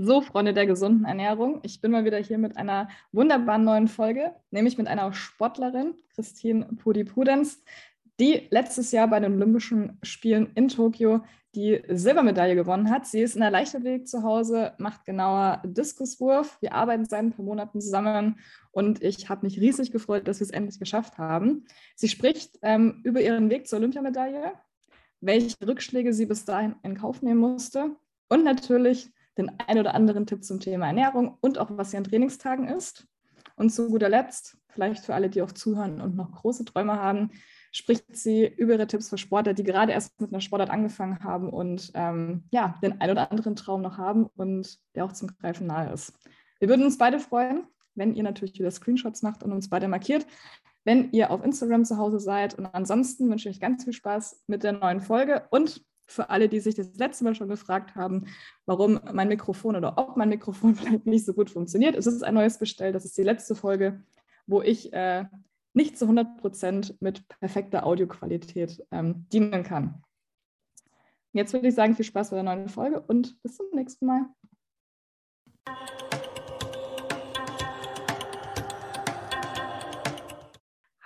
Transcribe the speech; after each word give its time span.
So, 0.00 0.20
Freunde 0.20 0.54
der 0.54 0.64
gesunden 0.64 1.06
Ernährung, 1.06 1.58
ich 1.64 1.80
bin 1.80 1.90
mal 1.90 2.04
wieder 2.04 2.18
hier 2.18 2.38
mit 2.38 2.56
einer 2.56 2.88
wunderbaren 3.10 3.64
neuen 3.64 3.88
Folge, 3.88 4.32
nämlich 4.52 4.78
mit 4.78 4.86
einer 4.86 5.12
Sportlerin, 5.12 5.96
Christine 6.14 6.66
Pudi-Pudenz, 6.66 7.64
die 8.20 8.46
letztes 8.50 8.92
Jahr 8.92 9.08
bei 9.08 9.18
den 9.18 9.34
Olympischen 9.34 9.98
Spielen 10.04 10.52
in 10.54 10.68
Tokio 10.68 11.22
die 11.56 11.82
Silbermedaille 11.88 12.54
gewonnen 12.54 12.90
hat. 12.90 13.06
Sie 13.08 13.20
ist 13.20 13.34
in 13.34 13.40
der 13.40 13.50
Leichtathletik 13.50 14.06
zu 14.06 14.22
Hause, 14.22 14.72
macht 14.78 15.04
genauer 15.04 15.62
Diskuswurf. 15.66 16.58
Wir 16.60 16.74
arbeiten 16.74 17.04
seit 17.04 17.18
ein 17.18 17.32
paar 17.32 17.44
Monaten 17.44 17.80
zusammen 17.80 18.38
und 18.70 19.02
ich 19.02 19.28
habe 19.28 19.46
mich 19.46 19.58
riesig 19.58 19.90
gefreut, 19.90 20.28
dass 20.28 20.38
wir 20.38 20.44
es 20.44 20.52
endlich 20.52 20.78
geschafft 20.78 21.18
haben. 21.18 21.64
Sie 21.96 22.08
spricht 22.08 22.56
ähm, 22.62 23.00
über 23.02 23.20
ihren 23.20 23.50
Weg 23.50 23.66
zur 23.66 23.80
Olympiamedaille, 23.80 24.52
welche 25.20 25.56
Rückschläge 25.66 26.12
sie 26.12 26.26
bis 26.26 26.44
dahin 26.44 26.76
in 26.84 26.96
Kauf 26.96 27.20
nehmen 27.20 27.40
musste 27.40 27.96
und 28.28 28.44
natürlich 28.44 29.10
den 29.38 29.52
ein 29.66 29.78
oder 29.78 29.94
anderen 29.94 30.26
Tipp 30.26 30.44
zum 30.44 30.60
Thema 30.60 30.88
Ernährung 30.88 31.38
und 31.40 31.58
auch 31.58 31.70
was 31.70 31.92
sie 31.92 31.96
an 31.96 32.04
Trainingstagen 32.04 32.68
ist. 32.68 33.06
Und 33.56 33.70
zu 33.70 33.88
guter 33.88 34.08
Letzt, 34.08 34.58
vielleicht 34.68 35.04
für 35.04 35.14
alle, 35.14 35.30
die 35.30 35.42
auch 35.42 35.52
zuhören 35.52 36.00
und 36.00 36.16
noch 36.16 36.30
große 36.30 36.64
Träume 36.64 37.00
haben, 37.00 37.30
spricht 37.72 38.16
sie 38.16 38.46
über 38.46 38.74
ihre 38.74 38.86
Tipps 38.86 39.08
für 39.08 39.18
Sportler, 39.18 39.54
die 39.54 39.64
gerade 39.64 39.92
erst 39.92 40.20
mit 40.20 40.30
einer 40.30 40.40
Sportart 40.40 40.70
angefangen 40.70 41.22
haben 41.24 41.50
und 41.50 41.90
ähm, 41.94 42.44
ja, 42.50 42.74
den 42.82 43.00
ein 43.00 43.10
oder 43.10 43.30
anderen 43.30 43.56
Traum 43.56 43.82
noch 43.82 43.98
haben 43.98 44.26
und 44.36 44.78
der 44.94 45.04
auch 45.04 45.12
zum 45.12 45.28
Greifen 45.28 45.66
nahe 45.66 45.92
ist. 45.92 46.12
Wir 46.60 46.68
würden 46.68 46.84
uns 46.84 46.98
beide 46.98 47.18
freuen, 47.18 47.66
wenn 47.94 48.14
ihr 48.14 48.22
natürlich 48.22 48.58
wieder 48.58 48.70
Screenshots 48.70 49.22
macht 49.22 49.42
und 49.42 49.52
uns 49.52 49.68
beide 49.68 49.88
markiert, 49.88 50.26
wenn 50.84 51.10
ihr 51.12 51.30
auf 51.30 51.44
Instagram 51.44 51.84
zu 51.84 51.98
Hause 51.98 52.20
seid. 52.20 52.54
Und 52.54 52.66
ansonsten 52.66 53.28
wünsche 53.28 53.48
ich 53.48 53.56
euch 53.56 53.60
ganz 53.60 53.84
viel 53.84 53.92
Spaß 53.92 54.44
mit 54.46 54.62
der 54.62 54.72
neuen 54.72 55.00
Folge 55.00 55.46
und 55.50 55.84
für 56.08 56.30
alle, 56.30 56.48
die 56.48 56.60
sich 56.60 56.74
das 56.74 56.96
letzte 56.96 57.24
Mal 57.24 57.34
schon 57.34 57.48
gefragt 57.48 57.94
haben, 57.94 58.26
warum 58.66 58.98
mein 59.12 59.28
Mikrofon 59.28 59.76
oder 59.76 59.98
ob 59.98 60.16
mein 60.16 60.30
Mikrofon 60.30 60.74
vielleicht 60.76 61.06
nicht 61.06 61.24
so 61.24 61.34
gut 61.34 61.50
funktioniert. 61.50 61.94
Es 61.94 62.06
ist 62.06 62.22
ein 62.22 62.34
neues 62.34 62.58
bestellt. 62.58 62.94
Das 62.94 63.04
ist 63.04 63.16
die 63.16 63.22
letzte 63.22 63.54
Folge, 63.54 64.02
wo 64.46 64.62
ich 64.62 64.92
äh, 64.92 65.26
nicht 65.74 65.98
zu 65.98 66.06
100 66.06 66.38
Prozent 66.38 67.00
mit 67.00 67.28
perfekter 67.28 67.86
Audioqualität 67.86 68.84
ähm, 68.90 69.26
dienen 69.32 69.62
kann. 69.62 70.02
Jetzt 71.32 71.52
würde 71.52 71.68
ich 71.68 71.74
sagen, 71.74 71.94
viel 71.94 72.06
Spaß 72.06 72.30
bei 72.30 72.36
der 72.36 72.42
neuen 72.42 72.68
Folge 72.68 73.00
und 73.00 73.40
bis 73.42 73.56
zum 73.56 73.66
nächsten 73.72 74.06
Mal. 74.06 74.26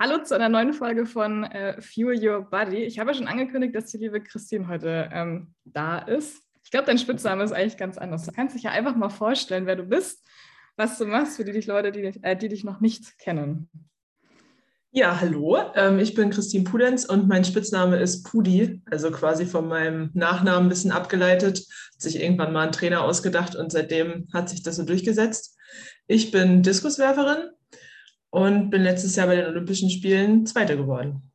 Hallo 0.04 0.18
zu 0.24 0.34
einer 0.34 0.48
neuen 0.48 0.72
Folge 0.72 1.06
von 1.06 1.44
äh, 1.44 1.80
Fuel 1.80 2.18
Your 2.20 2.42
Body. 2.50 2.78
Ich 2.78 2.98
habe 2.98 3.12
ja 3.12 3.16
schon 3.16 3.28
angekündigt, 3.28 3.76
dass 3.76 3.92
die 3.92 3.98
liebe 3.98 4.20
Christine 4.20 4.66
heute 4.66 5.08
ähm, 5.12 5.54
da 5.64 5.98
ist. 5.98 6.42
Ich 6.64 6.72
glaube, 6.72 6.86
dein 6.86 6.98
Spitzname 6.98 7.44
ist 7.44 7.52
eigentlich 7.52 7.76
ganz 7.76 7.98
anders. 7.98 8.26
Du 8.26 8.32
kannst 8.32 8.56
dich 8.56 8.64
ja 8.64 8.72
einfach 8.72 8.96
mal 8.96 9.10
vorstellen, 9.10 9.64
wer 9.66 9.76
du 9.76 9.84
bist, 9.84 10.26
was 10.76 10.98
du 10.98 11.06
machst 11.06 11.36
für 11.36 11.44
die 11.44 11.52
dich 11.52 11.68
Leute, 11.68 11.92
die, 11.92 12.20
äh, 12.22 12.36
die 12.36 12.48
dich 12.48 12.64
noch 12.64 12.80
nicht 12.80 13.16
kennen. 13.16 13.70
Ja, 14.90 15.20
hallo. 15.20 15.56
Ähm, 15.76 16.00
ich 16.00 16.14
bin 16.14 16.30
Christine 16.30 16.64
Pudenz 16.64 17.04
und 17.04 17.28
mein 17.28 17.44
Spitzname 17.44 17.98
ist 17.98 18.24
Pudi, 18.24 18.82
also 18.90 19.12
quasi 19.12 19.46
von 19.46 19.68
meinem 19.68 20.10
Nachnamen 20.14 20.66
ein 20.66 20.68
bisschen 20.68 20.90
abgeleitet. 20.90 21.58
Hat 21.58 22.00
sich 22.00 22.20
irgendwann 22.20 22.52
mal 22.52 22.66
ein 22.66 22.72
Trainer 22.72 23.04
ausgedacht 23.04 23.54
und 23.54 23.70
seitdem 23.70 24.26
hat 24.34 24.48
sich 24.48 24.64
das 24.64 24.74
so 24.74 24.82
durchgesetzt. 24.82 25.56
Ich 26.08 26.32
bin 26.32 26.64
Diskuswerferin 26.64 27.52
und 28.32 28.70
bin 28.70 28.82
letztes 28.82 29.14
Jahr 29.14 29.26
bei 29.26 29.36
den 29.36 29.46
Olympischen 29.46 29.90
Spielen 29.90 30.46
Zweite 30.46 30.76
geworden. 30.76 31.30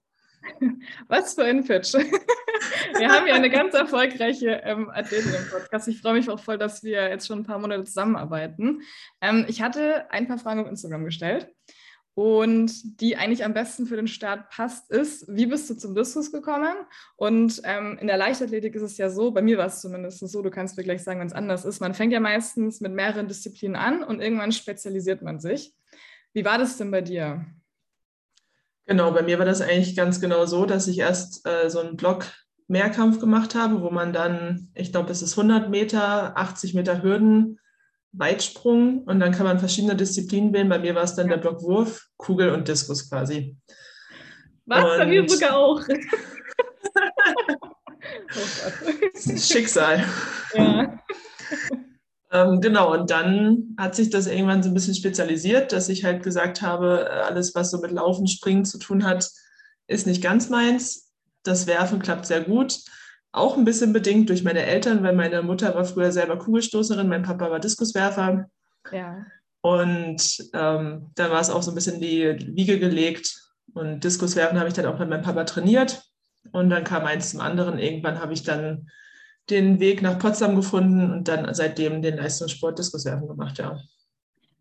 Was 1.08 1.36
für 1.36 1.44
ein 1.44 1.64
Pitch. 1.64 1.94
Wir 2.98 3.10
haben 3.10 3.28
ja 3.28 3.36
eine 3.36 3.52
ganz 3.52 3.76
erfolgreiche 3.76 4.62
ähm, 4.64 4.90
Athletin 4.90 5.34
im 5.34 5.50
Podcast. 5.52 5.88
Ich 5.88 6.02
freue 6.02 6.14
mich 6.16 6.28
auch 6.30 6.40
voll, 6.40 6.58
dass 6.58 6.84
wir 6.84 7.08
jetzt 7.08 7.28
schon 7.28 7.40
ein 7.40 7.44
paar 7.44 7.60
Monate 7.60 7.84
zusammenarbeiten. 7.84 8.82
Ähm, 9.22 9.46
ich 9.48 9.62
hatte 9.62 10.10
ein 10.12 10.28
paar 10.28 10.40
Fragen 10.40 10.62
auf 10.62 10.68
Instagram 10.68 11.06
gestellt 11.06 11.48
und 12.16 13.00
die 13.00 13.16
eigentlich 13.16 13.46
am 13.46 13.54
besten 13.54 13.86
für 13.86 13.96
den 13.96 14.08
Start 14.08 14.50
passt, 14.50 14.90
ist, 14.90 15.28
wie 15.28 15.46
bist 15.46 15.70
du 15.70 15.76
zum 15.76 15.94
Diskus 15.94 16.32
gekommen? 16.32 16.74
Und 17.16 17.62
ähm, 17.64 18.00
in 18.02 18.08
der 18.08 18.18
Leichtathletik 18.18 18.74
ist 18.74 18.82
es 18.82 18.98
ja 18.98 19.12
so, 19.12 19.30
bei 19.30 19.44
mir 19.44 19.60
war 19.60 19.68
es 19.68 19.82
zumindest 19.82 20.28
so, 20.28 20.42
du 20.42 20.50
kannst 20.50 20.78
mir 20.78 20.84
gleich 20.84 21.04
sagen, 21.04 21.20
wenn 21.20 21.28
es 21.28 21.34
anders 21.34 21.64
ist, 21.64 21.80
man 21.80 21.94
fängt 21.94 22.14
ja 22.14 22.20
meistens 22.20 22.82
mit 22.82 22.94
mehreren 22.94 23.28
Disziplinen 23.28 23.76
an 23.76 24.04
und 24.04 24.20
irgendwann 24.20 24.52
spezialisiert 24.52 25.22
man 25.22 25.40
sich. 25.40 25.76
Wie 26.34 26.46
war 26.46 26.58
das 26.58 26.78
denn 26.78 26.92
bei 26.92 27.02
dir? 27.02 27.46
Genau, 28.86 29.12
bei 29.12 29.22
mir 29.22 29.38
war 29.38 29.46
das 29.46 29.62
eigentlich 29.62 29.96
ganz 29.96 30.22
genau 30.22 30.46
so, 30.46 30.66
dass 30.66 30.88
ich 30.88 31.00
erst 31.00 31.46
äh, 31.48 31.70
so 31.70 31.80
einen 31.80 31.98
Block 31.98 32.26
Mehrkampf 32.68 33.20
gemacht 33.20 33.56
habe, 33.56 33.82
wo 33.82 33.90
man 33.90 34.14
dann, 34.14 34.70
ich 34.76 34.92
glaube, 34.92 35.12
es 35.12 35.22
ist 35.22 35.38
100 35.38 35.70
Meter, 35.70 36.38
80 36.38 36.74
Meter 36.74 37.02
Hürden, 37.02 37.60
Weitsprung 38.12 39.04
und 39.04 39.20
dann 39.20 39.32
kann 39.32 39.46
man 39.46 39.60
verschiedene 39.60 39.96
Disziplinen 39.96 40.54
wählen. 40.54 40.70
Bei 40.70 40.80
mir 40.80 40.96
war 40.96 41.04
es 41.04 41.16
dann 41.16 41.28
der 41.28 41.38
Block 41.38 41.62
Wurf, 41.62 42.08
Kugel 42.18 42.52
und 42.52 42.68
Diskus 42.68 43.10
quasi. 43.10 43.58
Was? 44.66 44.84
Und 44.84 44.98
bei 44.98 45.06
mir 45.06 45.28
sogar 45.28 45.58
auch. 45.58 45.82
oh 48.36 49.38
Schicksal. 49.38 50.06
Ja. 50.54 50.87
Ähm, 52.38 52.62
genau, 52.62 52.94
und 52.94 53.10
dann 53.10 53.76
hat 53.78 53.96
sich 53.96 54.10
das 54.10 54.28
irgendwann 54.28 54.62
so 54.62 54.70
ein 54.70 54.74
bisschen 54.74 54.96
spezialisiert, 54.96 55.72
dass 55.72 55.90
ich 55.90 56.04
halt 56.04 56.24
gesagt 56.24 56.62
habe, 56.62 57.08
äh, 57.10 57.14
alles, 57.22 57.56
was 57.56 57.72
so 57.72 57.80
mit 57.80 57.92
Laufen, 57.92 58.28
Springen 58.28 58.66
zu 58.66 58.78
tun 58.78 59.04
hat, 59.04 59.30
ist 59.88 60.08
nicht 60.08 60.22
ganz 60.22 60.50
meins. 60.50 61.12
Das 61.44 61.68
Werfen 61.68 62.00
klappt 62.00 62.26
sehr 62.26 62.42
gut. 62.42 62.80
Auch 63.32 63.58
ein 63.58 63.66
bisschen 63.66 63.94
bedingt 63.94 64.30
durch 64.30 64.44
meine 64.44 64.64
Eltern, 64.64 65.04
weil 65.04 65.16
meine 65.16 65.42
Mutter 65.42 65.74
war 65.76 65.86
früher 65.86 66.12
selber 66.12 66.38
Kugelstoßerin, 66.38 67.08
mein 67.08 67.24
Papa 67.24 67.50
war 67.50 67.60
Diskuswerfer. 67.60 68.50
Ja. 68.92 69.26
Und 69.62 70.50
ähm, 70.54 71.12
da 71.16 71.32
war 71.32 71.42
es 71.42 71.50
auch 71.50 71.64
so 71.64 71.72
ein 71.72 71.76
bisschen 71.76 72.00
die 72.00 72.38
Wiege 72.56 72.80
gelegt. 72.80 73.42
Und 73.74 74.04
Diskuswerfen 74.04 74.58
habe 74.58 74.70
ich 74.70 74.74
dann 74.74 74.86
auch 74.86 75.00
mit 75.00 75.10
meinem 75.10 75.24
Papa 75.24 75.44
trainiert. 75.44 76.04
Und 76.52 76.70
dann 76.70 76.84
kam 76.84 77.06
eins 77.06 77.32
zum 77.32 77.42
anderen. 77.42 77.80
Irgendwann 77.80 78.20
habe 78.20 78.34
ich 78.34 78.44
dann 78.44 78.90
den 79.50 79.80
Weg 79.80 80.02
nach 80.02 80.20
Potsdam 80.20 80.56
gefunden 80.56 81.12
und 81.12 81.28
dann 81.28 81.54
seitdem 81.54 82.02
den 82.02 82.18
Leistungssport 82.18 82.78
Diskuswerfen 82.78 83.28
gemacht, 83.28 83.58
ja. 83.58 83.80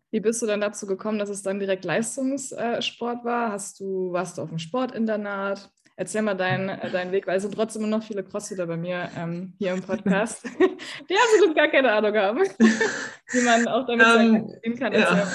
Wie 0.09 0.21
bist 0.21 0.41
du 0.41 0.45
dann 0.45 0.61
dazu 0.61 0.87
gekommen, 0.87 1.19
dass 1.19 1.29
es 1.29 1.43
dann 1.43 1.59
direkt 1.59 1.83
Leistungssport 1.83 3.25
war? 3.25 3.51
Hast 3.51 3.79
du, 3.79 4.13
warst 4.13 4.37
du 4.37 4.41
auf 4.41 4.49
dem 4.49 4.59
Sportinternat? 4.59 5.69
Erzähl 5.97 6.21
mal 6.21 6.35
deinen, 6.35 6.69
äh, 6.69 6.89
deinen 6.89 7.11
Weg, 7.11 7.27
weil 7.27 7.37
es 7.37 7.43
sind 7.43 7.53
trotzdem 7.53 7.83
immer 7.83 7.97
noch 7.97 8.05
viele 8.05 8.23
Crossfitter 8.23 8.67
bei 8.67 8.77
mir 8.77 9.09
ähm, 9.17 9.53
hier 9.57 9.73
im 9.73 9.81
Podcast, 9.81 10.43
die 11.09 11.15
absolut 11.15 11.55
gar 11.55 11.67
keine 11.67 11.91
Ahnung 11.91 12.15
haben, 12.15 12.39
wie 13.31 13.41
man 13.41 13.67
auch 13.67 13.85
damit 13.85 14.05
um, 14.05 14.53
ähm, 14.63 14.75
kann. 14.77 14.93
Ja. 14.93 15.27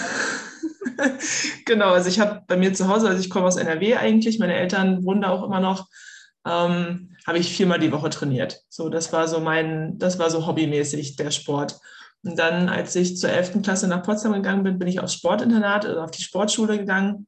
genau, 1.66 1.92
also 1.92 2.08
ich 2.08 2.18
habe 2.18 2.42
bei 2.46 2.56
mir 2.56 2.72
zu 2.72 2.88
Hause, 2.88 3.08
also 3.08 3.20
ich 3.20 3.28
komme 3.28 3.46
aus 3.46 3.56
NRW 3.56 3.96
eigentlich, 3.96 4.38
meine 4.38 4.54
Eltern 4.54 5.04
wohnen 5.04 5.22
da 5.22 5.30
auch 5.30 5.42
immer 5.42 5.60
noch 5.60 5.88
ähm, 6.47 7.16
habe 7.26 7.38
ich 7.38 7.54
viermal 7.54 7.78
die 7.78 7.92
Woche 7.92 8.10
trainiert. 8.10 8.62
So, 8.69 8.88
das 8.88 9.12
war 9.12 9.28
so 9.28 9.41
mein, 9.41 9.98
das 9.98 10.19
war 10.19 10.30
so 10.30 10.47
hobbymäßig 10.47 11.16
der 11.16 11.30
Sport. 11.30 11.78
Und 12.25 12.38
dann, 12.38 12.69
als 12.69 12.94
ich 12.94 13.16
zur 13.16 13.30
11. 13.30 13.62
Klasse 13.62 13.88
nach 13.88 14.03
Potsdam 14.03 14.32
gegangen 14.32 14.62
bin, 14.62 14.78
bin 14.78 14.88
ich 14.88 15.00
aufs 15.00 15.14
Sportinternat, 15.14 15.86
also 15.86 16.00
auf 16.00 16.10
die 16.10 16.22
Sportschule 16.22 16.78
gegangen. 16.78 17.26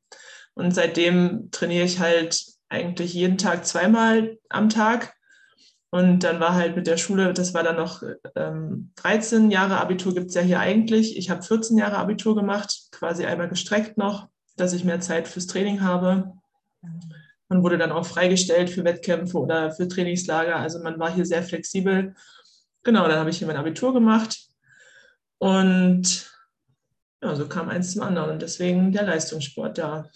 Und 0.55 0.73
seitdem 0.75 1.51
trainiere 1.51 1.85
ich 1.85 1.99
halt 1.99 2.45
eigentlich 2.69 3.15
jeden 3.15 3.39
Tag 3.39 3.67
zweimal 3.67 4.39
am 4.49 4.69
Tag. 4.69 5.15
Und 5.91 6.25
dann 6.25 6.41
war 6.41 6.55
halt 6.55 6.75
mit 6.75 6.89
der 6.89 6.97
Schule, 6.97 7.33
das 7.33 7.55
war 7.55 7.63
dann 7.63 7.77
noch 7.77 8.03
ähm, 8.35 8.91
13 8.97 9.51
Jahre 9.53 9.81
Abitur 9.81 10.13
gibt 10.13 10.29
es 10.29 10.35
ja 10.35 10.43
hier 10.43 10.59
eigentlich. 10.59 11.17
Ich 11.17 11.31
habe 11.31 11.43
14 11.43 11.79
Jahre 11.79 11.99
Abitur 11.99 12.35
gemacht, 12.35 12.89
quasi 12.91 13.25
einmal 13.25 13.49
gestreckt 13.49 13.97
noch, 13.97 14.29
dass 14.57 14.73
ich 14.73 14.85
mehr 14.85 15.01
Zeit 15.01 15.29
fürs 15.29 15.47
Training 15.47 15.83
habe. 15.83 16.33
Man 17.55 17.63
wurde 17.63 17.79
dann 17.79 17.93
auch 17.93 18.05
freigestellt 18.05 18.69
für 18.69 18.83
Wettkämpfe 18.83 19.39
oder 19.39 19.71
für 19.71 19.87
Trainingslager. 19.87 20.57
Also 20.57 20.81
man 20.81 20.99
war 20.99 21.15
hier 21.15 21.25
sehr 21.25 21.45
flexibel. 21.45 22.17
Genau, 22.83 23.07
dann 23.07 23.21
habe 23.21 23.31
ich 23.31 23.39
hier 23.39 23.47
mein 23.47 23.57
Abitur 23.57 23.93
gemacht. 23.93 24.49
Und 25.39 26.33
ja, 27.23 27.37
so 27.37 27.47
kam 27.47 27.69
eins 27.69 27.93
zum 27.93 28.03
anderen. 28.03 28.31
Und 28.31 28.43
deswegen 28.43 28.91
der 28.91 29.05
Leistungssport 29.05 29.79
da. 29.79 30.11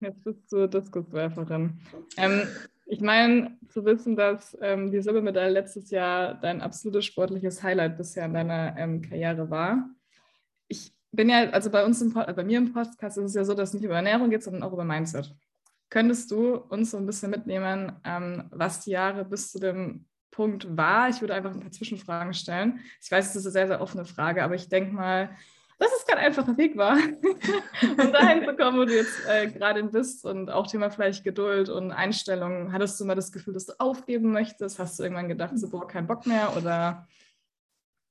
Jetzt 0.00 0.24
bist 0.24 0.50
du 0.50 0.66
Diskuswerferin. 0.66 1.78
Ähm, 2.16 2.48
ich 2.86 3.00
meine, 3.00 3.56
zu 3.68 3.84
wissen, 3.84 4.16
dass 4.16 4.58
ähm, 4.60 4.90
die 4.90 5.00
Silbermedaille 5.00 5.52
letztes 5.52 5.92
Jahr 5.92 6.34
dein 6.34 6.60
absolutes 6.60 7.04
sportliches 7.04 7.62
Highlight 7.62 7.96
bisher 7.96 8.26
in 8.26 8.34
deiner 8.34 8.76
ähm, 8.76 9.00
Karriere 9.00 9.48
war. 9.48 9.88
Ich 10.66 10.92
bin 11.12 11.28
ja, 11.28 11.50
also 11.50 11.70
bei 11.70 11.84
uns 11.84 12.02
im 12.02 12.12
bei 12.12 12.42
mir 12.42 12.58
im 12.58 12.72
Podcast 12.72 13.16
ist 13.16 13.26
es 13.26 13.34
ja 13.34 13.44
so, 13.44 13.54
dass 13.54 13.68
es 13.68 13.74
nicht 13.74 13.84
über 13.84 13.94
Ernährung 13.94 14.30
geht, 14.30 14.42
sondern 14.42 14.64
auch 14.64 14.72
über 14.72 14.82
Mindset. 14.82 15.32
Könntest 15.92 16.30
du 16.30 16.54
uns 16.54 16.92
so 16.92 16.96
ein 16.96 17.04
bisschen 17.04 17.30
mitnehmen, 17.30 17.92
ähm, 18.04 18.44
was 18.50 18.80
die 18.80 18.92
Jahre 18.92 19.26
bis 19.26 19.52
zu 19.52 19.60
dem 19.60 20.06
Punkt 20.30 20.74
war? 20.74 21.10
Ich 21.10 21.20
würde 21.20 21.34
einfach 21.34 21.50
ein 21.50 21.60
paar 21.60 21.70
Zwischenfragen 21.70 22.32
stellen. 22.32 22.80
Ich 23.02 23.10
weiß, 23.10 23.28
es 23.28 23.36
ist 23.36 23.44
eine 23.44 23.52
sehr, 23.52 23.66
sehr 23.66 23.82
offene 23.82 24.06
Frage, 24.06 24.42
aber 24.42 24.54
ich 24.54 24.70
denke 24.70 24.94
mal, 24.94 25.36
dass 25.78 25.90
es 25.94 26.06
kein 26.06 26.16
einfacher 26.16 26.56
Weg 26.56 26.78
war, 26.78 26.96
um 27.82 28.10
dahin 28.10 28.42
zu 28.42 28.56
kommen, 28.56 28.78
wo 28.78 28.86
du 28.86 28.94
jetzt 28.94 29.20
äh, 29.28 29.50
gerade 29.50 29.84
bist 29.84 30.24
und 30.24 30.48
auch 30.48 30.66
Thema 30.66 30.88
vielleicht 30.88 31.24
Geduld 31.24 31.68
und 31.68 31.92
Einstellung. 31.92 32.72
Hattest 32.72 32.98
du 32.98 33.04
mal 33.04 33.14
das 33.14 33.30
Gefühl, 33.30 33.52
dass 33.52 33.66
du 33.66 33.74
aufgeben 33.78 34.32
möchtest? 34.32 34.78
Hast 34.78 34.98
du 34.98 35.02
irgendwann 35.02 35.28
gedacht, 35.28 35.58
so, 35.58 35.68
boah, 35.68 35.86
kein 35.86 36.06
Bock 36.06 36.26
mehr 36.26 36.56
oder 36.56 37.06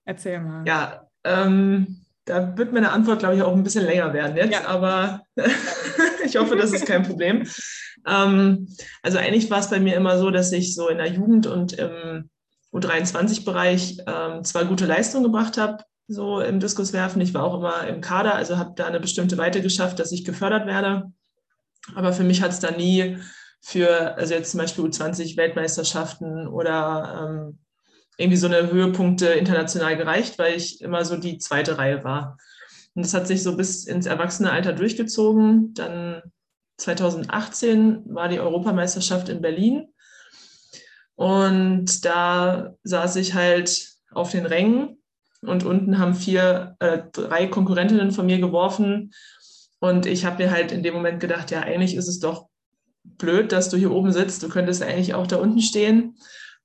Erzähl 0.06 0.40
mal. 0.40 0.68
Ja, 0.68 1.08
ähm, 1.24 2.01
da 2.26 2.58
wird 2.58 2.72
meine 2.72 2.92
Antwort, 2.92 3.20
glaube 3.20 3.36
ich, 3.36 3.42
auch 3.42 3.54
ein 3.54 3.64
bisschen 3.64 3.86
länger 3.86 4.14
werden 4.14 4.38
jetzt, 4.38 4.54
ja. 4.54 4.68
aber 4.68 5.22
ich 6.26 6.38
hoffe, 6.38 6.56
das 6.56 6.72
ist 6.72 6.86
kein 6.86 7.04
Problem. 7.04 7.48
Ähm, 8.08 8.68
also 9.02 9.18
eigentlich 9.18 9.50
war 9.50 9.60
es 9.60 9.70
bei 9.70 9.80
mir 9.80 9.96
immer 9.96 10.18
so, 10.18 10.32
dass 10.32 10.52
ich 10.52 10.76
so 10.76 10.88
in 10.90 10.98
der 10.98 11.08
Jugend 11.08 11.48
und 11.48 11.74
im 11.74 12.30
U23-Bereich 12.74 13.98
ähm, 14.08 14.44
zwar 14.44 14.66
gute 14.66 14.86
Leistungen 14.86 15.26
gebracht 15.26 15.58
habe, 15.58 15.84
so 16.08 16.40
im 16.42 16.60
Diskuswerfen. 16.60 17.22
Ich 17.22 17.34
war 17.34 17.44
auch 17.44 17.58
immer 17.58 17.88
im 17.88 18.02
Kader, 18.02 18.36
also 18.36 18.58
habe 18.58 18.74
da 18.76 18.86
eine 18.86 19.00
bestimmte 19.00 19.38
Weite 19.38 19.62
geschafft, 19.62 20.00
dass 20.00 20.12
ich 20.12 20.26
gefördert 20.26 20.68
werde. 20.68 21.12
Aber 21.96 22.14
für 22.14 22.24
mich 22.24 22.42
hat 22.42 22.52
es 22.52 22.60
da 22.60 22.72
nie 22.72 23.18
für, 23.62 24.16
also 24.18 24.34
jetzt 24.34 24.52
zum 24.52 24.60
Beispiel 24.60 24.86
U20-Weltmeisterschaften 24.86 26.48
oder 26.48 27.28
ähm, 27.30 27.60
irgendwie 28.22 28.38
so 28.38 28.48
eine 28.48 28.72
Höhepunkte 28.72 29.28
international 29.28 29.98
gereicht, 29.98 30.38
weil 30.40 30.56
ich 30.56 30.82
immer 30.82 31.04
so 31.04 31.18
die 31.18 31.38
zweite 31.38 31.78
Reihe 31.78 32.04
war. 32.04 32.38
Und 32.94 33.06
das 33.06 33.14
hat 33.14 33.28
sich 33.28 33.42
so 33.44 33.56
bis 33.56 33.86
ins 33.86 34.06
Erwachsenealter 34.06 34.74
durchgezogen. 34.74 35.74
Dann 35.74 36.22
2018 36.78 38.04
war 38.06 38.30
die 38.30 38.40
Europameisterschaft 38.40 39.30
in 39.30 39.42
Berlin. 39.42 39.88
Und 41.16 42.06
da 42.06 42.76
saß 42.84 43.16
ich 43.18 43.34
halt 43.34 43.90
auf 44.12 44.32
den 44.32 44.46
Rängen 44.46 44.98
und 45.42 45.64
unten 45.64 46.00
haben 46.00 46.16
vier, 46.16 46.76
äh, 46.80 47.00
drei 47.12 47.48
Konkurrentinnen 47.48 48.12
von 48.12 48.26
mir 48.26 48.40
geworfen. 48.40 49.12
Und 49.80 50.06
ich 50.06 50.26
habe 50.26 50.44
mir 50.44 50.52
halt 50.52 50.72
in 50.72 50.84
dem 50.84 50.94
Moment 50.94 51.20
gedacht, 51.20 51.52
ja, 51.52 51.62
eigentlich 51.62 51.96
ist 51.96 52.08
es 52.08 52.20
doch 52.20 52.48
blöd, 53.04 53.52
dass 53.52 53.70
du 53.70 53.78
hier 53.78 53.92
oben 53.92 54.12
sitzt. 54.12 54.44
Du 54.44 54.50
könntest 54.50 54.84
eigentlich 54.84 55.14
auch 55.14 55.28
da 55.28 55.38
unten 55.38 55.62
stehen. 55.62 56.18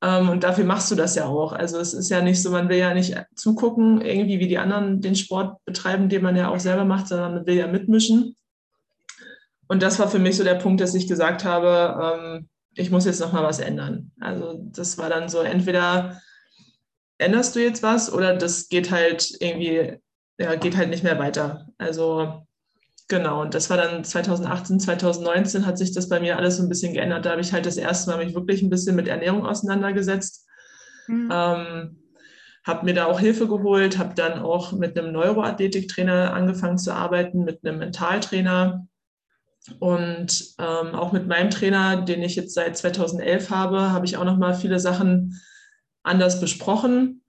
Ähm, 0.03 0.29
und 0.29 0.45
dafür 0.45 0.65
machst 0.65 0.91
du 0.91 0.95
das 0.95 1.15
ja 1.15 1.27
auch. 1.27 1.53
Also 1.53 1.79
es 1.79 1.95
ist 1.95 2.11
ja 2.11 2.21
nicht 2.21 2.43
so, 2.43 2.51
man 2.51 2.69
will 2.69 2.79
ja 2.79 2.93
nicht 2.93 3.17
zugucken, 3.35 4.01
irgendwie 4.01 4.39
wie 4.41 4.49
die 4.49 4.59
anderen 4.59 5.01
den 5.01 5.17
Sport 5.17 5.65
betreiben, 5.65 6.09
den 6.09 6.23
man 6.23 6.37
ja 6.37 6.49
auch 6.49 6.61
selber 6.61 6.85
macht, 6.85 7.09
sondern 7.09 7.35
man 7.35 7.47
will 7.47 7.57
ja 7.57 7.67
mitmischen. 7.67 8.37
Und 9.69 9.83
das 9.83 9.99
war 9.99 10.09
für 10.09 10.19
mich 10.19 10.37
so 10.37 10.45
der 10.45 10.55
Punkt, 10.55 10.81
dass 10.81 10.95
ich 10.95 11.09
gesagt 11.09 11.45
habe, 11.45 12.19
ähm, 12.21 12.49
ich 12.75 12.91
muss 12.91 13.07
jetzt 13.07 13.21
nochmal 13.21 13.43
was 13.43 13.59
ändern. 13.59 14.13
Also 14.21 14.61
das 14.71 14.99
war 14.99 15.09
dann 15.09 15.29
so, 15.29 15.41
entweder 15.41 16.21
änderst 17.19 17.57
du 17.57 17.61
jetzt 17.63 17.83
was 17.83 18.13
oder 18.13 18.37
das 18.37 18.69
geht 18.69 18.91
halt 18.91 19.35
irgendwie, 19.41 19.99
ja, 20.39 20.55
geht 20.57 20.77
halt 20.77 20.91
nicht 20.91 21.03
mehr 21.03 21.19
weiter. 21.19 21.69
Also 21.79 22.46
Genau, 23.09 23.43
und 23.43 23.55
das 23.55 23.71
war 23.71 23.77
dann 23.77 24.03
2018, 24.03 24.81
2019 24.81 25.65
hat 25.65 25.79
sich 25.79 25.93
das 25.93 26.09
bei 26.09 26.19
mir 26.19 26.37
alles 26.37 26.57
so 26.57 26.63
ein 26.65 26.69
bisschen 26.69 26.93
geändert. 26.93 27.25
Da 27.25 27.31
habe 27.31 27.41
ich 27.41 27.53
halt 27.53 27.65
das 27.65 27.77
erste 27.77 28.11
Mal 28.11 28.25
mich 28.25 28.35
wirklich 28.35 28.63
ein 28.63 28.71
bisschen 28.71 28.97
mit 28.97 29.07
Ernährung 29.07 29.47
auseinandergesetzt. 29.47 30.45
Mhm. 31.07 31.31
Ähm, 31.33 32.03
habe 32.65 32.85
mir 32.85 32.95
da 32.95 33.07
auch 33.07 33.21
Hilfe 33.21 33.47
geholt, 33.47 33.97
habe 33.99 34.15
dann 34.17 34.41
auch 34.41 34.73
mit 34.73 34.99
einem 34.99 35.13
Neuroathletiktrainer 35.13 36.35
angefangen 36.35 36.79
zu 36.79 36.93
arbeiten, 36.93 37.45
mit 37.45 37.65
einem 37.65 37.79
Mentaltrainer 37.79 38.89
und 39.79 40.55
ähm, 40.59 40.95
auch 40.95 41.13
mit 41.13 41.29
meinem 41.29 41.51
Trainer, 41.51 42.03
den 42.03 42.23
ich 42.23 42.35
jetzt 42.35 42.55
seit 42.55 42.77
2011 42.77 43.51
habe, 43.51 43.93
habe 43.93 44.07
ich 44.07 44.17
auch 44.17 44.25
noch 44.25 44.37
mal 44.37 44.55
viele 44.55 44.81
Sachen 44.81 45.41
anders 46.03 46.41
besprochen. 46.41 47.23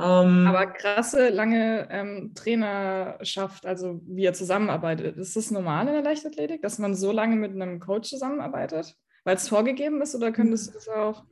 Ähm, 0.00 0.46
Aber 0.46 0.66
krasse, 0.66 1.28
lange 1.28 1.86
ähm, 1.90 2.32
Trainerschaft, 2.34 3.66
also 3.66 4.00
wie 4.06 4.22
ihr 4.22 4.32
zusammenarbeitet. 4.32 5.18
Ist 5.18 5.36
das 5.36 5.50
normal 5.50 5.88
in 5.88 5.92
der 5.92 6.02
Leichtathletik, 6.02 6.62
dass 6.62 6.78
man 6.78 6.94
so 6.94 7.12
lange 7.12 7.36
mit 7.36 7.52
einem 7.52 7.80
Coach 7.80 8.08
zusammenarbeitet? 8.08 8.96
Weil 9.24 9.36
es 9.36 9.48
vorgegeben 9.48 10.00
ist 10.00 10.14
oder 10.14 10.32
könntest 10.32 10.68
du 10.68 10.72
das 10.72 10.88
auch? 10.88 11.24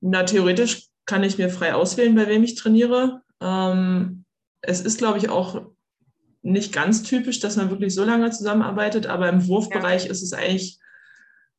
Na, 0.00 0.24
theoretisch 0.24 0.88
kann 1.06 1.22
ich 1.22 1.38
mir 1.38 1.48
frei 1.48 1.74
auswählen, 1.74 2.14
bei 2.14 2.26
wem 2.28 2.42
ich 2.42 2.56
trainiere. 2.56 3.22
Ähm, 3.40 4.24
es 4.60 4.82
ist, 4.82 4.98
glaube 4.98 5.16
ich, 5.16 5.30
auch 5.30 5.62
nicht 6.42 6.74
ganz 6.74 7.02
typisch, 7.02 7.40
dass 7.40 7.56
man 7.56 7.70
wirklich 7.70 7.94
so 7.94 8.04
lange 8.04 8.30
zusammenarbeitet, 8.30 9.06
aber 9.06 9.30
im 9.30 9.46
Wurfbereich 9.46 10.04
ja. 10.04 10.10
ist 10.10 10.22
es 10.22 10.34
eigentlich 10.34 10.78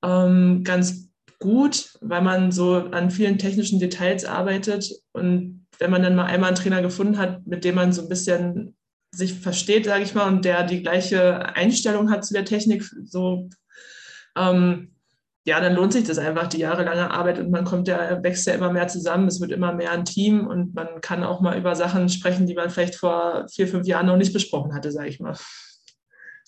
ähm, 0.04 0.64
ganz 0.64 1.10
gut, 1.40 1.98
weil 2.02 2.22
man 2.22 2.52
so 2.52 2.76
an 2.76 3.10
vielen 3.10 3.40
technischen 3.40 3.80
Details 3.80 4.26
arbeitet 4.26 4.92
und 5.14 5.63
wenn 5.80 5.92
man 5.92 6.04
dann 6.04 6.16
mal 6.16 6.26
einmal 6.26 6.50
einen 6.50 6.58
Trainer 6.58 6.82
gefunden 6.82 7.18
hat, 7.18 7.46
mit 7.46 7.64
dem 7.64 7.76
man 7.76 7.94
so 7.94 8.02
ein 8.02 8.10
bisschen 8.10 8.76
sich 9.12 9.40
versteht, 9.40 9.86
sage 9.86 10.04
ich 10.04 10.16
mal, 10.16 10.28
und 10.28 10.44
der 10.46 10.64
die 10.64 10.82
gleiche 10.82 11.56
Einstellung 11.56 12.10
hat 12.10 12.26
zu 12.26 12.34
der 12.34 12.46
Technik, 12.46 12.84
so 13.04 13.50
ähm, 14.36 14.94
ja, 15.46 15.60
dann 15.60 15.76
lohnt 15.76 15.94
sich 15.94 16.06
das 16.06 16.18
einfach, 16.18 16.48
die 16.48 16.60
jahrelange 16.60 17.12
Arbeit 17.12 17.38
und 17.38 17.52
man 17.52 17.66
kommt 17.66 17.88
ja, 17.88 18.24
wächst 18.24 18.48
ja 18.48 18.54
immer 18.54 18.72
mehr 18.72 18.88
zusammen, 18.88 19.28
es 19.28 19.42
wird 19.42 19.52
immer 19.52 19.74
mehr 19.74 19.92
ein 19.92 20.06
Team 20.06 20.48
und 20.48 20.74
man 20.74 21.02
kann 21.02 21.24
auch 21.24 21.42
mal 21.42 21.58
über 21.58 21.76
Sachen 21.76 22.08
sprechen, 22.08 22.48
die 22.48 22.54
man 22.54 22.70
vielleicht 22.70 22.96
vor 22.96 23.46
vier, 23.54 23.68
fünf 23.68 23.86
Jahren 23.86 24.06
noch 24.06 24.16
nicht 24.16 24.34
besprochen 24.34 24.74
hatte, 24.74 24.92
sage 24.92 25.10
ich 25.10 25.20
mal. 25.20 25.36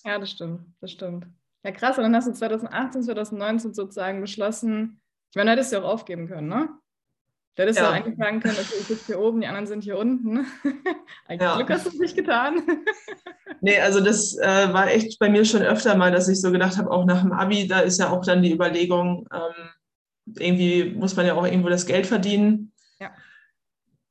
Ja, 0.04 0.18
das 0.18 0.30
stimmt, 0.30 0.60
das 0.80 0.92
stimmt. 0.92 1.26
Ja, 1.62 1.72
krass, 1.72 1.98
und 1.98 2.04
dann 2.04 2.16
hast 2.16 2.28
du 2.28 2.32
2018, 2.32 3.02
2019 3.02 3.74
sozusagen 3.74 4.20
beschlossen, 4.20 5.00
ich 5.30 5.36
meine, 5.36 5.50
du 5.50 5.56
hättest 5.56 5.72
ja 5.72 5.80
auch 5.80 5.92
aufgeben 5.92 6.28
können, 6.28 6.48
ne? 6.48 6.68
Du 7.56 7.62
hättest 7.62 7.78
ja. 7.78 7.90
eigentlich 7.90 8.18
sagen 8.18 8.40
können, 8.40 8.54
okay, 8.58 8.74
ich 8.78 8.86
sitze 8.86 9.06
hier 9.06 9.18
oben, 9.18 9.40
die 9.40 9.46
anderen 9.46 9.66
sind 9.66 9.82
hier 9.82 9.96
unten. 9.96 10.46
Eigentlich 11.26 11.40
ja. 11.40 11.56
Glück 11.56 11.70
hast 11.70 11.86
du 11.86 11.88
es 11.90 11.98
nicht 11.98 12.14
getan. 12.14 12.62
nee, 13.62 13.80
also 13.80 14.00
das 14.00 14.36
äh, 14.36 14.72
war 14.74 14.88
echt 14.88 15.18
bei 15.18 15.30
mir 15.30 15.42
schon 15.46 15.62
öfter 15.62 15.96
mal, 15.96 16.12
dass 16.12 16.28
ich 16.28 16.38
so 16.38 16.52
gedacht 16.52 16.76
habe, 16.76 16.90
auch 16.90 17.06
nach 17.06 17.22
dem 17.22 17.32
Abi, 17.32 17.66
da 17.66 17.80
ist 17.80 17.98
ja 17.98 18.10
auch 18.10 18.22
dann 18.26 18.42
die 18.42 18.52
Überlegung, 18.52 19.26
ähm, 19.32 19.70
irgendwie 20.38 20.90
muss 20.90 21.16
man 21.16 21.24
ja 21.24 21.32
auch 21.32 21.46
irgendwo 21.46 21.70
das 21.70 21.86
Geld 21.86 22.06
verdienen. 22.06 22.72
Ja. 23.00 23.10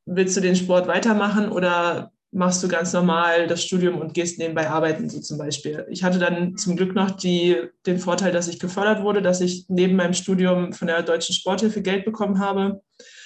Willst 0.05 0.35
du 0.35 0.41
den 0.41 0.55
Sport 0.55 0.87
weitermachen 0.87 1.51
oder 1.51 2.11
machst 2.31 2.63
du 2.63 2.67
ganz 2.67 2.93
normal 2.93 3.45
das 3.45 3.63
Studium 3.63 3.99
und 4.01 4.15
gehst 4.15 4.39
nebenbei 4.39 4.71
arbeiten, 4.71 5.07
so 5.07 5.21
zum 5.21 5.37
Beispiel. 5.37 5.85
Ich 5.91 6.03
hatte 6.03 6.17
dann 6.17 6.57
zum 6.57 6.75
Glück 6.75 6.95
noch 6.95 7.11
die, 7.11 7.57
den 7.85 7.99
Vorteil, 7.99 8.31
dass 8.31 8.47
ich 8.47 8.59
gefördert 8.59 9.03
wurde, 9.03 9.21
dass 9.21 9.39
ich 9.39 9.65
neben 9.69 9.95
meinem 9.95 10.13
Studium 10.13 10.73
von 10.73 10.87
der 10.87 11.03
Deutschen 11.03 11.35
Sporthilfe 11.35 11.83
Geld 11.83 12.05
bekommen 12.05 12.39
habe 12.39 12.81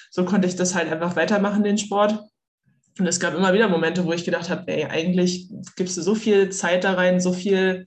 so 0.09 0.25
konnte 0.25 0.47
ich 0.47 0.56
das 0.56 0.75
halt 0.75 0.91
einfach 0.91 1.15
weitermachen, 1.15 1.63
den 1.63 1.77
Sport. 1.77 2.19
Und 2.97 3.07
es 3.07 3.19
gab 3.19 3.35
immer 3.35 3.53
wieder 3.53 3.69
Momente, 3.69 4.06
wo 4.06 4.11
ich 4.11 4.25
gedacht 4.25 4.50
habe, 4.50 4.67
ey, 4.67 4.85
eigentlich 4.85 5.50
gibst 5.75 5.97
du 5.97 6.01
so 6.01 6.15
viel 6.15 6.50
Zeit 6.50 6.83
da 6.83 6.94
rein, 6.94 7.21
so 7.21 7.31
viel 7.31 7.85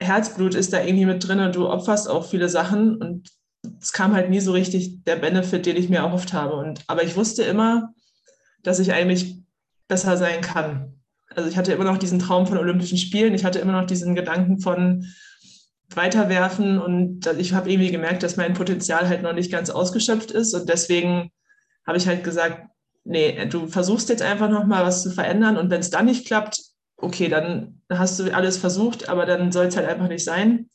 Herzblut 0.00 0.54
ist 0.54 0.72
da 0.72 0.82
irgendwie 0.82 1.06
mit 1.06 1.26
drin 1.26 1.40
und 1.40 1.54
du 1.54 1.68
opferst 1.68 2.08
auch 2.10 2.26
viele 2.28 2.48
Sachen 2.48 2.96
und 2.96 3.30
es 3.80 3.92
kam 3.92 4.14
halt 4.14 4.28
nie 4.28 4.40
so 4.40 4.52
richtig 4.52 5.04
der 5.04 5.16
Benefit, 5.16 5.64
den 5.64 5.76
ich 5.76 5.88
mir 5.88 5.98
erhofft 5.98 6.32
habe. 6.32 6.56
Und, 6.56 6.82
aber 6.86 7.02
ich 7.02 7.16
wusste 7.16 7.44
immer, 7.44 7.94
dass 8.62 8.78
ich 8.78 8.92
eigentlich 8.92 9.38
besser 9.88 10.16
sein 10.16 10.40
kann. 10.42 11.00
Also 11.34 11.48
ich 11.48 11.56
hatte 11.56 11.72
immer 11.72 11.84
noch 11.84 11.98
diesen 11.98 12.18
Traum 12.18 12.46
von 12.46 12.58
Olympischen 12.58 12.98
Spielen, 12.98 13.34
ich 13.34 13.44
hatte 13.44 13.58
immer 13.58 13.72
noch 13.72 13.86
diesen 13.86 14.14
Gedanken 14.14 14.60
von, 14.60 15.06
weiterwerfen. 15.96 16.78
Und 16.80 17.26
ich 17.38 17.52
habe 17.52 17.70
irgendwie 17.70 17.90
gemerkt, 17.90 18.22
dass 18.22 18.36
mein 18.36 18.54
Potenzial 18.54 19.08
halt 19.08 19.22
noch 19.22 19.32
nicht 19.32 19.52
ganz 19.52 19.70
ausgeschöpft 19.70 20.30
ist. 20.30 20.54
Und 20.54 20.68
deswegen 20.68 21.30
habe 21.86 21.98
ich 21.98 22.06
halt 22.06 22.24
gesagt, 22.24 22.66
nee, 23.04 23.46
du 23.46 23.66
versuchst 23.66 24.08
jetzt 24.08 24.22
einfach 24.22 24.48
nochmal 24.48 24.84
was 24.84 25.02
zu 25.02 25.10
verändern. 25.10 25.56
Und 25.56 25.70
wenn 25.70 25.80
es 25.80 25.90
dann 25.90 26.06
nicht 26.06 26.26
klappt, 26.26 26.60
okay, 26.96 27.28
dann 27.28 27.82
hast 27.90 28.18
du 28.18 28.34
alles 28.34 28.56
versucht, 28.56 29.08
aber 29.08 29.26
dann 29.26 29.52
soll 29.52 29.66
es 29.66 29.76
halt 29.76 29.88
einfach 29.88 30.08
nicht 30.08 30.24
sein. 30.24 30.68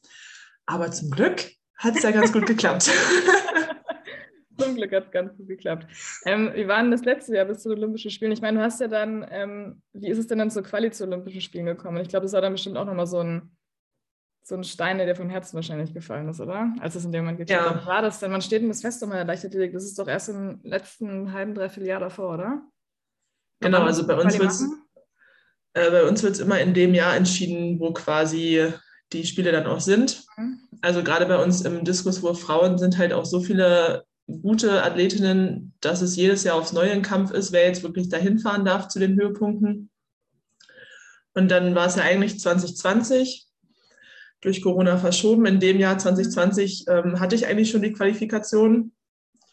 Aber 0.65 0.91
zum 0.91 1.09
Glück 1.09 1.51
hat 1.75 1.95
es 1.95 2.03
ja 2.03 2.11
ganz 2.11 2.31
gut 2.31 2.45
geklappt. 2.47 2.91
Zum 4.57 4.75
Glück 4.75 4.91
hat 4.91 5.05
es 5.05 5.11
ganz 5.11 5.35
gut 5.37 5.47
geklappt. 5.47 5.87
Ähm, 6.25 6.51
wie 6.53 6.67
war 6.67 6.81
denn 6.81 6.91
das 6.91 7.05
letzte 7.05 7.35
Jahr 7.35 7.45
bis 7.45 7.63
zu 7.63 7.69
den 7.69 7.77
Olympischen 7.79 8.11
Spielen? 8.11 8.33
Ich 8.33 8.41
meine, 8.41 8.59
du 8.59 8.63
hast 8.63 8.81
ja 8.81 8.87
dann, 8.87 9.25
ähm, 9.31 9.81
wie 9.93 10.09
ist 10.09 10.17
es 10.17 10.27
denn 10.27 10.37
dann 10.37 10.51
zur 10.51 10.63
Quali 10.63 10.91
zu 10.91 11.05
Olympischen 11.05 11.41
Spielen 11.41 11.65
gekommen? 11.65 11.97
Ich 12.01 12.09
glaube, 12.09 12.25
das 12.25 12.33
war 12.33 12.41
dann 12.41 12.53
bestimmt 12.53 12.77
auch 12.77 12.85
nochmal 12.85 13.07
so 13.07 13.19
ein 13.19 13.51
so 14.49 14.55
ein 14.55 14.63
Stein, 14.63 14.97
der 14.97 15.15
vom 15.15 15.29
Herzen 15.29 15.55
wahrscheinlich 15.55 15.93
gefallen 15.93 16.27
ist, 16.27 16.41
oder? 16.41 16.73
Als 16.79 16.95
es 16.95 17.05
in 17.05 17.11
dem 17.11 17.23
Moment 17.23 17.37
geklappt 17.37 17.65
ja. 17.65 17.75
hat. 17.75 17.85
War 17.85 18.01
das 18.01 18.19
denn? 18.19 18.31
Man 18.31 18.41
steht 18.41 18.63
denn 18.63 18.69
das 18.69 18.81
fest 18.81 19.01
um 19.03 19.11
der 19.11 19.23
Leichtathletik? 19.23 19.73
Das 19.73 19.85
ist 19.85 19.97
doch 19.97 20.07
erst 20.07 20.29
im 20.29 20.59
letzten 20.63 21.31
halben, 21.31 21.53
dreiviertel 21.53 21.87
Jahr 21.87 21.99
davor, 21.99 22.33
oder? 22.33 22.63
Genau, 23.61 23.83
also 23.83 24.07
bei 24.07 24.15
uns 24.15 24.39
wird 24.39 24.49
es 24.49 24.65
äh, 25.73 25.91
bei 25.91 26.03
uns 26.03 26.23
wird 26.23 26.33
es 26.33 26.39
immer 26.39 26.59
in 26.59 26.73
dem 26.73 26.95
Jahr 26.95 27.15
entschieden, 27.15 27.79
wo 27.79 27.93
quasi 27.93 28.73
die 29.13 29.25
Spiele 29.25 29.51
dann 29.51 29.67
auch 29.67 29.81
sind. 29.81 30.23
Mhm. 30.35 30.59
Also 30.81 31.03
gerade 31.03 31.27
bei 31.27 31.41
uns 31.41 31.61
im 31.61 31.85
Diskuswurf 31.85 32.41
Frauen 32.41 32.77
sind 32.79 32.97
halt 32.97 33.13
auch 33.13 33.25
so 33.25 33.41
viele 33.41 34.03
gute 34.27 34.83
Athletinnen, 34.83 35.73
dass 35.81 36.01
es 36.01 36.15
jedes 36.15 36.43
Jahr 36.43 36.55
aufs 36.55 36.73
Neue 36.73 36.91
ein 36.91 37.01
Kampf 37.01 37.31
ist, 37.31 37.51
wer 37.51 37.65
jetzt 37.65 37.83
wirklich 37.83 38.09
dahin 38.09 38.39
fahren 38.39 38.65
darf 38.65 38.87
zu 38.87 38.99
den 38.99 39.19
Höhepunkten. 39.19 39.91
Und 41.35 41.49
dann 41.49 41.75
war 41.75 41.87
es 41.87 41.95
ja 41.95 42.03
eigentlich 42.03 42.39
2020 42.39 43.48
durch 44.41 44.61
Corona 44.61 44.97
verschoben. 44.97 45.45
In 45.45 45.59
dem 45.59 45.79
Jahr 45.79 45.97
2020 45.97 46.85
ähm, 46.87 47.19
hatte 47.19 47.35
ich 47.35 47.47
eigentlich 47.47 47.69
schon 47.69 47.81
die 47.81 47.93
Qualifikation, 47.93 48.91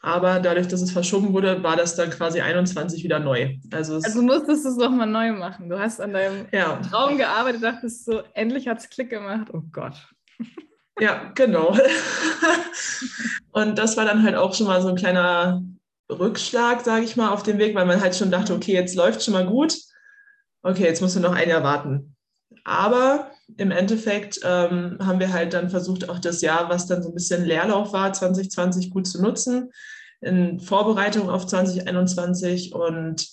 aber 0.00 0.38
dadurch, 0.38 0.68
dass 0.68 0.82
es 0.82 0.92
verschoben 0.92 1.32
wurde, 1.32 1.62
war 1.62 1.76
das 1.76 1.96
dann 1.96 2.10
quasi 2.10 2.40
21 2.40 3.02
wieder 3.02 3.18
neu. 3.18 3.56
Also, 3.72 3.96
also 3.96 4.22
musstest 4.22 4.64
du 4.64 4.68
es 4.68 4.76
nochmal 4.76 5.08
neu 5.08 5.32
machen. 5.32 5.68
Du 5.68 5.78
hast 5.78 6.00
an 6.00 6.12
deinem 6.12 6.46
ja. 6.52 6.76
Traum 6.76 7.16
gearbeitet, 7.18 7.62
dachtest 7.62 8.04
so, 8.04 8.22
endlich 8.34 8.68
hat 8.68 8.78
es 8.78 8.88
Klick 8.88 9.10
gemacht. 9.10 9.48
Oh 9.52 9.62
Gott. 9.72 9.94
Ja, 10.98 11.30
genau. 11.34 11.76
Und 13.52 13.76
das 13.76 13.98
war 13.98 14.06
dann 14.06 14.22
halt 14.22 14.34
auch 14.34 14.54
schon 14.54 14.66
mal 14.66 14.80
so 14.80 14.88
ein 14.88 14.96
kleiner 14.96 15.62
Rückschlag, 16.10 16.80
sage 16.82 17.04
ich 17.04 17.16
mal, 17.16 17.28
auf 17.28 17.42
dem 17.42 17.58
Weg, 17.58 17.74
weil 17.74 17.84
man 17.84 18.00
halt 18.00 18.16
schon 18.16 18.30
dachte, 18.30 18.54
okay, 18.54 18.72
jetzt 18.72 18.94
läuft 18.94 19.22
schon 19.22 19.34
mal 19.34 19.44
gut. 19.44 19.76
Okay, 20.62 20.84
jetzt 20.84 21.02
musst 21.02 21.14
du 21.14 21.20
noch 21.20 21.34
ein 21.34 21.50
Jahr 21.50 21.62
warten. 21.62 22.15
Aber 22.66 23.30
im 23.58 23.70
Endeffekt 23.70 24.40
ähm, 24.42 24.98
haben 25.00 25.20
wir 25.20 25.32
halt 25.32 25.54
dann 25.54 25.70
versucht, 25.70 26.08
auch 26.08 26.18
das 26.18 26.40
Jahr, 26.40 26.68
was 26.68 26.88
dann 26.88 27.00
so 27.00 27.10
ein 27.10 27.14
bisschen 27.14 27.44
Leerlauf 27.44 27.92
war, 27.92 28.12
2020 28.12 28.90
gut 28.90 29.06
zu 29.06 29.22
nutzen, 29.22 29.70
in 30.20 30.58
Vorbereitung 30.58 31.30
auf 31.30 31.46
2021 31.46 32.74
und 32.74 33.24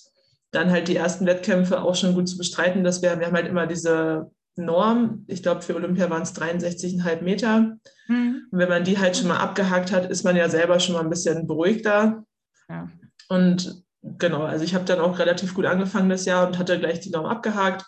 dann 0.52 0.70
halt 0.70 0.86
die 0.86 0.94
ersten 0.94 1.26
Wettkämpfe 1.26 1.82
auch 1.82 1.96
schon 1.96 2.14
gut 2.14 2.28
zu 2.28 2.38
bestreiten. 2.38 2.84
Dass 2.84 3.02
wir, 3.02 3.18
wir 3.18 3.26
haben 3.26 3.34
halt 3.34 3.48
immer 3.48 3.66
diese 3.66 4.30
Norm, 4.54 5.24
ich 5.26 5.42
glaube 5.42 5.62
für 5.62 5.74
Olympia 5.74 6.08
waren 6.10 6.22
es 6.22 6.36
63,5 6.36 7.22
Meter. 7.22 7.76
Mhm. 8.06 8.46
Und 8.52 8.58
wenn 8.58 8.68
man 8.68 8.84
die 8.84 8.98
halt 8.98 9.16
schon 9.16 9.26
mal 9.26 9.38
abgehakt 9.38 9.90
hat, 9.90 10.08
ist 10.08 10.22
man 10.22 10.36
ja 10.36 10.48
selber 10.48 10.78
schon 10.78 10.94
mal 10.94 11.02
ein 11.02 11.10
bisschen 11.10 11.48
beruhigter. 11.48 12.24
Ja. 12.68 12.88
Und 13.28 13.82
genau, 14.00 14.44
also 14.44 14.64
ich 14.64 14.76
habe 14.76 14.84
dann 14.84 15.00
auch 15.00 15.18
relativ 15.18 15.54
gut 15.54 15.66
angefangen 15.66 16.08
das 16.08 16.24
Jahr 16.24 16.46
und 16.46 16.56
hatte 16.56 16.78
gleich 16.78 17.00
die 17.00 17.10
Norm 17.10 17.26
abgehakt 17.26 17.84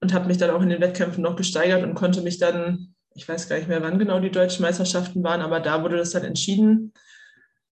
und 0.00 0.14
habe 0.14 0.26
mich 0.26 0.38
dann 0.38 0.50
auch 0.50 0.62
in 0.62 0.68
den 0.68 0.80
Wettkämpfen 0.80 1.22
noch 1.22 1.36
gesteigert 1.36 1.82
und 1.82 1.94
konnte 1.94 2.22
mich 2.22 2.38
dann, 2.38 2.94
ich 3.14 3.28
weiß 3.28 3.48
gar 3.48 3.56
nicht 3.56 3.68
mehr, 3.68 3.82
wann 3.82 3.98
genau 3.98 4.20
die 4.20 4.30
deutschen 4.30 4.62
Meisterschaften 4.62 5.22
waren, 5.22 5.40
aber 5.40 5.60
da 5.60 5.82
wurde 5.82 5.96
das 5.96 6.10
dann 6.10 6.24
entschieden. 6.24 6.92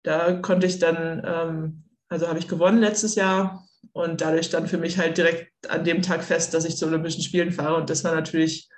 Da 0.03 0.33
konnte 0.33 0.67
ich 0.67 0.79
dann, 0.79 1.23
ähm, 1.25 1.83
also 2.09 2.27
habe 2.27 2.39
ich 2.39 2.47
gewonnen 2.47 2.79
letztes 2.79 3.15
Jahr 3.15 3.65
und 3.93 4.21
dadurch 4.21 4.49
dann 4.49 4.67
für 4.67 4.77
mich 4.77 4.97
halt 4.97 5.17
direkt 5.17 5.51
an 5.69 5.83
dem 5.83 6.01
Tag 6.01 6.23
fest, 6.23 6.53
dass 6.53 6.65
ich 6.65 6.77
zu 6.77 6.85
Olympischen 6.85 7.21
Spielen 7.21 7.51
fahre 7.51 7.75
und 7.75 7.89
das 7.89 8.03
war 8.03 8.13
natürlich 8.13 8.69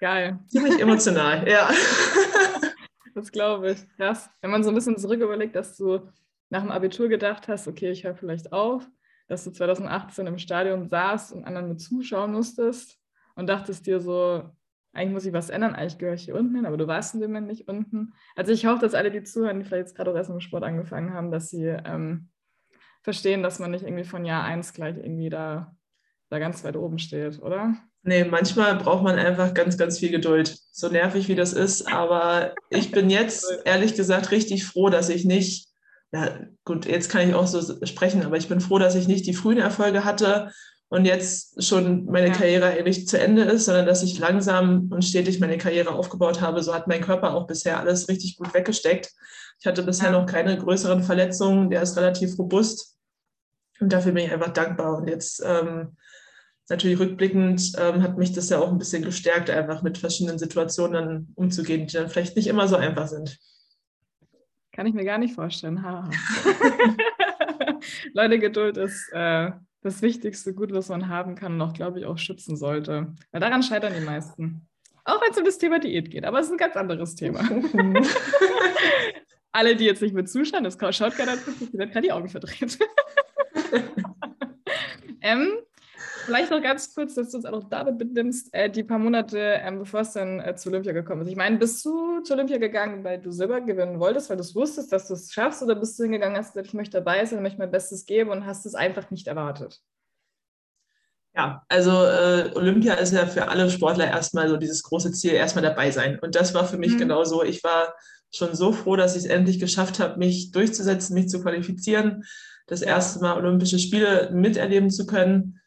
Geil. 0.00 0.38
ziemlich 0.48 0.78
emotional, 0.80 1.48
ja. 1.48 1.70
Das 3.14 3.32
glaube 3.32 3.72
ich. 3.72 3.96
Krass. 3.96 4.30
Wenn 4.40 4.50
man 4.50 4.62
so 4.62 4.70
ein 4.70 4.74
bisschen 4.74 4.96
zurück 4.98 5.20
überlegt, 5.20 5.56
dass 5.56 5.76
du 5.76 6.00
nach 6.48 6.62
dem 6.62 6.70
Abitur 6.70 7.08
gedacht 7.08 7.48
hast, 7.48 7.68
okay, 7.68 7.90
ich 7.90 8.04
höre 8.04 8.14
vielleicht 8.14 8.52
auf, 8.52 8.86
dass 9.30 9.44
du 9.44 9.52
2018 9.52 10.26
im 10.26 10.38
Stadion 10.38 10.88
saßt 10.88 11.32
und 11.32 11.44
anderen 11.44 11.68
mit 11.68 11.80
zuschauen 11.80 12.32
musstest 12.32 12.98
und 13.36 13.48
dachtest 13.48 13.86
dir 13.86 14.00
so, 14.00 14.50
eigentlich 14.92 15.12
muss 15.12 15.24
ich 15.24 15.32
was 15.32 15.50
ändern, 15.50 15.76
eigentlich 15.76 15.98
gehöre 15.98 16.14
ich 16.14 16.24
hier 16.24 16.34
unten 16.34 16.56
hin, 16.56 16.66
aber 16.66 16.76
du 16.76 16.88
warst 16.88 17.14
in 17.14 17.20
dem 17.20 17.30
Moment 17.30 17.46
nicht 17.46 17.68
unten. 17.68 18.12
Also 18.34 18.50
ich 18.50 18.66
hoffe, 18.66 18.80
dass 18.80 18.94
alle, 18.94 19.12
die 19.12 19.22
zuhören, 19.22 19.60
die 19.60 19.64
vielleicht 19.64 19.86
jetzt 19.86 19.96
gerade 19.96 20.10
auch 20.10 20.16
erst 20.16 20.30
im 20.30 20.40
Sport 20.40 20.64
angefangen 20.64 21.14
haben, 21.14 21.30
dass 21.30 21.48
sie 21.48 21.64
ähm, 21.64 22.28
verstehen, 23.02 23.44
dass 23.44 23.60
man 23.60 23.70
nicht 23.70 23.84
irgendwie 23.84 24.02
von 24.02 24.24
Jahr 24.24 24.42
1 24.42 24.72
gleich 24.72 24.96
irgendwie 24.96 25.30
da, 25.30 25.76
da 26.28 26.40
ganz 26.40 26.64
weit 26.64 26.74
oben 26.74 26.98
steht, 26.98 27.40
oder? 27.40 27.76
Nee, 28.02 28.24
manchmal 28.24 28.74
braucht 28.76 29.04
man 29.04 29.16
einfach 29.16 29.54
ganz, 29.54 29.78
ganz 29.78 30.00
viel 30.00 30.10
Geduld. 30.10 30.58
So 30.72 30.88
nervig 30.88 31.28
wie 31.28 31.36
das 31.36 31.52
ist. 31.52 31.92
Aber 31.92 32.56
ich 32.68 32.90
bin 32.90 33.10
jetzt 33.10 33.46
ehrlich 33.64 33.94
gesagt 33.94 34.32
richtig 34.32 34.64
froh, 34.64 34.88
dass 34.88 35.08
ich 35.08 35.24
nicht 35.24 35.69
ja, 36.12 36.38
gut, 36.64 36.86
jetzt 36.86 37.08
kann 37.08 37.28
ich 37.28 37.34
auch 37.34 37.46
so 37.46 37.86
sprechen, 37.86 38.22
aber 38.22 38.36
ich 38.36 38.48
bin 38.48 38.60
froh, 38.60 38.78
dass 38.78 38.94
ich 38.94 39.06
nicht 39.06 39.26
die 39.26 39.34
frühen 39.34 39.58
Erfolge 39.58 40.04
hatte 40.04 40.50
und 40.88 41.04
jetzt 41.04 41.62
schon 41.64 42.06
meine 42.06 42.28
ja. 42.28 42.32
Karriere 42.32 42.66
eigentlich 42.66 43.06
zu 43.06 43.18
Ende 43.18 43.42
ist, 43.42 43.66
sondern 43.66 43.86
dass 43.86 44.02
ich 44.02 44.18
langsam 44.18 44.88
und 44.90 45.04
stetig 45.04 45.38
meine 45.38 45.56
Karriere 45.56 45.90
aufgebaut 45.90 46.40
habe. 46.40 46.62
So 46.64 46.74
hat 46.74 46.88
mein 46.88 47.00
Körper 47.00 47.34
auch 47.34 47.46
bisher 47.46 47.78
alles 47.78 48.08
richtig 48.08 48.36
gut 48.36 48.52
weggesteckt. 48.52 49.12
Ich 49.60 49.66
hatte 49.66 49.84
bisher 49.84 50.10
ja. 50.10 50.18
noch 50.18 50.26
keine 50.26 50.58
größeren 50.58 51.04
Verletzungen, 51.04 51.70
der 51.70 51.82
ist 51.82 51.96
relativ 51.96 52.36
robust 52.38 52.96
und 53.78 53.92
dafür 53.92 54.12
bin 54.12 54.24
ich 54.24 54.32
einfach 54.32 54.52
dankbar. 54.52 54.96
Und 54.98 55.08
jetzt 55.08 55.42
ähm, 55.44 55.96
natürlich 56.68 56.98
rückblickend 56.98 57.72
ähm, 57.78 58.02
hat 58.02 58.18
mich 58.18 58.32
das 58.32 58.48
ja 58.48 58.58
auch 58.58 58.72
ein 58.72 58.78
bisschen 58.78 59.04
gestärkt, 59.04 59.48
einfach 59.48 59.82
mit 59.82 59.96
verschiedenen 59.96 60.40
Situationen 60.40 61.32
umzugehen, 61.36 61.86
die 61.86 61.94
dann 61.94 62.08
vielleicht 62.08 62.34
nicht 62.34 62.48
immer 62.48 62.66
so 62.66 62.74
einfach 62.74 63.06
sind. 63.06 63.38
Kann 64.72 64.86
ich 64.86 64.94
mir 64.94 65.04
gar 65.04 65.18
nicht 65.18 65.34
vorstellen. 65.34 65.84
Leute, 68.12 68.38
Geduld 68.38 68.76
ist 68.76 69.10
äh, 69.12 69.50
das 69.82 70.02
wichtigste 70.02 70.54
Gut, 70.54 70.72
was 70.72 70.88
man 70.88 71.08
haben 71.08 71.34
kann 71.34 71.54
und 71.54 71.62
auch, 71.62 71.72
glaube 71.72 72.00
ich, 72.00 72.06
auch 72.06 72.18
schützen 72.18 72.56
sollte. 72.56 73.14
Weil 73.32 73.40
daran 73.40 73.62
scheitern 73.62 73.94
die 73.98 74.04
meisten. 74.04 74.68
Auch 75.04 75.20
wenn 75.22 75.30
es 75.30 75.38
um 75.38 75.44
das 75.44 75.58
Thema 75.58 75.78
Diät 75.78 76.10
geht, 76.10 76.24
aber 76.24 76.38
es 76.38 76.46
ist 76.46 76.52
ein 76.52 76.58
ganz 76.58 76.76
anderes 76.76 77.14
Thema. 77.14 77.40
Alle, 79.52 79.74
die 79.74 79.84
jetzt 79.84 80.02
nicht 80.02 80.14
mit 80.14 80.30
zuschauen, 80.30 80.62
das 80.62 80.74
schaut 80.74 81.16
gerade, 81.16 81.38
die 81.60 81.78
werden 81.78 81.90
gerade 81.90 82.02
die 82.02 82.12
Augen 82.12 82.28
verdreht. 82.28 82.78
ähm, 85.20 85.48
Vielleicht 86.26 86.50
noch 86.50 86.62
ganz 86.62 86.94
kurz, 86.94 87.14
dass 87.14 87.30
du 87.30 87.36
uns 87.36 87.46
auch 87.46 87.52
noch 87.52 87.68
damit 87.68 87.98
benimmst, 87.98 88.52
äh, 88.52 88.70
die 88.70 88.82
paar 88.82 88.98
Monate, 88.98 89.38
ähm, 89.38 89.78
bevor 89.78 90.00
es 90.00 90.12
dann 90.12 90.40
äh, 90.40 90.54
zu 90.56 90.68
Olympia 90.68 90.92
gekommen 90.92 91.22
ist. 91.22 91.28
Ich 91.28 91.36
meine, 91.36 91.58
bist 91.58 91.84
du 91.84 92.20
zu 92.20 92.34
Olympia 92.34 92.58
gegangen, 92.58 93.04
weil 93.04 93.20
du 93.20 93.30
Silber 93.30 93.60
gewinnen 93.60 94.00
wolltest, 94.00 94.30
weil 94.30 94.36
du 94.36 94.42
es 94.42 94.54
wusstest, 94.54 94.92
dass 94.92 95.08
du 95.08 95.14
es 95.14 95.32
schaffst, 95.32 95.62
oder 95.62 95.74
bist 95.74 95.98
du 95.98 96.04
hingegangen, 96.04 96.36
hast 96.36 96.52
gesagt, 96.52 96.68
ich 96.68 96.74
möchte 96.74 96.98
dabei 96.98 97.24
sein, 97.24 97.38
ich 97.38 97.42
möchte 97.42 97.58
mein 97.58 97.70
Bestes 97.70 98.06
geben 98.06 98.30
und 98.30 98.46
hast 98.46 98.66
es 98.66 98.74
einfach 98.74 99.10
nicht 99.10 99.26
erwartet? 99.26 99.80
Ja, 101.34 101.62
also 101.68 101.90
äh, 101.90 102.50
Olympia 102.54 102.94
ist 102.94 103.12
ja 103.12 103.24
für 103.26 103.48
alle 103.48 103.70
Sportler 103.70 104.06
erstmal 104.06 104.48
so 104.48 104.56
dieses 104.56 104.82
große 104.82 105.12
Ziel, 105.12 105.32
erstmal 105.32 105.62
dabei 105.62 105.90
sein. 105.92 106.18
Und 106.20 106.34
das 106.34 106.54
war 106.54 106.66
für 106.66 106.76
mich 106.76 106.94
mhm. 106.94 106.98
genauso. 106.98 107.44
Ich 107.44 107.62
war 107.62 107.94
schon 108.32 108.54
so 108.54 108.72
froh, 108.72 108.96
dass 108.96 109.16
ich 109.16 109.24
es 109.24 109.30
endlich 109.30 109.60
geschafft 109.60 110.00
habe, 110.00 110.18
mich 110.18 110.50
durchzusetzen, 110.50 111.14
mich 111.14 111.28
zu 111.28 111.40
qualifizieren, 111.40 112.24
das 112.66 112.82
erste 112.82 113.20
Mal 113.20 113.36
Olympische 113.36 113.78
Spiele 113.78 114.30
miterleben 114.32 114.90
zu 114.90 115.06
können. 115.06 115.59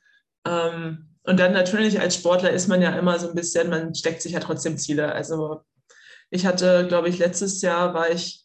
Ähm, 0.45 1.09
und 1.23 1.39
dann 1.39 1.53
natürlich 1.53 2.00
als 2.00 2.15
Sportler 2.15 2.51
ist 2.51 2.67
man 2.67 2.81
ja 2.81 2.97
immer 2.97 3.17
so 3.17 3.29
ein 3.29 3.35
bisschen, 3.35 3.69
man 3.69 3.95
steckt 3.95 4.21
sich 4.21 4.33
ja 4.33 4.39
trotzdem 4.39 4.77
Ziele. 4.77 5.12
Also 5.12 5.62
ich 6.29 6.45
hatte, 6.45 6.85
glaube 6.88 7.09
ich, 7.09 7.19
letztes 7.19 7.62
Jahr 7.62 7.93
war 7.93 8.09
ich 8.09 8.43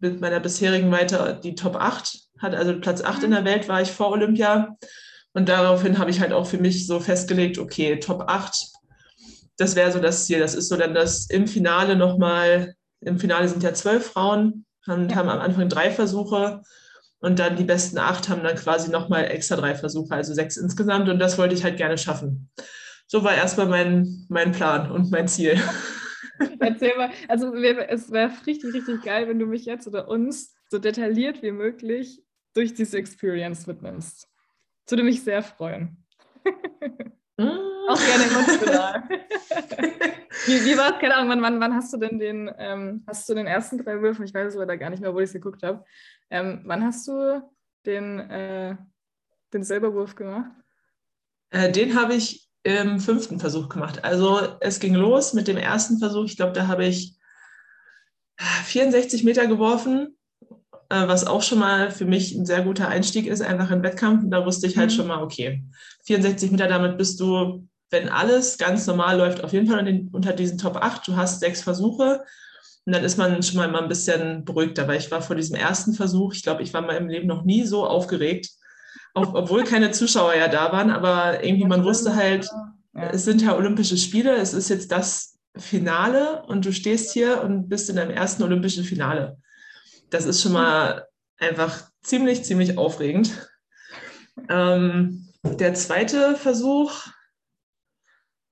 mit 0.00 0.20
meiner 0.20 0.40
bisherigen 0.40 0.90
weiter 0.90 1.32
die 1.32 1.54
Top 1.54 1.76
8, 1.76 2.18
hat 2.38 2.54
also 2.54 2.78
Platz 2.80 3.02
8 3.02 3.22
in 3.24 3.30
der 3.30 3.44
Welt 3.44 3.68
war 3.68 3.80
ich 3.80 3.90
vor 3.90 4.10
Olympia. 4.10 4.76
Und 5.32 5.48
daraufhin 5.48 5.98
habe 5.98 6.10
ich 6.10 6.20
halt 6.20 6.32
auch 6.32 6.46
für 6.46 6.58
mich 6.58 6.86
so 6.86 7.00
festgelegt, 7.00 7.58
okay, 7.58 7.98
Top 7.98 8.24
8, 8.28 8.68
das 9.56 9.74
wäre 9.74 9.90
so 9.90 10.00
das 10.00 10.26
Ziel. 10.26 10.38
Das 10.38 10.54
ist 10.54 10.68
so 10.68 10.76
dann 10.76 10.94
das 10.94 11.26
im 11.30 11.46
Finale 11.46 11.96
nochmal, 11.96 12.74
im 13.00 13.18
Finale 13.18 13.48
sind 13.48 13.62
ja 13.62 13.72
zwölf 13.72 14.06
Frauen, 14.06 14.64
haben, 14.86 15.14
haben 15.14 15.28
am 15.28 15.40
Anfang 15.40 15.68
drei 15.68 15.90
Versuche 15.90 16.62
und 17.24 17.38
dann 17.38 17.56
die 17.56 17.64
besten 17.64 17.96
acht 17.96 18.28
haben 18.28 18.42
dann 18.42 18.54
quasi 18.54 18.90
nochmal 18.90 19.24
extra 19.30 19.56
drei 19.56 19.74
Versuche, 19.74 20.14
also 20.14 20.34
sechs 20.34 20.58
insgesamt. 20.58 21.08
Und 21.08 21.18
das 21.18 21.38
wollte 21.38 21.54
ich 21.54 21.64
halt 21.64 21.78
gerne 21.78 21.96
schaffen. 21.96 22.50
So 23.06 23.24
war 23.24 23.34
erstmal 23.34 23.66
mein, 23.66 24.26
mein 24.28 24.52
Plan 24.52 24.90
und 24.90 25.10
mein 25.10 25.26
Ziel. 25.26 25.58
Erzähl 26.60 26.94
mal, 26.98 27.08
also 27.26 27.54
es 27.54 28.12
wäre 28.12 28.30
richtig, 28.46 28.74
richtig 28.74 29.02
geil, 29.02 29.26
wenn 29.26 29.38
du 29.38 29.46
mich 29.46 29.64
jetzt 29.64 29.86
oder 29.86 30.08
uns 30.08 30.54
so 30.68 30.78
detailliert 30.78 31.42
wie 31.42 31.52
möglich 31.52 32.22
durch 32.52 32.74
diese 32.74 32.98
Experience 32.98 33.66
mitnimmst. 33.66 34.28
Das 34.84 34.92
würde 34.92 35.04
mich 35.04 35.22
sehr 35.22 35.42
freuen. 35.42 36.04
Mm. 37.36 37.74
Auch 37.88 38.00
gerne 38.00 38.24
emotional. 38.24 39.02
wie, 40.46 40.64
wie 40.64 40.76
war 40.76 40.94
es? 40.94 41.00
Keine 41.00 41.16
Ahnung, 41.16 41.30
wann, 41.30 41.42
wann, 41.42 41.60
wann, 41.60 41.74
hast 41.74 41.92
du 41.92 41.98
denn 41.98 42.18
den, 42.18 42.50
ähm, 42.58 43.04
hast 43.06 43.28
du 43.28 43.34
den 43.34 43.46
ersten 43.46 43.78
drei 43.78 44.00
Würfen? 44.00 44.24
Ich 44.24 44.32
weiß 44.32 44.48
es 44.48 44.54
leider 44.54 44.76
gar 44.78 44.90
nicht 44.90 45.00
mehr, 45.00 45.12
wo 45.12 45.20
ich 45.20 45.26
es 45.26 45.32
geguckt 45.32 45.62
habe. 45.62 45.84
Ähm, 46.30 46.62
wann 46.64 46.84
hast 46.84 47.06
du 47.06 47.42
den, 47.84 48.20
äh, 48.20 48.76
den 49.52 49.62
Silberwurf 49.62 50.14
gemacht? 50.14 50.50
Äh, 51.50 51.70
den 51.70 52.00
habe 52.00 52.14
ich 52.14 52.48
im 52.62 52.98
fünften 52.98 53.38
Versuch 53.38 53.68
gemacht. 53.68 54.02
Also 54.04 54.56
es 54.60 54.80
ging 54.80 54.94
los 54.94 55.34
mit 55.34 55.46
dem 55.46 55.58
ersten 55.58 55.98
Versuch. 55.98 56.24
Ich 56.24 56.36
glaube, 56.36 56.52
da 56.52 56.66
habe 56.66 56.86
ich 56.86 57.18
64 58.38 59.22
Meter 59.24 59.46
geworfen, 59.46 60.08
äh, 60.08 60.23
was 61.08 61.26
auch 61.26 61.42
schon 61.42 61.58
mal 61.58 61.90
für 61.90 62.04
mich 62.04 62.34
ein 62.34 62.46
sehr 62.46 62.62
guter 62.62 62.88
Einstieg 62.88 63.26
ist, 63.26 63.42
einfach 63.42 63.70
in 63.70 63.82
Wettkampf. 63.82 64.24
Und 64.24 64.30
da 64.30 64.44
wusste 64.44 64.66
ich 64.66 64.76
halt 64.76 64.90
mhm. 64.90 64.94
schon 64.94 65.06
mal, 65.06 65.22
okay, 65.22 65.62
64 66.04 66.50
Meter, 66.50 66.68
damit 66.68 66.98
bist 66.98 67.20
du, 67.20 67.66
wenn 67.90 68.08
alles 68.08 68.58
ganz 68.58 68.86
normal 68.86 69.18
läuft, 69.18 69.42
auf 69.44 69.52
jeden 69.52 69.66
Fall 69.66 70.06
unter 70.12 70.32
diesen 70.32 70.58
Top 70.58 70.76
8. 70.76 71.06
Du 71.06 71.16
hast 71.16 71.40
sechs 71.40 71.62
Versuche 71.62 72.24
und 72.86 72.94
dann 72.94 73.04
ist 73.04 73.16
man 73.16 73.42
schon 73.42 73.56
mal 73.56 73.74
ein 73.76 73.88
bisschen 73.88 74.44
beruhigter, 74.44 74.86
weil 74.88 74.98
ich 74.98 75.10
war 75.10 75.22
vor 75.22 75.36
diesem 75.36 75.56
ersten 75.56 75.94
Versuch, 75.94 76.34
ich 76.34 76.42
glaube, 76.42 76.62
ich 76.62 76.74
war 76.74 76.82
in 76.82 76.86
meinem 76.86 77.08
Leben 77.08 77.26
noch 77.26 77.44
nie 77.44 77.64
so 77.64 77.86
aufgeregt, 77.86 78.50
auch, 79.14 79.34
obwohl 79.34 79.64
keine 79.64 79.90
Zuschauer 79.92 80.34
ja 80.34 80.48
da 80.48 80.72
waren, 80.72 80.90
aber 80.90 81.44
irgendwie 81.44 81.66
man 81.66 81.84
wusste 81.84 82.14
halt, 82.14 82.48
es 82.92 83.24
sind 83.24 83.42
ja 83.42 83.56
Olympische 83.56 83.96
Spiele, 83.96 84.36
es 84.36 84.52
ist 84.52 84.68
jetzt 84.68 84.92
das 84.92 85.38
Finale 85.56 86.42
und 86.46 86.64
du 86.64 86.72
stehst 86.72 87.12
hier 87.12 87.42
und 87.42 87.68
bist 87.68 87.88
in 87.88 87.96
deinem 87.96 88.10
ersten 88.10 88.42
Olympischen 88.42 88.84
Finale. 88.84 89.38
Das 90.14 90.26
ist 90.26 90.40
schon 90.40 90.52
mal 90.52 91.08
einfach 91.38 91.90
ziemlich, 92.04 92.44
ziemlich 92.44 92.78
aufregend. 92.78 93.32
Ähm, 94.48 95.28
der 95.42 95.74
zweite 95.74 96.36
Versuch, 96.36 96.92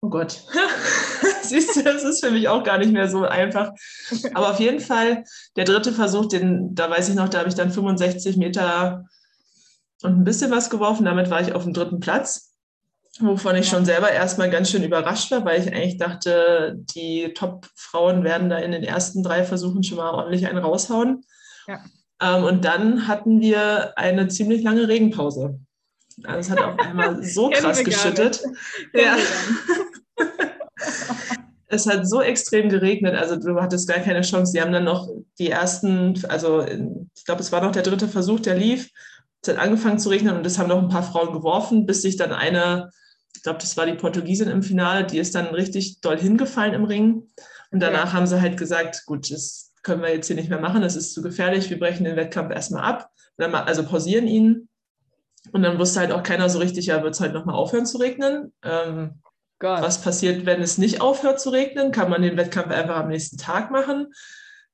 oh 0.01 0.09
Gott, 0.09 0.45
Siehst 1.45 1.77
du, 1.77 1.85
das 1.85 2.03
ist 2.03 2.25
für 2.25 2.33
mich 2.33 2.49
auch 2.49 2.65
gar 2.65 2.79
nicht 2.79 2.93
mehr 2.93 3.09
so 3.09 3.23
einfach. 3.25 3.71
Aber 4.35 4.51
auf 4.51 4.59
jeden 4.59 4.81
Fall, 4.81 5.23
der 5.55 5.65
dritte 5.65 5.93
Versuch, 5.93 6.27
den, 6.27 6.75
da 6.75 6.91
weiß 6.91 7.09
ich 7.11 7.15
noch, 7.15 7.29
da 7.29 7.39
habe 7.39 7.49
ich 7.49 7.55
dann 7.55 7.71
65 7.71 8.37
Meter 8.39 9.05
und 10.03 10.19
ein 10.19 10.25
bisschen 10.25 10.51
was 10.51 10.69
geworfen. 10.69 11.05
Damit 11.05 11.31
war 11.31 11.43
ich 11.43 11.53
auf 11.53 11.63
dem 11.63 11.75
dritten 11.75 12.01
Platz, 12.01 12.57
wovon 13.21 13.55
ich 13.55 13.69
schon 13.69 13.85
selber 13.85 14.11
erstmal 14.11 14.51
ganz 14.51 14.69
schön 14.69 14.83
überrascht 14.83 15.31
war, 15.31 15.45
weil 15.45 15.61
ich 15.61 15.73
eigentlich 15.73 15.99
dachte, 15.99 16.75
die 16.77 17.33
Top-Frauen 17.35 18.25
werden 18.25 18.51
da 18.51 18.59
in 18.59 18.73
den 18.73 18.83
ersten 18.83 19.23
drei 19.23 19.45
Versuchen 19.45 19.85
schon 19.85 19.99
mal 19.99 20.11
ordentlich 20.11 20.49
einen 20.49 20.59
raushauen. 20.59 21.25
Ja. 21.73 22.37
Ähm, 22.37 22.45
und 22.45 22.65
dann 22.65 23.09
hatten 23.09 23.41
wir 23.41 23.97
eine 23.99 24.29
ziemlich 24.29 24.63
lange 24.63 24.89
Regenpause. 24.89 25.59
Also 26.25 26.39
es 26.39 26.51
hat 26.51 26.61
auf 26.61 26.79
einmal 26.87 27.23
so 27.23 27.51
krass 27.51 27.83
geschüttet. 27.83 28.43
Ja. 28.95 29.17
es 31.67 31.87
hat 31.87 32.07
so 32.07 32.21
extrem 32.21 32.69
geregnet, 32.69 33.15
also 33.15 33.37
du 33.37 33.61
hattest 33.61 33.89
gar 33.89 33.99
keine 33.99 34.21
Chance. 34.21 34.53
Die 34.53 34.61
haben 34.61 34.73
dann 34.73 34.85
noch 34.85 35.09
die 35.39 35.51
ersten, 35.51 36.23
also 36.29 36.65
ich 36.65 37.25
glaube, 37.25 37.41
es 37.41 37.51
war 37.51 37.63
noch 37.63 37.73
der 37.73 37.83
dritte 37.83 38.09
Versuch, 38.09 38.41
der 38.41 38.57
lief. 38.57 38.91
Es 39.43 39.49
hat 39.49 39.59
angefangen 39.59 39.99
zu 39.99 40.11
regnen 40.11 40.37
und 40.37 40.47
es 40.47 40.59
haben 40.59 40.69
noch 40.69 40.81
ein 40.81 40.89
paar 40.89 41.03
Frauen 41.03 41.33
geworfen, 41.33 41.87
bis 41.87 42.03
sich 42.03 42.17
dann 42.17 42.33
eine, 42.33 42.91
ich 43.35 43.43
glaube, 43.43 43.59
das 43.59 43.77
war 43.77 43.87
die 43.87 43.95
Portugiesin 43.95 44.49
im 44.49 44.63
Finale, 44.63 45.05
die 45.05 45.19
ist 45.19 45.35
dann 45.35 45.47
richtig 45.47 46.01
doll 46.01 46.19
hingefallen 46.19 46.75
im 46.75 46.85
Ring. 46.85 47.29
Und 47.73 47.81
danach 47.81 48.09
ja. 48.09 48.13
haben 48.13 48.27
sie 48.27 48.41
halt 48.41 48.57
gesagt, 48.57 49.05
gut, 49.07 49.33
das 49.33 49.72
können 49.83 50.03
wir 50.03 50.15
jetzt 50.15 50.27
hier 50.27 50.37
nicht 50.37 50.51
mehr 50.51 50.61
machen, 50.61 50.83
das 50.83 50.97
ist 50.97 51.13
zu 51.13 51.23
gefährlich, 51.23 51.71
wir 51.71 51.79
brechen 51.79 52.05
den 52.05 52.17
Wettkampf 52.17 52.53
erstmal 52.53 52.85
ab, 52.85 53.11
also 53.39 53.85
pausieren 53.85 54.27
ihn. 54.27 54.69
Und 55.51 55.63
dann 55.63 55.79
wusste 55.79 56.01
halt 56.01 56.13
auch 56.13 56.23
keiner 56.23 56.49
so 56.49 56.61
richtig, 56.61 56.87
ja, 56.87 57.03
wird 57.03 57.15
es 57.15 57.21
halt 57.21 57.33
nochmal 57.33 57.57
aufhören 57.57 57.87
zu 57.87 57.99
regnen. 57.99 58.53
Ähm, 58.63 59.23
was 59.61 60.01
passiert, 60.01 60.47
wenn 60.47 60.61
es 60.61 60.79
nicht 60.79 61.01
aufhört 61.01 61.41
zu 61.41 61.51
regnen? 61.51 61.93
Kann 61.93 62.11
man 62.11 62.23
den 62.23 62.37
Wettkampf 62.37 62.69
einfach 62.73 62.97
am 62.97 63.09
nächsten 63.09 63.39
Tag 63.39 63.71
machen? 63.71 64.09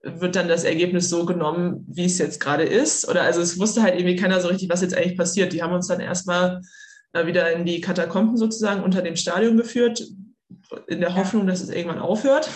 Wird 0.03 0.37
dann 0.37 0.49
das 0.49 0.65
Ergebnis 0.65 1.09
so 1.09 1.27
genommen, 1.27 1.85
wie 1.89 2.05
es 2.05 2.19
jetzt 2.19 2.41
gerade 2.41 2.65
ist? 2.65 3.09
Oder 3.09 3.23
also 3.23 3.41
es 3.41 3.59
wusste 3.59 3.83
halt 3.83 3.95
irgendwie 3.95 4.17
keiner 4.17 4.41
so 4.41 4.49
richtig, 4.49 4.69
was 4.71 4.81
jetzt 4.81 4.97
eigentlich 4.97 5.19
passiert. 5.19 5.53
Die 5.53 5.63
haben 5.63 5.73
uns 5.73 5.89
dann 5.89 6.01
erstmal 6.01 6.63
äh, 7.13 7.27
wieder 7.27 7.53
in 7.53 7.65
die 7.65 7.81
Katakomben 7.81 8.37
sozusagen 8.37 8.83
unter 8.83 9.03
dem 9.03 9.17
Stadion 9.17 9.57
geführt, 9.57 10.07
in 10.87 11.01
der 11.01 11.15
Hoffnung, 11.15 11.47
dass 11.47 11.61
es 11.61 11.71
irgendwann 11.71 11.99
aufhört. 11.99 12.49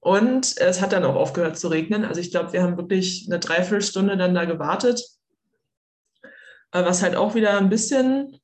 Und 0.00 0.56
es 0.58 0.80
hat 0.80 0.92
dann 0.92 1.04
auch 1.04 1.16
aufgehört 1.16 1.58
zu 1.58 1.68
regnen. 1.68 2.04
Also 2.04 2.20
ich 2.20 2.30
glaube, 2.30 2.52
wir 2.52 2.62
haben 2.62 2.76
wirklich 2.76 3.26
eine 3.28 3.40
Dreiviertelstunde 3.40 4.16
dann 4.16 4.34
da 4.34 4.44
gewartet, 4.44 5.02
äh, 6.72 6.84
was 6.84 7.02
halt 7.02 7.16
auch 7.16 7.34
wieder 7.34 7.58
ein 7.58 7.68
bisschen 7.68 8.38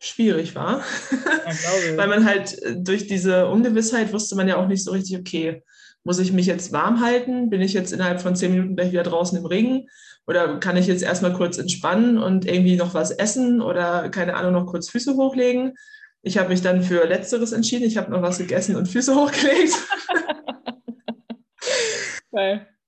schwierig 0.00 0.54
war, 0.54 0.84
ja, 1.10 1.96
weil 1.96 2.08
man 2.08 2.24
halt 2.24 2.60
äh, 2.62 2.76
durch 2.76 3.06
diese 3.06 3.48
Ungewissheit 3.48 4.12
wusste 4.12 4.36
man 4.36 4.46
ja 4.46 4.56
auch 4.56 4.68
nicht 4.68 4.84
so 4.84 4.92
richtig, 4.92 5.18
okay, 5.18 5.62
muss 6.04 6.18
ich 6.18 6.32
mich 6.32 6.46
jetzt 6.46 6.72
warm 6.72 7.00
halten? 7.02 7.50
Bin 7.50 7.60
ich 7.60 7.72
jetzt 7.72 7.92
innerhalb 7.92 8.20
von 8.20 8.36
zehn 8.36 8.52
Minuten 8.52 8.76
gleich 8.76 8.92
wieder 8.92 9.02
draußen 9.02 9.36
im 9.36 9.44
Regen? 9.44 9.88
Oder 10.26 10.58
kann 10.58 10.76
ich 10.76 10.86
jetzt 10.86 11.02
erstmal 11.02 11.32
kurz 11.32 11.58
entspannen 11.58 12.18
und 12.18 12.46
irgendwie 12.46 12.76
noch 12.76 12.94
was 12.94 13.10
essen 13.10 13.60
oder 13.60 14.08
keine 14.08 14.34
Ahnung, 14.34 14.52
noch 14.52 14.66
kurz 14.66 14.88
Füße 14.88 15.14
hochlegen? 15.14 15.74
Ich 16.22 16.38
habe 16.38 16.48
mich 16.48 16.62
dann 16.62 16.82
für 16.82 17.06
Letzteres 17.06 17.52
entschieden. 17.52 17.84
Ich 17.84 17.96
habe 17.96 18.10
noch 18.10 18.22
was 18.22 18.38
gegessen 18.38 18.76
und 18.76 18.88
Füße 18.88 19.14
hochgelegt. 19.20 19.74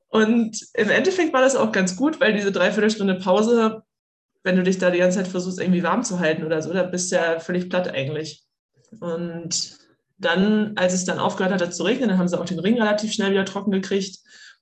Und 0.08 0.58
im 0.74 0.90
Endeffekt 0.90 1.32
war 1.32 1.40
das 1.40 1.56
auch 1.56 1.72
ganz 1.72 1.96
gut, 1.96 2.20
weil 2.20 2.32
diese 2.32 2.52
Dreiviertelstunde 2.52 3.14
Pause, 3.16 3.82
wenn 4.42 4.56
du 4.56 4.62
dich 4.62 4.78
da 4.78 4.90
die 4.90 4.98
ganze 4.98 5.18
Zeit 5.18 5.28
versuchst, 5.28 5.60
irgendwie 5.60 5.82
warm 5.82 6.02
zu 6.02 6.18
halten 6.18 6.44
oder 6.44 6.62
so, 6.62 6.72
da 6.72 6.82
bist 6.82 7.12
du 7.12 7.16
ja 7.16 7.38
völlig 7.38 7.68
platt 7.68 7.88
eigentlich. 7.88 8.44
Und 9.00 9.78
dann, 10.18 10.72
als 10.76 10.94
es 10.94 11.04
dann 11.04 11.18
aufgehört 11.18 11.60
hat 11.60 11.74
zu 11.74 11.84
regnen, 11.84 12.08
dann 12.08 12.18
haben 12.18 12.28
sie 12.28 12.38
auch 12.38 12.44
den 12.44 12.58
Ring 12.58 12.78
relativ 12.80 13.12
schnell 13.12 13.30
wieder 13.30 13.44
trocken 13.44 13.70
gekriegt. 13.70 14.18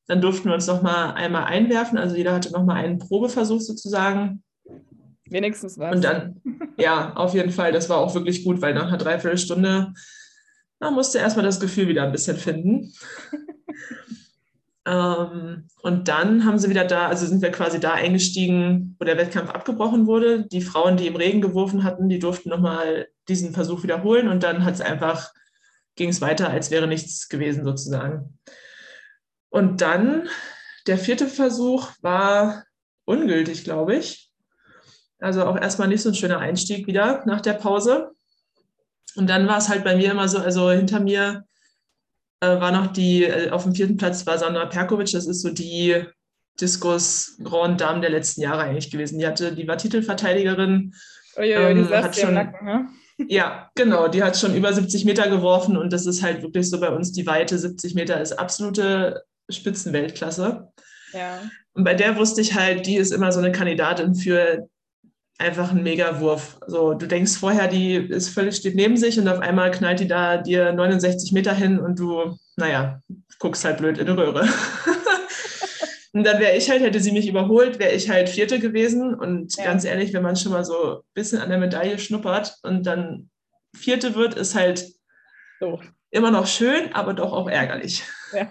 Dann 0.06 0.20
durften 0.20 0.48
wir 0.48 0.54
uns 0.54 0.66
noch 0.66 0.82
mal 0.82 1.12
einmal 1.12 1.44
einwerfen. 1.44 1.98
Also 1.98 2.16
jeder 2.16 2.34
hatte 2.34 2.52
noch 2.52 2.64
mal 2.64 2.76
einen 2.76 2.98
Probeversuch 2.98 3.60
sozusagen. 3.60 4.42
Wenigstens 5.24 5.78
was. 5.78 5.94
Und 5.94 6.04
dann, 6.04 6.40
ja, 6.78 7.14
auf 7.14 7.34
jeden 7.34 7.50
Fall, 7.50 7.72
das 7.72 7.88
war 7.88 7.98
auch 7.98 8.14
wirklich 8.14 8.44
gut, 8.44 8.62
weil 8.62 8.74
nach 8.74 8.88
einer 8.88 8.98
Dreiviertelstunde 8.98 9.92
da 10.80 10.90
musste 10.90 11.18
erstmal 11.18 11.44
das 11.44 11.60
Gefühl 11.60 11.88
wieder 11.88 12.04
ein 12.04 12.12
bisschen 12.12 12.36
finden. 12.36 12.92
ähm, 14.88 15.68
und 15.82 16.08
dann 16.08 16.46
haben 16.46 16.58
sie 16.58 16.70
wieder 16.70 16.84
da, 16.84 17.08
also 17.08 17.26
sind 17.26 17.42
wir 17.42 17.52
quasi 17.52 17.78
da 17.78 17.92
eingestiegen, 17.92 18.96
wo 18.98 19.04
der 19.04 19.18
Wettkampf 19.18 19.50
abgebrochen 19.50 20.06
wurde. 20.06 20.46
Die 20.48 20.62
Frauen, 20.62 20.96
die 20.96 21.06
im 21.06 21.16
Regen 21.16 21.42
geworfen 21.42 21.84
hatten, 21.84 22.08
die 22.08 22.18
durften 22.18 22.48
nochmal 22.48 23.08
diesen 23.28 23.52
Versuch 23.52 23.82
wiederholen 23.82 24.28
und 24.28 24.42
dann 24.42 24.64
hat 24.64 24.74
es 24.74 24.80
einfach, 24.80 25.30
ging 25.94 26.08
es 26.08 26.22
weiter, 26.22 26.48
als 26.48 26.70
wäre 26.70 26.86
nichts 26.86 27.28
gewesen 27.28 27.64
sozusagen. 27.64 28.38
Und 29.50 29.82
dann, 29.82 30.26
der 30.86 30.96
vierte 30.96 31.26
Versuch 31.26 31.90
war 32.00 32.64
ungültig, 33.04 33.64
glaube 33.64 33.96
ich. 33.96 34.32
Also 35.18 35.44
auch 35.44 35.60
erstmal 35.60 35.88
nicht 35.88 36.00
so 36.00 36.08
ein 36.08 36.14
schöner 36.14 36.38
Einstieg 36.38 36.86
wieder 36.86 37.24
nach 37.26 37.42
der 37.42 37.54
Pause. 37.54 38.12
Und 39.16 39.28
dann 39.28 39.48
war 39.48 39.58
es 39.58 39.68
halt 39.68 39.84
bei 39.84 39.96
mir 39.96 40.12
immer 40.12 40.28
so, 40.28 40.38
also 40.38 40.70
hinter 40.70 41.00
mir 41.00 41.44
äh, 42.40 42.60
war 42.60 42.72
noch 42.72 42.92
die, 42.92 43.24
äh, 43.24 43.50
auf 43.50 43.64
dem 43.64 43.74
vierten 43.74 43.96
Platz 43.96 44.26
war 44.26 44.38
Sandra 44.38 44.66
Perkovic, 44.66 45.10
das 45.12 45.26
ist 45.26 45.42
so 45.42 45.50
die 45.50 46.04
Diskus 46.60 47.36
Grand 47.42 47.80
Dame 47.80 48.00
der 48.00 48.10
letzten 48.10 48.42
Jahre 48.42 48.62
eigentlich 48.62 48.90
gewesen. 48.90 49.18
Die 49.18 49.26
hatte, 49.26 49.54
die 49.54 49.68
war 49.68 49.78
Titelverteidigerin. 49.78 50.94
Oh 51.36 51.42
ja, 51.42 51.68
ähm, 51.68 51.86
die 51.86 51.94
hat 51.94 52.16
schon, 52.16 52.34
Nacken, 52.34 52.66
ne? 52.66 52.88
Ja, 53.28 53.70
genau, 53.74 54.08
die 54.08 54.22
hat 54.22 54.36
schon 54.36 54.54
über 54.54 54.72
70 54.72 55.04
Meter 55.04 55.28
geworfen 55.28 55.76
und 55.76 55.92
das 55.92 56.06
ist 56.06 56.22
halt 56.22 56.42
wirklich 56.42 56.70
so 56.70 56.78
bei 56.78 56.90
uns 56.90 57.12
die 57.12 57.26
Weite 57.26 57.58
70 57.58 57.94
Meter 57.94 58.20
ist 58.20 58.32
absolute 58.32 59.24
Spitzenweltklasse. 59.50 60.68
Ja. 61.12 61.40
Und 61.72 61.84
bei 61.84 61.94
der 61.94 62.16
wusste 62.16 62.40
ich 62.40 62.54
halt, 62.54 62.86
die 62.86 62.96
ist 62.96 63.12
immer 63.12 63.32
so 63.32 63.40
eine 63.40 63.50
Kandidatin 63.50 64.14
für 64.14 64.68
einfach 65.38 65.70
ein 65.70 65.82
Megawurf. 65.82 66.58
So, 66.66 66.94
du 66.94 67.06
denkst 67.06 67.36
vorher, 67.36 67.68
die 67.68 67.94
ist 67.94 68.28
völlig 68.28 68.56
steht 68.56 68.74
neben 68.74 68.96
sich 68.96 69.18
und 69.18 69.28
auf 69.28 69.38
einmal 69.38 69.70
knallt 69.70 70.00
die 70.00 70.08
da 70.08 70.36
dir 70.36 70.72
69 70.72 71.32
Meter 71.32 71.54
hin 71.54 71.78
und 71.78 71.98
du, 71.98 72.36
naja, 72.56 73.00
guckst 73.38 73.64
halt 73.64 73.78
blöd 73.78 73.98
in 73.98 74.06
die 74.06 74.12
Röhre. 74.12 74.48
und 76.12 76.24
dann 76.24 76.40
wäre 76.40 76.56
ich 76.56 76.68
halt, 76.68 76.82
hätte 76.82 77.00
sie 77.00 77.12
mich 77.12 77.28
überholt, 77.28 77.78
wäre 77.78 77.92
ich 77.92 78.10
halt 78.10 78.28
Vierte 78.28 78.58
gewesen. 78.58 79.14
Und 79.14 79.56
ja. 79.56 79.64
ganz 79.64 79.84
ehrlich, 79.84 80.12
wenn 80.12 80.22
man 80.22 80.36
schon 80.36 80.52
mal 80.52 80.64
so 80.64 80.96
ein 80.96 81.02
bisschen 81.14 81.40
an 81.40 81.50
der 81.50 81.58
Medaille 81.58 81.98
schnuppert 81.98 82.56
und 82.62 82.84
dann 82.84 83.30
Vierte 83.76 84.16
wird, 84.16 84.34
ist 84.34 84.56
halt 84.56 84.86
so. 85.60 85.80
immer 86.10 86.32
noch 86.32 86.48
schön, 86.48 86.92
aber 86.94 87.14
doch 87.14 87.32
auch 87.32 87.48
ärgerlich. 87.48 88.02
Ja. 88.32 88.48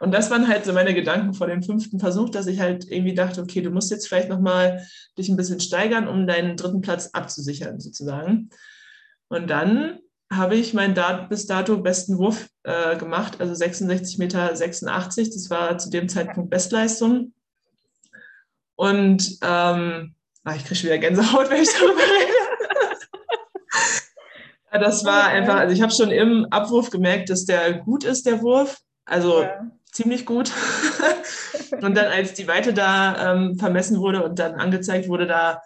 Und 0.00 0.12
das 0.12 0.30
waren 0.30 0.48
halt 0.48 0.64
so 0.64 0.72
meine 0.72 0.94
Gedanken 0.94 1.34
vor 1.34 1.46
dem 1.46 1.62
fünften 1.62 2.00
Versuch, 2.00 2.30
dass 2.30 2.46
ich 2.46 2.60
halt 2.60 2.90
irgendwie 2.90 3.14
dachte, 3.14 3.42
okay, 3.42 3.60
du 3.60 3.70
musst 3.70 3.90
jetzt 3.90 4.08
vielleicht 4.08 4.28
nochmal 4.28 4.86
dich 5.16 5.28
ein 5.28 5.36
bisschen 5.36 5.60
steigern, 5.60 6.08
um 6.08 6.26
deinen 6.26 6.56
dritten 6.56 6.80
Platz 6.80 7.10
abzusichern, 7.12 7.80
sozusagen. 7.80 8.50
Und 9.28 9.50
dann 9.50 9.98
habe 10.30 10.56
ich 10.56 10.74
meinen 10.74 10.94
bis 11.28 11.46
dato 11.46 11.78
besten 11.78 12.18
Wurf 12.18 12.48
äh, 12.62 12.96
gemacht, 12.96 13.40
also 13.40 13.52
66,86 13.52 14.18
Meter. 14.18 14.48
Das 14.52 15.50
war 15.50 15.78
zu 15.78 15.90
dem 15.90 16.08
Zeitpunkt 16.08 16.50
Bestleistung. 16.50 17.32
Und 18.76 19.38
ähm, 19.42 20.14
ach, 20.44 20.56
ich 20.56 20.64
kriege 20.64 20.82
wieder 20.84 20.98
Gänsehaut, 20.98 21.50
wenn 21.50 21.62
ich 21.62 21.70
darüber 21.72 22.00
rede. 22.00 22.32
das 24.70 25.04
war 25.04 25.28
einfach, 25.28 25.56
also 25.56 25.74
ich 25.74 25.82
habe 25.82 25.92
schon 25.92 26.10
im 26.10 26.46
Abwurf 26.50 26.90
gemerkt, 26.90 27.30
dass 27.30 27.44
der 27.44 27.80
gut 27.80 28.04
ist, 28.04 28.26
der 28.26 28.42
Wurf. 28.42 28.78
Also 29.08 29.42
ja. 29.42 29.66
ziemlich 29.90 30.26
gut. 30.26 30.52
und 31.80 31.96
dann, 31.96 32.06
als 32.06 32.34
die 32.34 32.46
Weite 32.46 32.72
da 32.74 33.32
ähm, 33.32 33.58
vermessen 33.58 33.98
wurde 33.98 34.22
und 34.22 34.38
dann 34.38 34.54
angezeigt 34.54 35.08
wurde, 35.08 35.26
da 35.26 35.62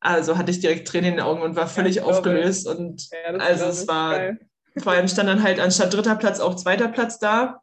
also 0.00 0.36
hatte 0.36 0.50
ich 0.50 0.60
direkt 0.60 0.86
Tränen 0.86 1.12
in 1.12 1.16
den 1.16 1.24
Augen 1.24 1.42
und 1.42 1.56
war 1.56 1.66
völlig 1.66 1.96
ja, 1.96 2.04
aufgelöst. 2.04 2.68
Und 2.68 3.08
ja, 3.10 3.34
also 3.38 3.64
es 3.64 3.88
war, 3.88 4.16
geil. 4.16 4.38
vor 4.78 4.92
allem 4.92 5.08
stand 5.08 5.28
dann 5.28 5.42
halt 5.42 5.58
anstatt 5.58 5.94
dritter 5.94 6.14
Platz 6.16 6.40
auch 6.40 6.56
zweiter 6.56 6.88
Platz 6.88 7.18
da. 7.18 7.62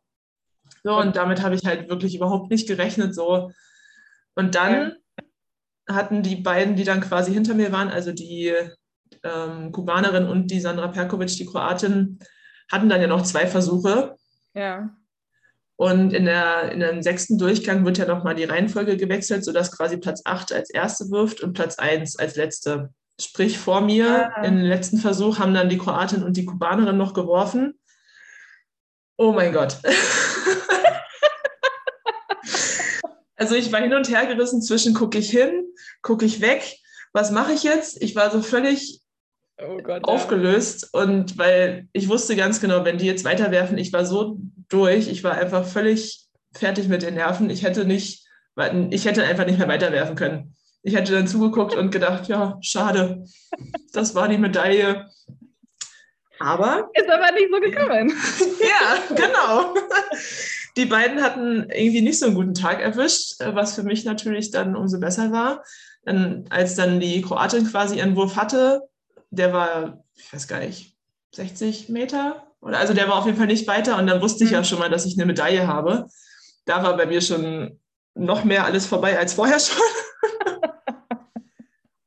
So, 0.84 0.98
und 0.98 1.15
damit 1.15 1.44
habe 1.44 1.54
ich 1.54 1.63
halt 1.65 1.89
wirklich 1.89 2.15
überhaupt 2.15 2.50
nicht 2.50 2.67
gerechnet. 2.67 3.13
So. 3.13 3.52
Und 4.36 4.56
dann 4.56 4.96
hatten 5.88 6.24
die 6.24 6.36
beiden, 6.36 6.76
die 6.76 6.84
dann 6.84 7.02
quasi 7.02 7.32
hinter 7.32 7.54
mir 7.54 7.72
waren, 7.72 7.89
also 7.89 8.12
die 8.12 8.54
ähm, 9.24 9.72
Kubanerin 9.72 10.28
und 10.28 10.50
die 10.50 10.60
Sandra 10.60 10.88
Perkovic, 10.88 11.30
die 11.38 11.46
Kroatin, 11.46 12.20
hatten 12.72 12.89
dann 12.89 13.02
ja 13.02 13.08
noch 13.08 13.22
zwei 13.22 13.46
Versuche. 13.46 14.15
Ja. 14.56 14.89
Und 15.82 16.13
in, 16.13 16.26
der, 16.26 16.72
in 16.72 16.80
dem 16.80 17.02
sechsten 17.02 17.39
Durchgang 17.39 17.84
wird 17.84 17.98
ja 17.98 18.06
nochmal 18.06 18.36
die 18.36 18.44
Reihenfolge 18.44 18.98
gewechselt, 18.98 19.44
sodass 19.44 19.76
quasi 19.76 19.98
Platz 19.98 20.22
8 20.26 20.54
als 20.54 20.70
erste 20.70 21.10
wirft 21.10 21.41
und 21.41 21.54
Platz 21.54 21.80
1 21.80 22.20
als 22.20 22.36
letzte. 22.36 22.94
Sprich, 23.20 23.58
vor 23.58 23.82
mir. 23.82 24.32
Ah. 24.36 24.44
im 24.44 24.58
letzten 24.58 25.00
Versuch 25.00 25.39
haben 25.39 25.56
dann 25.56 25.70
die 25.70 25.80
Kroatin 25.80 26.22
und 26.22 26.38
die 26.38 26.46
Kubanerin 26.46 26.98
noch 26.98 27.15
geworfen. 27.15 27.80
Oh 29.17 29.32
mein 29.32 29.54
Gott. 29.54 29.80
also 33.36 33.56
ich 33.56 33.72
war 33.72 33.82
hin 33.82 33.96
und 33.96 34.08
her 34.08 34.28
gerissen 34.28 34.62
zwischen 34.62 34.94
gucke 34.94 35.17
ich 35.17 35.32
hin, 35.32 35.65
gucke 36.04 36.26
ich 36.26 36.41
weg, 36.41 36.78
was 37.12 37.32
mache 37.32 37.54
ich 37.54 37.63
jetzt? 37.63 38.00
Ich 38.04 38.15
war 38.15 38.30
so 38.30 38.44
völlig 38.44 39.02
oh 39.60 39.78
Gott, 39.78 40.04
aufgelöst 40.04 40.91
ja. 40.94 41.02
und 41.02 41.39
weil 41.39 41.88
ich 41.91 42.08
wusste 42.08 42.36
ganz 42.36 42.62
genau, 42.62 42.86
wenn 42.86 43.00
die 43.00 43.08
jetzt 43.08 43.26
weiterwerfen, 43.26 43.80
ich 43.80 43.91
war 43.91 44.06
so 44.06 44.39
durch. 44.73 45.07
Ich 45.07 45.23
war 45.23 45.34
einfach 45.34 45.65
völlig 45.65 46.27
fertig 46.53 46.88
mit 46.88 47.01
den 47.01 47.15
Nerven. 47.15 47.49
Ich 47.49 47.63
hätte 47.63 47.86
nicht, 47.86 48.25
ich 48.89 49.05
hätte 49.05 49.23
einfach 49.23 49.45
nicht 49.45 49.60
mehr 49.60 49.67
weiterwerfen 49.67 50.15
können. 50.15 50.55
Ich 50.84 50.95
hätte 50.95 51.13
dann 51.13 51.27
zugeguckt 51.27 51.75
und 51.75 51.91
gedacht, 51.91 52.27
ja, 52.27 52.57
schade, 52.62 53.25
das 53.93 54.15
war 54.15 54.27
die 54.27 54.38
Medaille. 54.38 55.10
Aber. 56.39 56.89
Ist 56.93 57.10
aber 57.10 57.31
nicht 57.34 57.49
so 57.51 57.60
gekommen. 57.60 58.10
ja, 58.60 59.15
genau. 59.15 59.75
Die 60.75 60.86
beiden 60.86 61.21
hatten 61.21 61.69
irgendwie 61.69 62.01
nicht 62.01 62.17
so 62.17 62.25
einen 62.25 62.36
guten 62.36 62.53
Tag 62.55 62.81
erwischt, 62.81 63.36
was 63.39 63.75
für 63.75 63.84
mich 63.84 64.05
natürlich 64.05 64.49
dann 64.51 64.75
umso 64.75 64.99
besser 64.99 65.31
war. 65.31 65.63
Dann, 66.03 66.45
als 66.49 66.75
dann 66.75 66.99
die 66.99 67.21
Kroatin 67.21 67.67
quasi 67.67 67.97
ihren 67.97 68.15
Wurf 68.15 68.36
hatte, 68.36 68.81
der 69.29 69.53
war, 69.53 70.03
ich 70.15 70.34
weiß 70.34 70.47
gar 70.47 70.60
nicht, 70.60 70.95
60 71.34 71.89
Meter? 71.89 72.50
Also 72.62 72.93
der 72.93 73.08
war 73.08 73.17
auf 73.17 73.26
jeden 73.26 73.38
Fall 73.38 73.47
nicht 73.47 73.67
weiter 73.67 73.97
und 73.97 74.08
dann 74.08 74.21
wusste 74.21 74.43
ich 74.43 74.52
ja 74.52 74.60
mhm. 74.60 74.65
schon 74.65 74.80
mal, 74.80 74.89
dass 74.89 75.06
ich 75.06 75.17
eine 75.17 75.26
Medaille 75.26 75.67
habe. 75.67 76.06
Da 76.65 76.84
war 76.84 76.95
bei 76.95 77.06
mir 77.06 77.21
schon 77.21 77.80
noch 78.13 78.43
mehr 78.43 78.65
alles 78.65 78.86
vorbei 78.86 79.17
als 79.17 79.34
vorher 79.34 79.60
schon. 79.60 79.82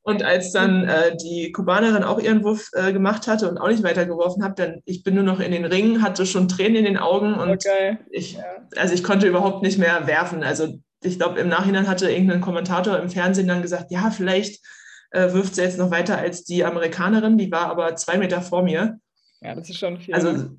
Und 0.07 0.21
als 0.21 0.51
dann 0.51 0.87
äh, 0.87 1.17
die 1.17 1.51
Kubanerin 1.51 2.03
auch 2.03 2.19
ihren 2.19 2.43
Wurf 2.43 2.69
äh, 2.73 2.93
gemacht 2.93 3.27
hatte 3.27 3.49
und 3.49 3.57
auch 3.57 3.69
nicht 3.69 3.81
weitergeworfen 3.81 4.43
hat, 4.43 4.59
dann 4.59 4.81
ich 4.85 5.03
bin 5.03 5.15
nur 5.15 5.23
noch 5.23 5.39
in 5.39 5.51
den 5.51 5.65
Ringen, 5.65 6.03
hatte 6.03 6.27
schon 6.27 6.47
Tränen 6.47 6.75
in 6.75 6.85
den 6.85 6.97
Augen 6.97 7.33
und 7.33 7.49
okay. 7.49 7.97
ich, 8.11 8.33
ja. 8.33 8.43
also 8.75 8.93
ich 8.93 9.03
konnte 9.03 9.25
überhaupt 9.25 9.63
nicht 9.63 9.79
mehr 9.79 10.05
werfen. 10.05 10.43
Also 10.43 10.77
ich 11.01 11.17
glaube, 11.17 11.39
im 11.39 11.49
Nachhinein 11.49 11.87
hatte 11.87 12.11
irgendein 12.11 12.41
Kommentator 12.41 12.99
im 12.99 13.09
Fernsehen 13.09 13.47
dann 13.47 13.63
gesagt, 13.63 13.89
ja, 13.89 14.11
vielleicht 14.11 14.63
äh, 15.09 15.33
wirft 15.33 15.55
sie 15.55 15.63
jetzt 15.63 15.79
noch 15.79 15.89
weiter 15.89 16.19
als 16.19 16.43
die 16.43 16.63
Amerikanerin, 16.63 17.39
die 17.39 17.51
war 17.51 17.71
aber 17.71 17.95
zwei 17.95 18.19
Meter 18.19 18.43
vor 18.43 18.61
mir. 18.61 18.99
Ja, 19.41 19.55
das 19.55 19.69
ist 19.69 19.77
schon 19.77 19.99
viel. 19.99 20.13
Also 20.13 20.31
ne? 20.31 20.57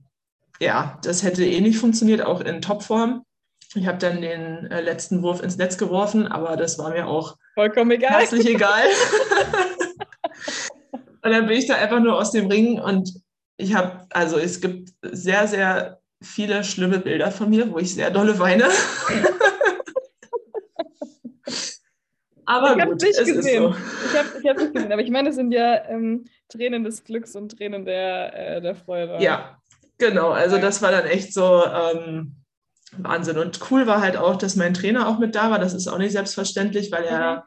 ja, 0.61 0.99
das 1.03 1.23
hätte 1.23 1.45
eh 1.45 1.61
nicht 1.61 1.79
funktioniert, 1.79 2.23
auch 2.23 2.41
in 2.41 2.61
Topform. 2.61 3.25
Ich 3.75 3.87
habe 3.87 3.99
dann 3.99 4.21
den 4.21 4.71
äh, 4.71 4.81
letzten 4.81 5.23
Wurf 5.23 5.43
ins 5.43 5.57
Netz 5.57 5.77
geworfen, 5.77 6.27
aber 6.27 6.57
das 6.57 6.79
war 6.79 6.91
mir 6.91 7.07
auch 7.07 7.37
vollkommen 7.55 7.91
egal. 7.91 8.21
Herzlich 8.21 8.47
egal. 8.55 8.85
und 11.23 11.31
dann 11.31 11.47
bin 11.47 11.59
ich 11.59 11.67
da 11.67 11.75
einfach 11.75 12.01
nur 12.01 12.17
aus 12.17 12.31
dem 12.31 12.47
Ring 12.47 12.81
und 12.81 13.21
ich 13.59 13.75
habe, 13.75 14.07
also 14.11 14.39
es 14.39 14.61
gibt 14.61 14.91
sehr, 15.03 15.49
sehr 15.49 16.01
viele 16.23 16.65
schlimme 16.65 16.99
Bilder 16.99 17.31
von 17.31 17.51
mir, 17.51 17.71
wo 17.73 17.79
ich 17.79 17.95
sehr 17.95 18.11
dolle 18.11 18.39
weine. 18.39 18.69
aber 22.47 22.77
ich 22.77 22.85
nicht 22.85 23.19
es 23.19 23.27
gesehen. 23.27 23.63
so. 23.63 23.77
Ich 24.07 24.19
habe 24.19 24.29
ich 24.43 24.49
hab 24.49 24.57
gesehen, 24.73 24.93
aber 24.93 25.03
ich 25.03 25.11
meine, 25.11 25.31
es 25.31 25.35
sind 25.35 25.53
ja 25.53 25.85
ähm, 25.89 26.25
Tränen 26.49 26.85
des 26.85 27.05
Glücks 27.05 27.37
und 27.37 27.57
Tränen 27.57 27.85
der, 27.85 28.57
äh, 28.57 28.61
der 28.61 28.75
Freude. 28.75 29.19
Ja, 29.21 29.59
genau. 29.99 30.31
Also 30.31 30.59
das 30.59 30.81
war 30.81 30.91
dann 30.93 31.07
echt 31.07 31.35
so, 31.35 31.65
ähm, 31.65 32.37
Wahnsinn. 32.99 33.39
Und 33.39 33.61
cool 33.71 33.87
war 33.87 34.01
halt 34.01 34.17
auch, 34.17 34.37
dass 34.37 34.57
mein 34.57 34.75
Trainer 34.75 35.09
auch 35.09 35.19
mit 35.19 35.35
da 35.35 35.51
war. 35.51 35.59
Das 35.59 35.75
ist 35.75 35.89
auch 35.89 35.99
nicht 35.99 36.13
selbstverständlich, 36.13 36.93
weil 36.93 37.05
er 37.05 37.47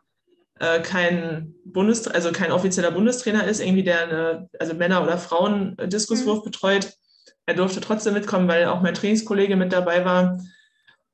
mhm. 0.59 0.65
äh, 0.65 0.79
kein 0.81 1.55
Bundes, 1.65 2.07
also 2.07 2.31
kein 2.31 2.51
offizieller 2.51 2.91
Bundestrainer 2.91 3.45
ist, 3.45 3.61
irgendwie 3.61 3.83
der 3.83 4.03
eine, 4.03 4.49
also 4.59 4.73
Männer 4.73 5.03
oder 5.03 5.17
Frauen 5.17 5.75
Diskuswurf 5.85 6.39
mhm. 6.39 6.45
betreut. 6.45 6.93
Er 7.45 7.55
durfte 7.55 7.81
trotzdem 7.81 8.13
mitkommen, 8.13 8.47
weil 8.47 8.65
auch 8.65 8.81
mein 8.81 8.93
Trainingskollege 8.93 9.55
mit 9.55 9.73
dabei 9.73 10.05
war. 10.05 10.39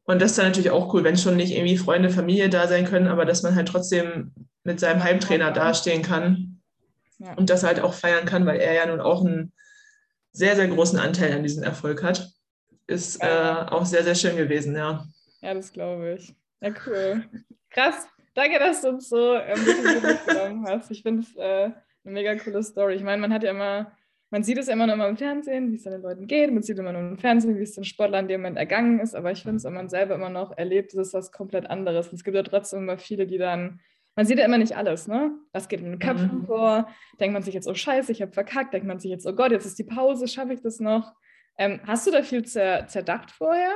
Und 0.06 0.22
das 0.22 0.32
ist 0.32 0.38
dann 0.38 0.48
natürlich 0.48 0.72
auch 0.72 0.94
cool, 0.94 1.04
wenn 1.04 1.18
schon 1.18 1.36
nicht 1.36 1.52
irgendwie 1.52 1.78
Freunde, 1.78 2.10
Familie 2.10 2.50
da 2.50 2.68
sein 2.68 2.86
können, 2.86 3.08
aber 3.08 3.26
dass 3.26 3.44
man 3.44 3.56
halt 3.56 3.68
trotzdem 3.68 4.32
mit 4.64 4.80
seinem 4.80 5.04
Heimtrainer 5.04 5.52
dastehen 5.52 6.04
kann 6.04 6.62
ja. 7.18 7.34
und 7.34 7.50
das 7.50 7.64
halt 7.64 7.80
auch 7.80 7.94
feiern 7.94 8.26
kann, 8.26 8.46
weil 8.46 8.60
er 8.60 8.74
ja 8.74 8.86
nun 8.86 9.02
auch 9.02 9.26
einen 9.26 9.52
sehr, 10.32 10.56
sehr 10.56 10.68
großen 10.68 11.00
Anteil 11.00 11.34
an 11.34 11.44
diesem 11.44 11.64
Erfolg 11.64 12.04
hat 12.04 12.30
ist 12.88 13.22
äh, 13.22 13.66
auch 13.70 13.86
sehr, 13.86 14.04
sehr 14.04 14.16
schön 14.16 14.38
gewesen, 14.38 14.76
ja. 14.76 15.06
Ja, 15.42 15.54
das 15.54 15.72
glaube 15.72 16.14
ich. 16.14 16.36
Ja, 16.62 16.72
cool. 16.86 17.24
Krass. 17.70 18.08
Danke, 18.34 18.60
dass 18.60 18.82
du 18.82 18.90
uns 18.90 19.10
so 19.10 19.32
ein 19.34 19.54
bisschen 19.64 20.02
mitgenommen 20.02 20.66
hast. 20.68 20.92
Ich 20.92 21.02
finde 21.04 21.24
es 21.24 21.36
äh, 21.36 21.72
eine 21.72 21.74
mega 22.04 22.36
coole 22.36 22.62
Story. 22.64 22.96
Ich 22.96 23.04
meine, 23.04 23.22
man 23.22 23.34
hat 23.34 23.44
ja 23.44 23.52
immer, 23.52 23.92
man 24.36 24.44
sieht 24.44 24.58
es 24.58 24.68
immer 24.68 24.86
nur 24.86 24.96
immer 24.96 25.08
im 25.08 25.16
Fernsehen, 25.16 25.72
wie 25.72 25.78
es 25.78 25.84
den 25.84 26.02
Leuten 26.02 26.28
geht. 26.28 26.52
Man 26.52 26.62
sieht 26.62 26.78
immer 26.78 26.92
nur 26.92 27.00
im 27.00 27.18
Fernsehen, 27.18 27.58
wie 27.58 27.62
es 27.62 27.72
den 27.72 27.86
Sportlern 27.86 28.28
dem 28.28 28.42
Moment 28.42 28.58
ergangen 28.58 29.00
ist. 29.00 29.16
Aber 29.16 29.32
ich 29.32 29.44
finde 29.44 29.56
es, 29.56 29.64
wenn 29.64 29.74
man 29.74 29.88
selber 29.88 30.16
immer 30.16 30.28
noch 30.28 30.58
erlebt, 30.58 30.92
ist 30.92 31.00
es 31.00 31.14
was 31.14 31.32
komplett 31.32 31.70
anderes. 31.70 32.10
Und 32.10 32.16
es 32.16 32.26
gibt 32.26 32.36
ja 32.36 32.44
trotzdem 32.44 32.80
immer 32.80 32.98
viele, 32.98 33.28
die 33.28 33.38
dann 33.38 33.80
man 34.18 34.26
sieht 34.26 34.38
ja 34.38 34.44
immer 34.44 34.58
nicht 34.58 34.76
alles, 34.76 35.08
ne? 35.08 35.32
Was 35.54 35.70
geht 35.70 35.80
in 35.80 35.86
den 35.86 36.00
Köpfen 36.00 36.40
mhm. 36.40 36.46
vor? 36.48 36.90
Denkt 37.18 37.32
man 37.32 37.44
sich 37.44 37.54
jetzt, 37.54 37.66
oh 37.66 37.74
Scheiße, 37.74 38.12
ich 38.12 38.22
habe 38.22 38.34
verkackt. 38.34 38.74
Denkt 38.74 38.88
man 38.88 39.00
sich 39.00 39.10
jetzt, 39.10 39.26
oh 39.26 39.32
Gott, 39.34 39.52
jetzt 39.52 39.66
ist 39.66 39.80
die 39.80 39.86
Pause, 39.86 40.28
schaffe 40.28 40.52
ich 40.52 40.62
das 40.62 40.82
noch? 40.82 41.14
Ähm, 41.58 41.80
hast 41.88 42.06
du 42.06 42.12
da 42.12 42.22
viel 42.22 42.44
zer 42.44 42.88
zerdacht 42.88 43.32
vorher, 43.32 43.72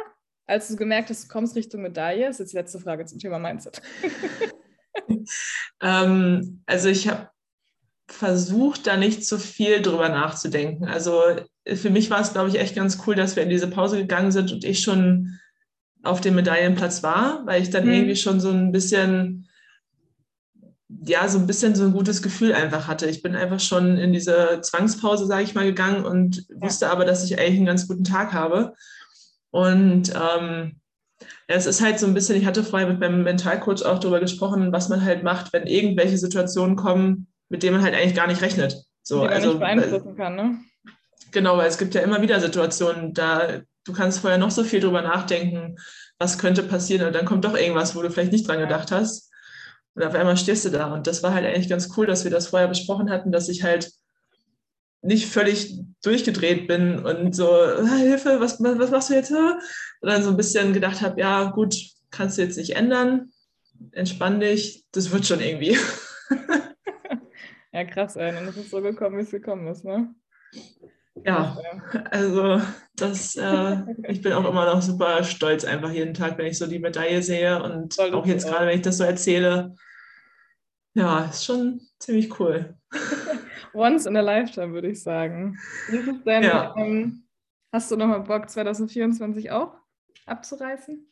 als 0.46 0.68
du 0.68 0.76
gemerkt 0.76 1.10
hast, 1.10 1.24
du 1.24 1.28
kommst 1.30 1.56
Richtung 1.56 1.84
Medaille? 1.84 2.26
Das 2.26 2.36
ist 2.36 2.40
jetzt 2.40 2.52
die 2.52 2.58
letzte 2.58 2.80
Frage 2.80 3.06
zum 3.06 3.20
Thema 3.20 3.40
Mindset. 3.40 3.82
ähm, 5.82 6.64
also 6.66 6.90
ich 6.90 7.08
habe 7.08 7.30
versucht, 8.12 8.88
da 8.88 8.98
nicht 8.98 9.26
zu 9.26 9.38
viel 9.38 9.82
drüber 9.82 10.10
nachzudenken. 10.10 10.86
Also 10.86 11.22
für 11.66 11.90
mich 11.90 12.10
war 12.10 12.22
es, 12.22 12.34
glaube 12.34 12.50
ich, 12.50 12.60
echt 12.60 12.76
ganz 12.76 13.00
cool, 13.06 13.16
dass 13.16 13.36
wir 13.36 13.44
in 13.44 13.50
diese 13.50 13.68
Pause 13.68 13.98
gegangen 13.98 14.32
sind 14.32 14.52
und 14.52 14.64
ich 14.64 14.82
schon 14.82 15.40
auf 16.04 16.22
dem 16.22 16.36
Medaillenplatz 16.36 17.04
war, 17.04 17.46
weil 17.46 17.62
ich 17.62 17.70
dann 17.70 17.86
mhm. 17.86 17.94
irgendwie 17.94 18.16
schon 18.16 18.40
so 18.40 18.50
ein 18.50 18.72
bisschen 18.72 19.50
ja, 21.06 21.28
so 21.28 21.38
ein 21.38 21.48
bisschen 21.48 21.76
so 21.76 21.86
ein 21.86 21.94
gutes 21.94 22.22
Gefühl 22.22 22.54
einfach 22.54 22.88
hatte. 22.88 23.08
Ich 23.08 23.22
bin 23.22 23.36
einfach 23.36 23.60
schon 23.60 23.98
in 23.98 24.12
diese 24.12 24.60
Zwangspause, 24.62 25.28
sage 25.28 25.44
ich 25.44 25.54
mal, 25.54 25.66
gegangen 25.66 26.04
und 26.04 26.48
ja. 26.50 26.62
wusste 26.62 26.90
aber, 26.90 27.06
dass 27.06 27.24
ich 27.24 27.38
eigentlich 27.38 27.58
einen 27.58 27.66
ganz 27.68 27.88
guten 27.88 28.04
Tag 28.04 28.34
habe. 28.34 28.74
Und 29.52 30.12
ähm, 30.16 30.80
ja, 31.48 31.56
es 31.56 31.68
ist 31.68 31.82
halt 31.82 32.00
so 32.00 32.08
ein 32.08 32.14
bisschen, 32.14 32.38
ich 32.38 32.46
hatte 32.46 32.64
vorher 32.64 32.88
mit 32.88 33.00
meinem 33.00 33.24
Mentalcoach 33.24 33.84
auch 33.84 34.00
darüber 34.00 34.20
gesprochen, 34.20 34.72
was 34.72 34.90
man 34.90 35.04
halt 35.04 35.24
macht, 35.24 35.54
wenn 35.54 35.68
irgendwelche 35.68 36.18
Situationen 36.18 36.76
kommen, 36.76 37.28
mit 37.50 37.64
denen 37.64 37.76
man 37.76 37.84
halt 37.84 37.96
eigentlich 37.96 38.16
gar 38.16 38.28
nicht 38.28 38.42
rechnet. 38.42 38.78
So, 39.04 39.22
Die 39.22 39.26
man 39.26 39.34
also, 39.34 39.50
nicht 39.50 39.60
beeinflussen 39.60 40.16
kann, 40.16 40.36
ne? 40.36 40.60
Genau, 41.32 41.58
weil 41.58 41.68
es 41.68 41.78
gibt 41.78 41.94
ja 41.94 42.02
immer 42.02 42.22
wieder 42.22 42.40
Situationen, 42.40 43.14
da 43.14 43.62
du 43.86 43.94
kannst 43.94 44.20
vorher 44.20 44.40
noch 44.40 44.52
so 44.52 44.64
viel 44.64 44.80
drüber 44.80 45.02
nachdenken, 45.02 45.78
was 46.18 46.38
könnte 46.38 46.64
passieren 46.64 47.08
und 47.08 47.14
dann 47.14 47.26
kommt 47.26 47.46
doch 47.46 47.58
irgendwas, 47.58 47.96
wo 47.96 48.02
du 48.02 48.10
vielleicht 48.10 48.32
nicht 48.32 48.48
dran 48.48 48.60
gedacht 48.60 48.92
hast. 48.92 49.32
Und 49.96 50.04
auf 50.04 50.14
einmal 50.14 50.38
stehst 50.38 50.66
du 50.66 50.70
da. 50.70 50.94
Und 50.94 51.08
das 51.08 51.24
war 51.24 51.34
halt 51.34 51.46
eigentlich 51.46 51.70
ganz 51.70 51.90
cool, 51.98 52.06
dass 52.06 52.24
wir 52.24 52.32
das 52.32 52.48
vorher 52.48 52.68
besprochen 52.68 53.10
hatten, 53.10 53.32
dass 53.32 53.50
ich 53.50 53.64
halt 53.64 53.92
nicht 55.02 55.28
völlig 55.28 55.80
durchgedreht 56.04 56.68
bin 56.68 57.00
und 57.00 57.36
so, 57.36 57.50
ah, 57.52 57.96
Hilfe, 57.96 58.40
was, 58.40 58.62
was 58.62 58.92
machst 58.92 59.10
du 59.10 59.14
jetzt? 59.14 59.30
Sondern 59.30 60.24
so 60.24 60.30
ein 60.30 60.38
bisschen 60.38 60.74
gedacht 60.74 61.02
habe, 61.02 61.20
ja, 61.20 61.52
gut, 61.52 61.76
kannst 62.12 62.38
du 62.38 62.42
jetzt 62.42 62.58
nicht 62.58 62.76
ändern, 62.76 63.32
entspann 63.92 64.40
dich, 64.40 64.86
das 64.92 65.12
wird 65.12 65.26
schon 65.26 65.40
irgendwie. 65.40 65.78
ja, 67.72 67.84
krass, 67.86 68.16
ey. 68.16 68.36
Und 68.38 68.48
es 68.48 68.58
ist 68.58 68.70
so 68.70 68.82
gekommen, 68.82 69.18
wie 69.18 69.22
es 69.22 69.32
gekommen 69.32 69.68
ist, 69.68 69.84
ne? 69.84 70.14
Ja, 71.26 71.58
also 72.12 72.62
das, 72.96 73.36
äh, 73.36 73.78
ich 74.08 74.22
bin 74.22 74.34
auch 74.34 74.50
immer 74.50 74.66
noch 74.66 74.82
super 74.82 75.24
stolz 75.24 75.66
einfach 75.66 75.92
jeden 75.92 76.14
Tag, 76.14 76.38
wenn 76.38 76.48
ich 76.48 76.58
so 76.58 76.68
die 76.68 76.80
Medaille 76.80 77.22
sehe 77.22 77.62
und 77.62 77.94
Soll 77.94 78.14
auch 78.14 78.26
jetzt 78.26 78.48
gerade, 78.48 78.68
wenn 78.68 78.78
ich 78.78 78.84
das 78.84 78.98
so 78.98 79.04
erzähle. 79.04 79.76
Ja, 80.94 81.26
ist 81.26 81.46
schon 81.46 81.82
ziemlich 82.00 82.40
cool. 82.40 82.76
Once 83.74 84.06
in 84.06 84.18
a 84.18 84.22
lifetime, 84.22 84.74
würde 84.74 84.90
ich 84.90 85.04
sagen. 85.04 85.58
Denn, 86.26 86.44
ja. 86.44 86.74
ähm, 86.78 87.28
hast 87.72 87.92
du 87.92 87.96
nochmal 87.96 88.22
Bock, 88.22 88.50
2024 88.50 89.52
auch 89.52 89.76
abzureißen? 90.26 91.06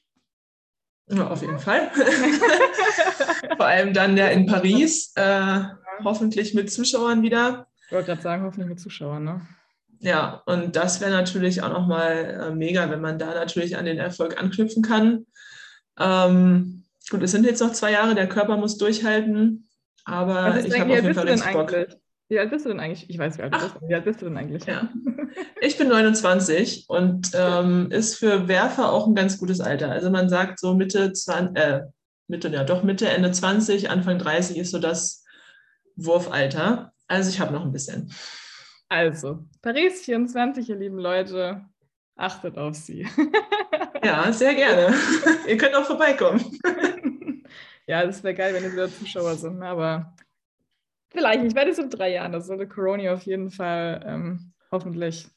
Ja, 1.09 1.27
auf 1.29 1.41
jeden 1.41 1.59
Fall. 1.59 1.89
Vor 3.57 3.65
allem 3.65 3.93
dann 3.93 4.17
ja 4.17 4.27
in 4.27 4.45
Paris, 4.45 5.13
äh, 5.15 5.61
hoffentlich 6.03 6.53
mit 6.53 6.71
Zuschauern 6.71 7.21
wieder. 7.21 7.67
Ich 7.85 7.91
wollte 7.91 8.07
gerade 8.07 8.21
sagen, 8.21 8.43
hoffentlich 8.43 8.69
mit 8.69 8.79
Zuschauern, 8.79 9.23
ne? 9.23 9.41
Ja, 9.99 10.43
und 10.45 10.75
das 10.75 11.01
wäre 11.01 11.11
natürlich 11.11 11.63
auch 11.63 11.69
nochmal 11.69 12.49
äh, 12.49 12.55
mega, 12.55 12.89
wenn 12.89 13.01
man 13.01 13.17
da 13.17 13.33
natürlich 13.33 13.77
an 13.77 13.85
den 13.85 13.97
Erfolg 13.97 14.39
anknüpfen 14.39 14.83
kann. 14.83 15.25
Ähm, 15.99 16.83
gut, 17.09 17.23
es 17.23 17.31
sind 17.31 17.45
jetzt 17.45 17.61
noch 17.61 17.71
zwei 17.71 17.91
Jahre, 17.93 18.13
der 18.13 18.29
Körper 18.29 18.57
muss 18.57 18.77
durchhalten, 18.77 19.67
aber 20.05 20.59
ich 20.63 20.79
habe 20.79 20.91
auf 20.91 21.01
jeden 21.01 21.13
Fall 21.15 21.27
richtig 21.27 21.53
Bock. 21.53 21.73
Wie 22.29 22.39
alt 22.39 22.49
bist 22.49 22.65
du 22.65 22.69
denn 22.69 22.79
eigentlich? 22.79 23.09
Ich 23.09 23.17
weiß, 23.17 23.37
wie 23.37 23.43
alt, 23.43 23.53
Ach, 23.55 23.73
bist. 23.73 23.89
Wie 23.89 23.95
alt 23.95 24.03
bist 24.03 24.21
du 24.21 24.25
denn 24.25 24.37
eigentlich? 24.37 24.65
Ja. 24.65 24.89
Ich 25.61 25.77
bin 25.77 25.87
29 25.87 26.85
und 26.87 27.31
ähm, 27.33 27.89
ist 27.89 28.15
für 28.15 28.47
Werfer 28.47 28.91
auch 28.91 29.07
ein 29.07 29.15
ganz 29.15 29.37
gutes 29.37 29.61
Alter. 29.61 29.91
Also 29.91 30.09
man 30.09 30.29
sagt 30.29 30.59
so 30.59 30.73
Mitte 30.73 31.13
20, 31.13 31.57
äh, 31.57 31.81
Mitte, 32.27 32.49
ja 32.49 32.63
doch 32.63 32.83
Mitte, 32.83 33.07
Ende 33.07 33.31
20, 33.31 33.89
Anfang 33.89 34.19
30 34.19 34.57
ist 34.57 34.71
so 34.71 34.79
das 34.79 35.23
Wurfalter. 35.97 36.93
Also 37.07 37.29
ich 37.29 37.39
habe 37.39 37.53
noch 37.53 37.65
ein 37.65 37.71
bisschen. 37.71 38.11
Also, 38.89 39.45
Paris 39.61 40.01
24, 40.01 40.69
ihr 40.69 40.75
lieben 40.77 40.97
Leute, 40.97 41.65
achtet 42.15 42.57
auf 42.57 42.75
sie. 42.75 43.07
ja, 44.03 44.31
sehr 44.31 44.55
gerne. 44.55 44.95
ihr 45.47 45.57
könnt 45.57 45.75
auch 45.75 45.85
vorbeikommen. 45.85 46.41
ja, 47.87 48.05
das 48.05 48.23
wäre 48.23 48.33
geil, 48.33 48.53
wenn 48.53 48.63
ihr 48.63 48.71
wieder 48.71 48.89
Zuschauer 48.89 49.35
sind, 49.35 49.61
aber 49.61 50.15
vielleicht 51.09 51.43
nicht, 51.43 51.55
weil 51.55 51.67
das 51.67 51.79
in 51.79 51.89
drei 51.89 52.13
Jahren, 52.13 52.31
das 52.31 52.47
sollte 52.47 52.67
Corona 52.67 53.11
auf 53.11 53.23
jeden 53.23 53.51
Fall 53.51 54.03
ähm, 54.05 54.53
hoffentlich. 54.71 55.27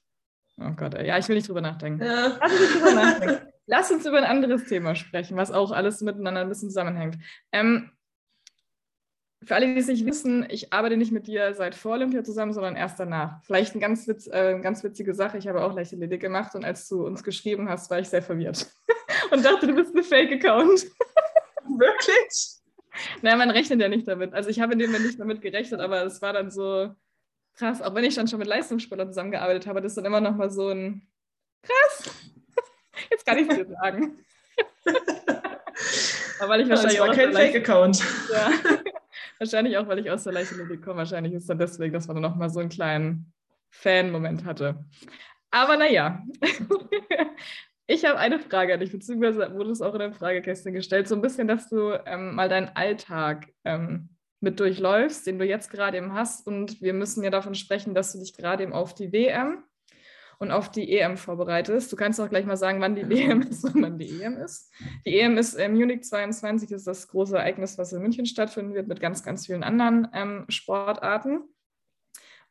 Oh 0.59 0.73
Gott, 0.77 0.95
ja, 0.95 1.19
ich 1.19 1.27
will 1.29 1.37
nicht 1.37 1.49
drüber 1.49 1.63
nachdenken. 1.63 2.05
Ja. 2.05 2.39
Lass 2.39 2.53
uns 2.53 2.73
drüber 2.73 2.95
nachdenken. 2.95 3.47
Lass 3.67 3.91
uns 3.91 4.07
über 4.07 4.19
ein 4.19 4.25
anderes 4.25 4.65
Thema 4.67 4.95
sprechen, 4.95 5.37
was 5.37 5.51
auch 5.51 5.71
alles 5.71 6.01
miteinander 6.03 6.41
ein 6.41 6.49
bisschen 6.49 6.71
zusammenhängt. 6.71 7.19
Ähm, 7.53 7.91
für 9.43 9.55
alle, 9.55 9.73
die 9.73 9.81
es 9.81 9.87
nicht 9.87 10.05
wissen, 10.05 10.47
ich 10.51 10.73
arbeite 10.73 10.97
nicht 10.97 11.13
mit 11.13 11.27
dir 11.27 11.55
seit 11.55 11.75
vor 11.75 11.93
Olympia 11.93 12.23
zusammen, 12.23 12.53
sondern 12.53 12.77
erst 12.77 13.01
danach. 13.01 13.43
Vielleicht 13.43 13.73
eine 13.73 13.81
ganz, 13.81 14.07
witz, 14.07 14.27
äh, 14.27 14.59
ganz 14.61 14.85
witzige 14.85 15.15
Sache. 15.15 15.39
Ich 15.39 15.49
habe 15.49 15.65
auch 15.65 15.75
Leichtathletik 15.75 16.21
gemacht 16.21 16.55
und 16.55 16.65
als 16.65 16.89
du 16.89 17.07
uns 17.07 17.23
geschrieben 17.23 17.69
hast, 17.69 17.91
war 17.91 17.99
ich 17.99 18.09
sehr 18.09 18.23
verwirrt 18.23 18.71
und 19.31 19.45
dachte, 19.45 19.67
du 19.67 19.75
bist 19.75 19.97
ein 19.97 20.03
Fake-Account. 20.03 20.87
Wirklich? 21.79 22.61
Naja, 23.23 23.37
man 23.37 23.51
rechnet 23.51 23.81
ja 23.81 23.89
nicht 23.89 24.07
damit. 24.07 24.35
Also 24.35 24.51
ich 24.51 24.61
habe 24.61 24.75
in 24.75 24.79
dem 24.79 24.91
Moment 24.91 25.07
nicht 25.07 25.21
damit 25.21 25.41
gerechnet, 25.41 25.81
aber 25.81 26.05
es 26.05 26.21
war 26.21 26.35
dann 26.35 26.51
so 26.51 26.95
krass, 27.55 27.81
auch 27.81 27.95
wenn 27.95 28.05
ich 28.05 28.17
dann 28.17 28.29
schon 28.29 28.41
mit 28.41 28.49
Leistungssportlern 28.49 29.09
zusammengearbeitet 29.09 29.67
habe, 29.67 29.81
das 29.81 29.93
ist 29.93 29.97
dann 29.97 30.05
immer 30.05 30.21
noch 30.21 30.37
mal 30.37 30.51
so 30.51 30.69
ein 30.69 31.09
krass. 31.63 32.11
Jetzt 33.11 33.25
kann 33.25 33.39
ich 33.39 33.49
es 33.49 33.57
dir 33.57 33.67
sagen. 33.67 34.19
aber 36.41 36.49
weil 36.51 36.61
ich 36.61 36.69
wahrscheinlich 36.69 36.99
das 36.99 37.09
war 37.09 37.15
kein 37.15 37.33
Fake-Account. 37.33 38.03
Ja. 38.31 38.51
Wahrscheinlich 39.41 39.79
auch, 39.79 39.89
weil 39.89 39.99
ich 40.01 40.11
aus 40.11 40.25
der 40.25 40.35
Leichtathletik 40.35 40.83
komme. 40.83 40.99
Wahrscheinlich 40.99 41.33
ist 41.33 41.49
dann 41.49 41.59
deswegen, 41.59 41.95
dass 41.95 42.07
man 42.07 42.17
dann 42.17 42.31
nochmal 42.31 42.51
so 42.51 42.61
einen 42.61 42.69
kleinen 42.69 43.33
Fan-Moment 43.71 44.45
hatte. 44.45 44.85
Aber 45.51 45.79
naja, 45.79 46.23
ich 47.87 48.05
habe 48.05 48.19
eine 48.19 48.39
Frage 48.39 48.75
an 48.75 48.81
dich, 48.81 48.93
beziehungsweise 48.93 49.55
wurde 49.55 49.71
es 49.71 49.81
auch 49.81 49.95
in 49.95 50.01
der 50.01 50.13
Fragekästchen 50.13 50.75
gestellt, 50.75 51.09
so 51.09 51.15
ein 51.15 51.23
bisschen, 51.23 51.49
dass 51.49 51.71
du 51.71 51.93
ähm, 52.05 52.35
mal 52.35 52.51
deinen 52.51 52.69
Alltag 52.77 53.49
ähm, 53.65 54.11
mit 54.41 54.61
durchläufst, 54.61 55.27
den 55.27 55.39
du 55.39 55.47
jetzt 55.47 55.71
gerade 55.71 55.97
eben 55.97 56.13
hast. 56.13 56.47
Und 56.47 56.83
wir 56.83 56.93
müssen 56.93 57.25
ja 57.25 57.31
davon 57.31 57.55
sprechen, 57.55 57.95
dass 57.95 58.13
du 58.13 58.19
dich 58.19 58.37
gerade 58.37 58.63
eben 58.63 58.75
auf 58.75 58.95
die 58.95 59.11
WM 59.11 59.65
und 60.41 60.51
auf 60.51 60.71
die 60.71 60.91
EM 60.91 61.19
vorbereitest. 61.19 61.93
Du 61.93 61.97
kannst 61.97 62.19
auch 62.19 62.31
gleich 62.31 62.47
mal 62.47 62.57
sagen, 62.57 62.81
wann 62.81 62.97
die 62.97 63.09
WM 63.09 63.43
ist 63.51 63.63
und 63.63 63.83
wann 63.83 63.99
die 63.99 64.23
EM 64.23 64.39
ist. 64.39 64.73
Die 65.07 65.21
EM 65.21 65.37
ist 65.37 65.55
im 65.55 65.75
Munich 65.75 66.03
22, 66.03 66.73
ist 66.73 66.87
das 66.87 67.09
große 67.09 67.37
Ereignis, 67.37 67.77
was 67.77 67.93
in 67.93 68.01
München 68.01 68.25
stattfinden 68.25 68.75
wird, 68.75 68.89
mit 68.89 69.01
ganz, 69.01 69.23
ganz 69.23 69.47
vielen 69.47 69.63
anderen 69.63 70.09
ähm, 70.15 70.47
Sportarten. 70.49 71.43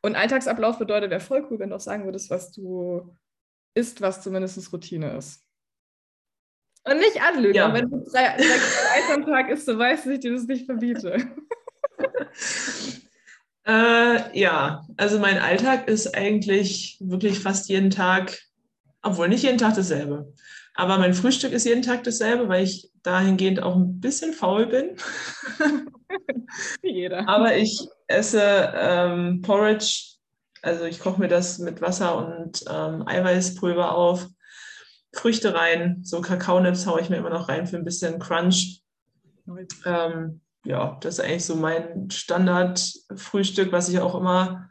Und 0.02 0.14
Alltagsablauf 0.14 0.78
bedeutet, 0.78 1.10
wäre 1.10 1.20
voll 1.20 1.46
cool, 1.50 1.58
wenn 1.58 1.70
du 1.70 1.76
auch 1.76 1.80
sagen 1.80 2.04
würdest, 2.04 2.30
was 2.30 2.52
du 2.52 3.14
isst, 3.74 4.00
was 4.00 4.22
zumindest 4.22 4.72
Routine 4.72 5.16
ist. 5.16 5.44
Und 6.84 6.96
nicht 6.98 7.20
anlügen, 7.20 7.56
ja. 7.56 7.74
wenn 7.74 7.90
du 7.90 7.98
drei, 8.10 8.36
drei 8.36 8.38
Eis 8.38 9.10
am 9.12 9.26
Tag 9.26 9.50
isst, 9.50 9.66
so 9.66 9.76
weißt 9.76 10.06
du, 10.06 10.10
dass 10.10 10.14
ich 10.14 10.20
dir 10.20 10.32
das 10.32 10.44
nicht 10.44 10.64
verbiete. 10.64 11.28
Äh, 13.64 14.38
ja, 14.38 14.86
also 14.96 15.18
mein 15.18 15.38
Alltag 15.38 15.88
ist 15.88 16.14
eigentlich 16.14 16.96
wirklich 17.00 17.40
fast 17.40 17.68
jeden 17.68 17.90
Tag, 17.90 18.38
obwohl 19.02 19.28
nicht 19.28 19.42
jeden 19.42 19.58
Tag 19.58 19.74
dasselbe. 19.74 20.32
Aber 20.74 20.98
mein 20.98 21.14
Frühstück 21.14 21.52
ist 21.52 21.66
jeden 21.66 21.82
Tag 21.82 22.04
dasselbe, 22.04 22.48
weil 22.48 22.64
ich 22.64 22.90
dahingehend 23.02 23.62
auch 23.62 23.76
ein 23.76 24.00
bisschen 24.00 24.32
faul 24.32 24.66
bin. 24.66 24.96
Wie 26.82 26.92
jeder. 26.92 27.28
Aber 27.28 27.56
ich 27.56 27.86
esse 28.06 28.72
ähm, 28.74 29.42
Porridge, 29.42 30.16
also 30.62 30.84
ich 30.84 31.00
koche 31.00 31.20
mir 31.20 31.28
das 31.28 31.58
mit 31.58 31.80
Wasser 31.80 32.16
und 32.16 32.64
ähm, 32.70 33.06
Eiweißpulver 33.06 33.94
auf, 33.94 34.26
Früchte 35.12 35.54
rein, 35.54 36.00
so 36.02 36.20
Kakaonips 36.20 36.86
haue 36.86 37.00
ich 37.00 37.10
mir 37.10 37.16
immer 37.16 37.30
noch 37.30 37.48
rein 37.48 37.66
für 37.66 37.76
ein 37.76 37.84
bisschen 37.84 38.18
Crunch. 38.18 38.82
Ähm, 39.84 40.40
ja, 40.64 40.98
das 41.00 41.18
ist 41.18 41.24
eigentlich 41.24 41.44
so 41.44 41.56
mein 41.56 42.10
Standardfrühstück, 42.10 43.72
was 43.72 43.88
ich 43.88 43.98
auch 43.98 44.14
immer 44.14 44.68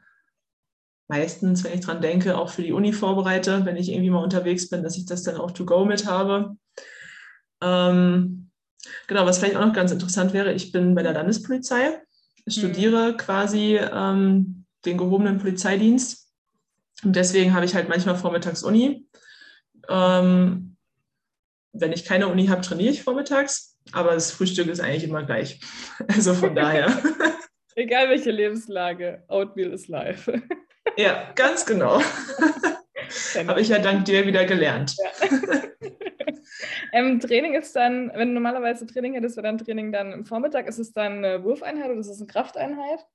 meistens, 1.08 1.64
wenn 1.64 1.74
ich 1.74 1.86
dran 1.86 2.02
denke, 2.02 2.38
auch 2.38 2.50
für 2.50 2.62
die 2.62 2.72
Uni 2.72 2.94
vorbereite, 2.94 3.66
wenn 3.66 3.78
ich 3.78 3.92
irgendwie 3.92 4.12
mal 4.12 4.24
unterwegs 4.24 4.70
bin, 4.70 4.84
dass 4.84 4.96
ich 4.96 5.06
das 5.06 5.24
dann 5.24 5.38
auch 5.38 5.52
to 5.52 5.66
go 5.66 5.84
mit 5.84 6.06
habe. 6.06 6.56
Ähm, 7.62 8.52
genau, 9.08 9.26
was 9.26 9.40
vielleicht 9.40 9.56
auch 9.56 9.66
noch 9.66 9.74
ganz 9.74 9.92
interessant 9.92 10.34
wäre, 10.34 10.54
ich 10.54 10.72
bin 10.72 10.94
bei 10.94 11.02
der 11.02 11.14
Landespolizei, 11.14 12.02
studiere 12.48 13.14
mhm. 13.14 13.18
quasi 13.18 13.78
ähm, 13.78 14.66
den 14.86 14.98
gehobenen 14.98 15.40
Polizeidienst 15.40 16.32
und 17.04 17.16
deswegen 17.16 17.54
habe 17.54 17.66
ich 17.66 17.76
halt 17.76 17.90
manchmal 17.90 18.16
vormittags 18.16 18.64
Uni. 18.64 19.08
Ähm, 19.90 20.78
wenn 21.74 21.92
ich 21.92 22.06
keine 22.06 22.28
Uni 22.28 22.48
habe, 22.48 22.62
trainiere 22.62 22.92
ich 22.92 23.04
vormittags 23.04 23.78
aber 23.92 24.14
das 24.14 24.32
Frühstück 24.32 24.68
ist 24.68 24.80
eigentlich 24.80 25.04
immer 25.04 25.24
gleich. 25.24 25.60
Also 26.08 26.34
von 26.34 26.56
daher. 26.56 26.88
Egal 27.76 28.10
welche 28.10 28.32
Lebenslage, 28.32 29.24
Oatmeal 29.28 29.72
ist 29.72 29.88
live. 29.88 30.30
Ja, 30.98 31.32
ganz 31.36 31.66
genau. 31.66 32.02
Habe 33.48 33.62
ich 33.62 33.70
ja 33.70 33.80
dank 33.80 34.06
dir 34.06 34.26
wieder 34.26 34.46
gelernt. 34.46 34.96
Ja. 34.98 35.30
ähm, 36.94 37.20
Training 37.20 37.56
ist 37.56 37.76
dann, 37.76 38.12
wenn 38.14 38.30
du 38.30 38.34
normalerweise 38.34 38.86
Training 38.86 39.14
hättest, 39.14 39.38
wäre 39.38 39.48
dann 39.48 39.58
Training 39.58 39.92
dann 39.92 40.12
im 40.12 40.26
Vormittag, 40.26 40.68
ist 40.68 40.80
es 40.80 40.92
dann 40.94 41.24
eine 41.24 41.44
Wurfeinheit 41.44 41.90
oder 41.90 42.00
ist 42.00 42.10
es 42.10 42.20
eine 42.20 42.28
Krafteinheit? 42.28 43.06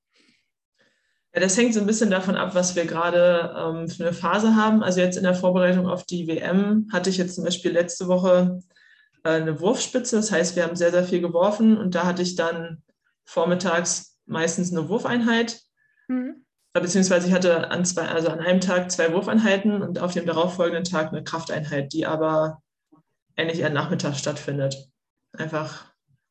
Ja, 1.34 1.40
das 1.40 1.58
hängt 1.58 1.74
so 1.74 1.80
ein 1.80 1.86
bisschen 1.86 2.10
davon 2.10 2.36
ab, 2.36 2.54
was 2.54 2.76
wir 2.76 2.86
gerade 2.86 3.54
ähm, 3.58 3.88
für 3.88 4.04
eine 4.04 4.12
Phase 4.12 4.54
haben. 4.54 4.82
Also 4.82 5.00
jetzt 5.00 5.16
in 5.16 5.24
der 5.24 5.34
Vorbereitung 5.34 5.88
auf 5.88 6.04
die 6.04 6.28
WM 6.28 6.88
hatte 6.92 7.10
ich 7.10 7.18
jetzt 7.18 7.34
zum 7.34 7.44
Beispiel 7.44 7.72
letzte 7.72 8.06
Woche 8.06 8.60
eine 9.24 9.60
Wurfspitze. 9.60 10.16
Das 10.16 10.30
heißt, 10.30 10.56
wir 10.56 10.64
haben 10.64 10.76
sehr, 10.76 10.90
sehr 10.90 11.04
viel 11.04 11.20
geworfen 11.20 11.76
und 11.76 11.94
da 11.94 12.06
hatte 12.06 12.22
ich 12.22 12.36
dann 12.36 12.82
vormittags 13.24 14.18
meistens 14.26 14.70
eine 14.70 14.88
Wurfeinheit. 14.88 15.60
Mhm. 16.08 16.44
Äh, 16.74 16.80
beziehungsweise 16.80 17.28
ich 17.28 17.32
hatte 17.32 17.70
an, 17.70 17.84
zwei, 17.84 18.06
also 18.06 18.28
an 18.28 18.40
einem 18.40 18.60
Tag 18.60 18.90
zwei 18.90 19.12
Wurfeinheiten 19.12 19.82
und 19.82 19.98
auf 19.98 20.12
dem 20.12 20.26
darauffolgenden 20.26 20.84
Tag 20.84 21.12
eine 21.12 21.24
Krafteinheit, 21.24 21.92
die 21.92 22.06
aber 22.06 22.62
ähnlich 23.36 23.60
eher 23.60 23.70
nachmittags 23.70 24.18
stattfindet. 24.18 24.76
Einfach 25.32 25.86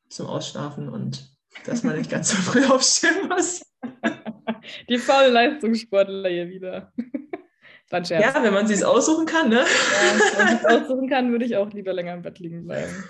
zum 0.10 0.27
Ausschlafen 0.27 0.89
und 0.89 1.29
dass 1.65 1.84
man 1.84 1.97
nicht 1.97 2.10
ganz 2.12 2.29
so 2.29 2.38
früh 2.38 2.65
aufstehen 2.65 3.27
muss. 3.27 3.62
Die 4.89 4.97
faulen 4.97 5.34
Leistungssportler 5.34 6.29
hier 6.29 6.49
wieder. 6.49 6.93
Ja, 8.01 8.43
wenn 8.43 8.53
man 8.53 8.67
sich 8.67 8.84
aussuchen 8.84 9.25
kann, 9.25 9.49
ne? 9.49 9.62
Ja, 9.62 10.38
wenn 10.38 10.45
man 10.45 10.58
es 10.58 10.65
aussuchen 10.65 11.10
kann, 11.10 11.32
würde 11.32 11.45
ich 11.45 11.56
auch 11.58 11.71
lieber 11.71 11.93
länger 11.93 12.13
im 12.13 12.21
Bett 12.21 12.39
liegen 12.39 12.65
bleiben. 12.65 13.03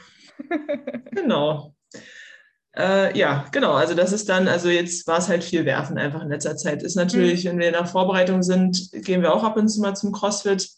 genau. 1.12 1.74
Äh, 2.76 3.18
ja, 3.18 3.46
genau. 3.52 3.74
Also 3.74 3.94
das 3.94 4.12
ist 4.12 4.28
dann, 4.30 4.48
also 4.48 4.70
jetzt 4.70 5.06
war 5.08 5.20
es 5.20 5.30
halt 5.30 5.44
viel 5.44 5.66
Werfen 5.66 5.98
einfach 5.98 6.22
in 6.22 6.30
letzter 6.30 6.58
Zeit. 6.58 6.82
Ist 6.84 6.96
natürlich, 6.96 7.46
mhm. 7.46 7.50
wenn 7.50 7.60
wir 7.60 7.68
in 7.68 7.74
der 7.74 7.86
Vorbereitung 7.86 8.42
sind, 8.42 8.90
gehen 8.92 9.22
wir 9.22 9.34
auch 9.34 9.44
ab 9.44 9.58
und 9.58 9.70
zu 9.70 9.80
mal 9.82 9.96
zum 9.96 10.12
CrossFit. 10.12 10.70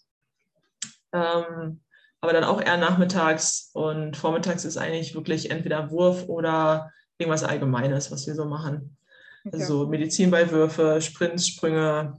Ähm, 1.13 1.80
aber 2.22 2.34
dann 2.34 2.44
auch 2.44 2.62
eher 2.62 2.78
nachmittags 2.78 3.70
und 3.74 4.18
vormittags 4.18 4.65
ist 4.65 4.78
eigentlich 4.78 5.15
wirklich 5.15 5.52
entweder 5.52 5.91
Wurf 5.91 6.28
oder 6.28 6.91
irgendwas 7.18 7.44
Allgemeines, 7.44 8.12
was 8.12 8.28
wir 8.28 8.36
so 8.36 8.46
machen. 8.46 8.98
Okay. 9.46 9.58
Also 9.58 9.84
so 9.84 9.88
Medizinballwürfe, 9.88 11.02
Sprints, 11.02 11.48
Sprünge, 11.48 12.13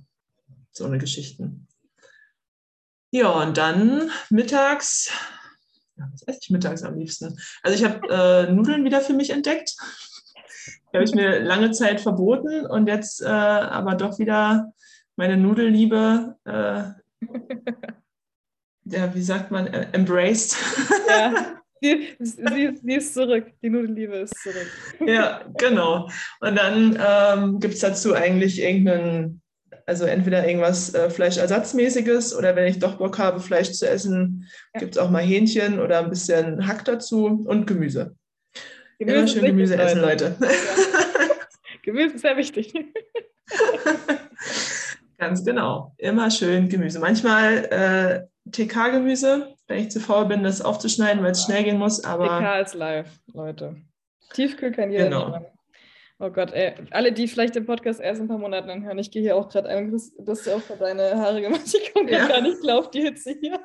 so 0.70 0.85
eine 0.85 0.99
Geschichten. 0.99 1.65
Ja, 3.16 3.31
und 3.31 3.57
dann 3.57 4.11
mittags, 4.29 5.11
ja, 5.96 6.07
was 6.12 6.22
esse 6.24 6.38
ich 6.42 6.50
mittags 6.50 6.83
am 6.83 6.98
liebsten? 6.98 7.38
Also 7.62 7.83
ich 7.83 7.90
habe 7.90 8.07
äh, 8.11 8.52
Nudeln 8.52 8.85
wieder 8.85 9.00
für 9.00 9.14
mich 9.14 9.31
entdeckt. 9.31 9.74
Die 10.92 10.98
habe 10.98 11.05
ich 11.05 11.14
mir 11.14 11.40
lange 11.40 11.70
Zeit 11.70 12.02
verboten 12.02 12.66
und 12.66 12.88
jetzt 12.88 13.22
äh, 13.22 13.26
aber 13.26 13.94
doch 13.94 14.18
wieder 14.18 14.70
meine 15.16 15.38
Nudelliebe, 15.38 16.37
äh, 16.44 16.83
ja, 18.85 19.14
wie 19.14 19.22
sagt 19.22 19.50
man, 19.50 19.66
äh, 19.66 19.88
embraced. 19.92 20.57
Ja. 21.09 21.62
Sie, 21.81 22.16
sie, 22.18 22.79
sie, 22.83 22.94
ist 22.94 23.14
zurück, 23.14 23.52
die 23.62 23.70
Nudelliebe 23.70 24.16
ist 24.16 24.35
zurück. 24.42 24.66
Ja, 25.07 25.42
genau. 25.57 26.11
Und 26.40 26.57
dann 26.57 26.98
ähm, 27.00 27.61
gibt 27.61 27.74
es 27.74 27.81
dazu 27.81 28.14
eigentlich 28.14 28.61
irgendeinen 28.61 29.42
also 29.87 30.05
entweder 30.05 30.46
irgendwas 30.46 30.92
äh, 30.94 31.09
Fleischersatzmäßiges 31.09 32.37
oder 32.37 32.57
wenn 32.57 32.66
ich 32.66 32.81
doch 32.81 32.96
Bock 32.96 33.18
habe, 33.18 33.40
Fleisch 33.40 33.70
zu 33.72 33.88
essen, 33.88 34.49
ja. 34.75 34.81
gibt 34.81 34.96
es 34.96 34.99
auch 34.99 35.11
mal 35.11 35.22
Hähnchen 35.22 35.79
oder 35.79 36.01
ein 36.01 36.11
bisschen 36.11 36.66
Hack 36.66 36.85
dazu 36.85 37.44
und 37.46 37.66
Gemüse. 37.66 38.16
Gemüse 38.99 39.16
Immer 39.16 39.29
schön 39.29 39.44
Gemüse 39.44 39.77
essen, 39.77 40.01
Leute. 40.01 40.37
Ja. 40.40 40.49
Gemüse 41.83 42.16
ist 42.16 42.22
sehr 42.22 42.37
wichtig. 42.37 42.75
Ganz 45.18 45.44
genau. 45.44 45.94
Immer 45.99 46.31
schön 46.31 46.68
Gemüse. 46.68 46.99
Manchmal 46.99 47.64
äh, 47.66 48.51
TK-Gemüse, 48.51 49.55
wenn 49.68 49.79
ich 49.79 49.90
zu 49.90 50.01
faul 50.01 50.27
bin, 50.27 50.42
das 50.42 50.61
aufzuschneiden, 50.61 51.22
weil 51.22 51.31
es 51.31 51.44
schnell 51.44 51.62
gehen 51.62 51.79
muss. 51.79 52.05
Aber 52.05 52.40
TK 52.40 52.61
ist 52.61 52.75
live, 52.75 53.09
Leute. 53.33 53.77
Tiefkühl 54.33 54.72
kann 54.72 54.90
jeder 54.90 55.05
genau. 55.05 55.29
nehmen. 55.31 55.46
Oh 56.18 56.31
Gott, 56.31 56.52
ey. 56.52 56.74
Alle, 56.92 57.12
die 57.12 57.29
vielleicht 57.29 57.55
den 57.55 57.66
Podcast 57.66 58.00
erst 58.00 58.20
in 58.20 58.24
ein 58.24 58.29
paar 58.29 58.38
Monaten 58.38 58.70
anhören, 58.70 58.98
ich 58.98 59.11
gehe 59.11 59.20
hier 59.20 59.37
auch 59.37 59.48
gerade 59.50 59.68
ein, 59.68 59.92
dass 60.18 60.44
du 60.44 60.57
auch 60.57 60.62
für 60.62 60.76
deine 60.76 61.16
Haare 61.16 61.42
gemacht. 61.42 61.62
Ich 61.66 61.92
komme 61.92 62.11
ja. 62.11 62.26
gar 62.26 62.40
nicht 62.40 62.61
klar 62.61 62.79
auf 62.79 62.90
die 62.90 63.02
Hitze 63.02 63.37
hier. 63.38 63.61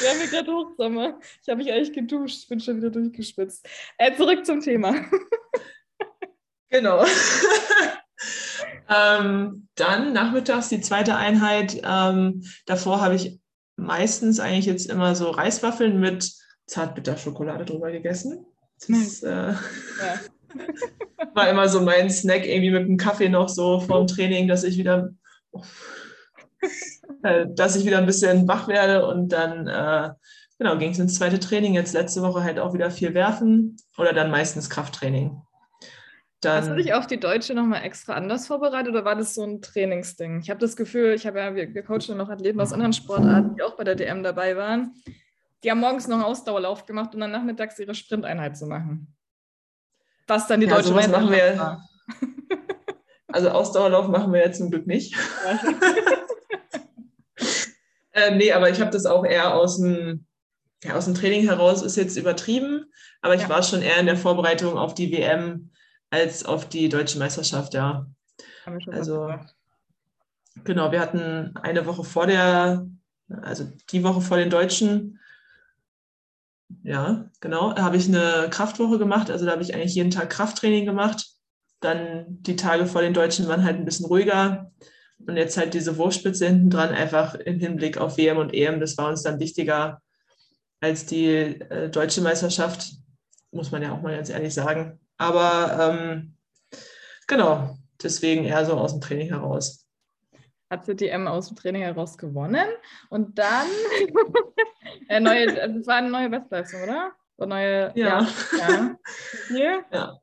Wir 0.00 0.10
haben 0.10 0.18
hier 0.18 0.28
gerade 0.28 0.52
Hochsommer. 0.52 1.18
Ich 1.42 1.48
habe 1.48 1.58
mich 1.58 1.72
eigentlich 1.72 1.92
geduscht. 1.92 2.42
Ich 2.42 2.48
bin 2.48 2.60
schon 2.60 2.76
wieder 2.76 2.90
durchgespitzt. 2.90 3.66
Äh, 3.98 4.14
zurück 4.16 4.44
zum 4.44 4.60
Thema. 4.60 4.94
genau. 6.68 7.04
ähm, 8.88 9.68
dann 9.74 10.12
nachmittags 10.12 10.68
die 10.68 10.80
zweite 10.80 11.16
Einheit. 11.16 11.80
Ähm, 11.84 12.44
davor 12.66 13.00
habe 13.00 13.14
ich 13.16 13.40
meistens 13.76 14.40
eigentlich 14.40 14.66
jetzt 14.66 14.90
immer 14.90 15.14
so 15.14 15.30
Reiswaffeln 15.30 15.98
mit 15.98 16.32
Zartbitterschokolade 16.66 17.64
drüber 17.64 17.90
gegessen. 17.90 18.46
Das 18.78 18.88
ist, 18.88 19.22
äh, 19.22 19.52
ja. 19.52 20.20
War 21.34 21.48
immer 21.48 21.68
so 21.68 21.80
mein 21.80 22.10
Snack 22.10 22.46
irgendwie 22.46 22.70
mit 22.70 22.86
dem 22.86 22.96
Kaffee 22.96 23.28
noch 23.28 23.48
so 23.48 23.80
vorm 23.80 24.06
Training, 24.06 24.48
dass 24.48 24.64
ich 24.64 24.78
wieder, 24.78 25.10
äh, 27.22 27.46
dass 27.48 27.76
ich 27.76 27.84
wieder 27.84 27.98
ein 27.98 28.06
bisschen 28.06 28.46
wach 28.46 28.68
werde 28.68 29.06
und 29.06 29.30
dann 29.30 29.66
äh, 29.66 30.10
genau 30.58 30.78
ging 30.78 30.90
es 30.90 30.98
ins 30.98 31.16
zweite 31.16 31.40
Training. 31.40 31.74
Jetzt 31.74 31.94
letzte 31.94 32.22
Woche 32.22 32.42
halt 32.42 32.58
auch 32.58 32.74
wieder 32.74 32.90
viel 32.90 33.14
werfen 33.14 33.76
oder 33.98 34.12
dann 34.12 34.30
meistens 34.30 34.70
Krafttraining. 34.70 35.40
Dann, 36.44 36.58
Hast 36.58 36.70
du 36.70 36.76
dich 36.76 36.92
auf 36.92 37.06
die 37.06 37.18
Deutsche 37.18 37.54
nochmal 37.54 37.84
extra 37.84 38.14
anders 38.14 38.46
vorbereitet 38.46 38.90
oder 38.90 39.04
war 39.04 39.16
das 39.16 39.34
so 39.34 39.42
ein 39.44 39.62
Trainingsding? 39.62 40.40
Ich 40.40 40.50
habe 40.50 40.60
das 40.60 40.76
Gefühl, 40.76 41.14
ich 41.14 41.26
habe 41.26 41.38
ja, 41.38 41.54
wir, 41.54 41.72
wir 41.74 41.82
coachen 41.82 42.16
noch 42.16 42.28
Athleten 42.28 42.60
aus 42.60 42.72
anderen 42.72 42.92
Sportarten, 42.92 43.56
die 43.56 43.62
auch 43.62 43.76
bei 43.76 43.84
der 43.84 43.94
DM 43.94 44.22
dabei 44.22 44.56
waren. 44.56 44.92
Die 45.62 45.70
haben 45.70 45.80
morgens 45.80 46.06
noch 46.06 46.16
einen 46.16 46.24
Ausdauerlauf 46.24 46.84
gemacht, 46.84 47.14
um 47.14 47.20
dann 47.20 47.30
nachmittags 47.30 47.78
ihre 47.78 47.94
Sprinteinheit 47.94 48.56
zu 48.56 48.66
machen. 48.66 49.14
Was 50.26 50.46
dann 50.46 50.60
die 50.60 50.66
ja, 50.66 50.74
deutsche 50.74 50.88
sowas 50.88 51.08
machen 51.08 51.30
wir. 51.30 51.58
War. 51.58 51.88
Also 53.34 53.50
Ausdauerlauf 53.50 54.06
machen 54.06 54.32
wir 54.32 54.44
jetzt 54.44 54.58
zum 54.58 54.70
Glück 54.70 54.86
nicht. 54.86 55.16
äh, 58.12 58.36
nee, 58.36 58.52
aber 58.52 58.70
ich 58.70 58.80
habe 58.80 58.92
das 58.92 59.06
auch 59.06 59.24
eher 59.24 59.56
aus 59.56 59.80
dem, 59.80 60.24
ja, 60.84 60.94
aus 60.94 61.06
dem 61.06 61.16
Training 61.16 61.42
heraus, 61.42 61.82
ist 61.82 61.96
jetzt 61.96 62.16
übertrieben, 62.16 62.84
aber 63.22 63.34
ich 63.34 63.42
ja. 63.42 63.48
war 63.48 63.64
schon 63.64 63.82
eher 63.82 63.98
in 63.98 64.06
der 64.06 64.16
Vorbereitung 64.16 64.78
auf 64.78 64.94
die 64.94 65.10
WM 65.10 65.72
als 66.10 66.44
auf 66.44 66.68
die 66.68 66.88
deutsche 66.88 67.18
Meisterschaft, 67.18 67.74
ja. 67.74 68.06
Also 68.92 69.34
genau, 70.62 70.92
wir 70.92 71.00
hatten 71.00 71.56
eine 71.56 71.86
Woche 71.86 72.04
vor 72.04 72.28
der, 72.28 72.86
also 73.42 73.66
die 73.90 74.04
Woche 74.04 74.20
vor 74.20 74.36
den 74.36 74.50
Deutschen, 74.50 75.18
ja, 76.82 77.30
genau, 77.40 77.74
habe 77.76 77.96
ich 77.96 78.08
eine 78.08 78.48
Kraftwoche 78.50 78.98
gemacht. 78.98 79.30
Also 79.30 79.46
da 79.46 79.52
habe 79.52 79.62
ich 79.62 79.74
eigentlich 79.74 79.94
jeden 79.94 80.10
Tag 80.10 80.30
Krafttraining 80.30 80.84
gemacht. 80.84 81.26
Dann 81.80 82.24
die 82.28 82.56
Tage 82.56 82.86
vor 82.86 83.02
den 83.02 83.14
Deutschen 83.14 83.48
waren 83.48 83.64
halt 83.64 83.76
ein 83.76 83.84
bisschen 83.84 84.06
ruhiger. 84.06 84.70
Und 85.26 85.36
jetzt 85.36 85.56
halt 85.56 85.74
diese 85.74 85.96
Wurfspitze 85.96 86.46
hinten 86.46 86.70
dran, 86.70 86.90
einfach 86.90 87.34
im 87.34 87.58
Hinblick 87.58 87.98
auf 87.98 88.18
WM 88.18 88.38
und 88.38 88.52
EM. 88.52 88.80
Das 88.80 88.98
war 88.98 89.08
uns 89.08 89.22
dann 89.22 89.40
wichtiger 89.40 90.02
als 90.80 91.06
die 91.06 91.28
äh, 91.28 91.88
deutsche 91.88 92.20
Meisterschaft, 92.20 92.92
muss 93.52 93.70
man 93.70 93.82
ja 93.82 93.92
auch 93.92 94.02
mal 94.02 94.14
ganz 94.14 94.28
ehrlich 94.28 94.52
sagen. 94.52 95.00
Aber 95.16 95.96
ähm, 95.98 96.36
genau, 97.26 97.78
deswegen 98.02 98.44
eher 98.44 98.66
so 98.66 98.74
aus 98.74 98.92
dem 98.92 99.00
Training 99.00 99.28
heraus. 99.28 99.83
Hat 100.74 100.86
sie 100.86 100.96
die 100.96 101.08
M 101.08 101.28
aus 101.28 101.46
dem 101.46 101.56
Training 101.56 101.82
heraus 101.82 102.18
gewonnen 102.18 102.66
und 103.08 103.38
dann 103.38 103.66
äh, 105.08 105.20
neue, 105.20 105.62
also 105.62 105.78
es 105.78 105.86
war 105.86 105.96
eine 105.96 106.10
neue 106.10 106.28
Bestleistung, 106.28 106.82
oder? 106.82 107.12
So 107.36 107.46
neue, 107.46 107.92
ja. 107.94 108.26
Ja. 108.58 108.96
ja. 109.50 109.84
ja. 109.92 110.18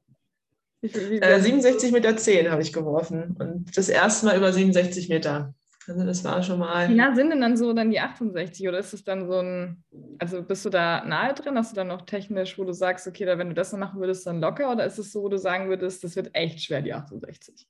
Wie 0.82 0.94
wie 0.94 1.22
äh, 1.22 1.40
67 1.40 1.94
Meter 1.94 2.18
10 2.18 2.52
habe 2.52 2.62
ich 2.62 2.74
geworfen 2.74 3.38
und 3.40 3.78
das 3.78 3.88
erste 3.88 4.26
Mal 4.26 4.36
über 4.36 4.52
67 4.52 5.08
Meter. 5.08 5.54
Also 5.88 6.06
das 6.06 6.22
war 6.26 6.44
schon 6.44 6.60
mal. 6.60 6.90
Wie 6.90 6.96
nah 6.96 7.16
sind 7.16 7.30
denn 7.30 7.40
dann 7.40 7.56
so 7.56 7.72
dann 7.72 7.90
die 7.90 8.02
68 8.02 8.68
oder 8.68 8.80
ist 8.80 8.94
es 8.94 9.06
dann 9.06 9.28
so 9.28 9.40
ein, 9.40 9.86
also 10.20 10.44
bist 10.44 10.66
du 10.66 10.70
da 10.70 11.06
nahe 11.06 11.34
drin? 11.34 11.58
Hast 11.58 11.72
du 11.72 11.76
dann 11.78 11.88
noch 11.88 12.02
technisch, 12.02 12.60
wo 12.60 12.66
du 12.66 12.74
sagst, 12.74 13.08
okay, 13.08 13.24
da, 13.24 13.38
wenn 13.38 13.48
du 13.48 13.56
das 13.56 13.72
noch 13.72 13.80
machen 13.80 14.02
würdest, 14.02 14.28
dann 14.28 14.42
locker 14.42 14.70
oder 14.70 14.86
ist 14.86 15.00
es 15.00 15.14
so, 15.14 15.24
wo 15.24 15.30
du 15.30 15.38
sagen 15.38 15.70
würdest, 15.70 16.04
das 16.04 16.18
wird 16.18 16.30
echt 16.34 16.62
schwer, 16.62 16.82
die 16.82 16.94
68? 16.94 17.68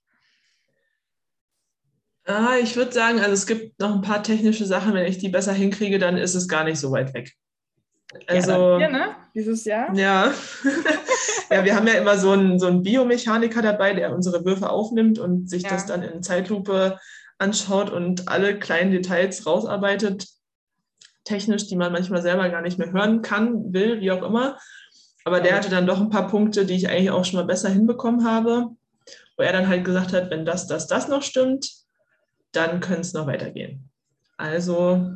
Ah, 2.31 2.57
ich 2.61 2.75
würde 2.75 2.91
sagen, 2.91 3.19
also 3.19 3.33
es 3.33 3.45
gibt 3.45 3.79
noch 3.79 3.93
ein 3.93 4.01
paar 4.01 4.23
technische 4.23 4.65
Sachen, 4.65 4.93
wenn 4.93 5.05
ich 5.05 5.17
die 5.17 5.29
besser 5.29 5.53
hinkriege, 5.53 5.99
dann 5.99 6.17
ist 6.17 6.35
es 6.35 6.47
gar 6.47 6.63
nicht 6.63 6.79
so 6.79 6.91
weit 6.91 7.13
weg. 7.13 7.33
Also, 8.27 8.51
ja, 8.51 8.77
hier, 8.77 8.89
ne? 8.89 9.15
Dieses 9.33 9.65
Jahr? 9.65 9.93
Ja. 9.95 10.33
ja, 11.49 11.63
wir 11.63 11.75
haben 11.75 11.87
ja 11.87 11.93
immer 11.93 12.17
so 12.17 12.31
einen, 12.31 12.59
so 12.59 12.67
einen 12.67 12.83
Biomechaniker 12.83 13.61
dabei, 13.61 13.93
der 13.93 14.13
unsere 14.13 14.43
Würfe 14.45 14.69
aufnimmt 14.69 15.19
und 15.19 15.49
sich 15.49 15.63
ja. 15.63 15.69
das 15.69 15.85
dann 15.85 16.03
in 16.03 16.23
Zeitlupe 16.23 16.99
anschaut 17.37 17.89
und 17.89 18.27
alle 18.27 18.59
kleinen 18.59 18.91
Details 18.91 19.45
rausarbeitet, 19.45 20.27
technisch, 21.23 21.67
die 21.67 21.75
man 21.75 21.91
manchmal 21.91 22.21
selber 22.21 22.49
gar 22.49 22.61
nicht 22.61 22.77
mehr 22.77 22.91
hören 22.91 23.21
kann, 23.21 23.73
will, 23.73 24.01
wie 24.01 24.11
auch 24.11 24.23
immer. 24.23 24.57
Aber 25.23 25.39
der 25.39 25.55
hatte 25.55 25.69
dann 25.69 25.87
doch 25.87 25.99
ein 25.99 26.09
paar 26.09 26.27
Punkte, 26.27 26.65
die 26.65 26.75
ich 26.75 26.89
eigentlich 26.89 27.11
auch 27.11 27.25
schon 27.25 27.39
mal 27.39 27.45
besser 27.45 27.69
hinbekommen 27.69 28.25
habe, 28.25 28.69
wo 29.37 29.43
er 29.43 29.53
dann 29.53 29.67
halt 29.67 29.85
gesagt 29.85 30.13
hat, 30.13 30.29
wenn 30.31 30.45
das, 30.45 30.67
das, 30.67 30.87
das 30.87 31.07
noch 31.07 31.23
stimmt, 31.23 31.80
dann 32.51 32.79
könnte 32.79 33.01
es 33.01 33.13
noch 33.13 33.27
weitergehen. 33.27 33.89
Also, 34.37 35.13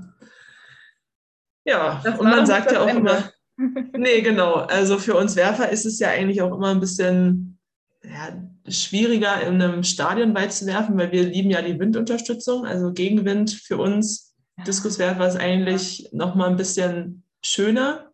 ja, 1.66 2.02
das 2.04 2.20
und 2.20 2.30
man 2.30 2.46
sagt 2.46 2.72
ja 2.72 2.82
auch 2.82 2.88
Ende. 2.88 3.34
immer, 3.58 3.88
nee, 3.98 4.22
genau. 4.22 4.54
Also 4.54 5.00
für 5.00 5.16
uns 5.16 5.36
Werfer 5.36 5.70
ist 5.70 5.86
es 5.86 6.00
ja 6.00 6.10
eigentlich 6.10 6.42
auch 6.42 6.56
immer 6.56 6.70
ein 6.70 6.80
bisschen, 6.80 7.58
ja, 8.04 8.42
schwieriger 8.68 9.42
in 9.42 9.62
einem 9.62 9.84
Stadion 9.84 10.34
beizuwerfen, 10.34 10.98
weil 10.98 11.12
wir 11.12 11.24
lieben 11.24 11.52
ja 11.52 11.62
die 11.62 11.80
Windunterstützung. 11.80 12.66
Also 12.66 12.94
Gegenwind 12.94 13.52
für 13.52 13.78
uns 13.78 14.36
Diskuswerfer 14.66 15.28
ist 15.28 15.38
eigentlich 15.38 16.10
nochmal 16.12 16.50
ein 16.50 16.56
bisschen 16.56 17.24
schöner. 17.42 18.12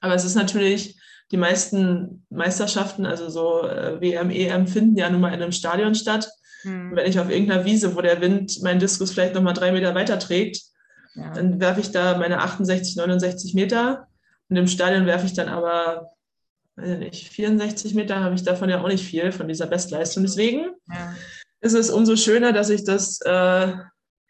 Aber 0.00 0.14
es 0.14 0.24
ist 0.24 0.34
natürlich, 0.34 0.98
die 1.32 1.36
meisten 1.36 2.24
Meisterschaften, 2.30 3.06
also 3.06 3.28
so 3.28 3.66
äh, 3.66 4.00
WM, 4.00 4.30
EM, 4.30 4.66
finden 4.66 4.96
ja 4.96 5.10
nun 5.10 5.20
mal 5.20 5.34
in 5.34 5.42
einem 5.42 5.52
Stadion 5.52 5.94
statt. 5.94 6.28
Mhm. 6.64 6.96
wenn 6.96 7.06
ich 7.06 7.18
auf 7.18 7.30
irgendeiner 7.30 7.64
Wiese, 7.64 7.94
wo 7.94 8.00
der 8.00 8.20
Wind 8.20 8.62
meinen 8.62 8.80
Diskus 8.80 9.12
vielleicht 9.12 9.34
nochmal 9.34 9.54
drei 9.54 9.72
Meter 9.72 9.94
weiter 9.94 10.18
trägt, 10.18 10.62
ja. 11.14 11.32
dann 11.32 11.60
werfe 11.60 11.80
ich 11.80 11.90
da 11.90 12.18
meine 12.18 12.40
68, 12.40 12.96
69 12.96 13.54
Meter. 13.54 14.08
Und 14.48 14.56
im 14.56 14.68
Stadion 14.68 15.06
werfe 15.06 15.26
ich 15.26 15.32
dann 15.32 15.48
aber 15.48 16.10
weiß 16.76 16.98
nicht, 16.98 17.28
64 17.28 17.94
Meter 17.94 18.20
habe 18.20 18.34
ich 18.34 18.44
davon 18.44 18.68
ja 18.68 18.80
auch 18.80 18.88
nicht 18.88 19.04
viel, 19.04 19.32
von 19.32 19.48
dieser 19.48 19.66
Bestleistung. 19.66 20.22
Deswegen 20.22 20.70
ja. 20.88 21.14
ist 21.60 21.74
es 21.74 21.90
umso 21.90 22.16
schöner, 22.16 22.52
dass 22.52 22.70
ich 22.70 22.84
das 22.84 23.20
äh, 23.22 23.72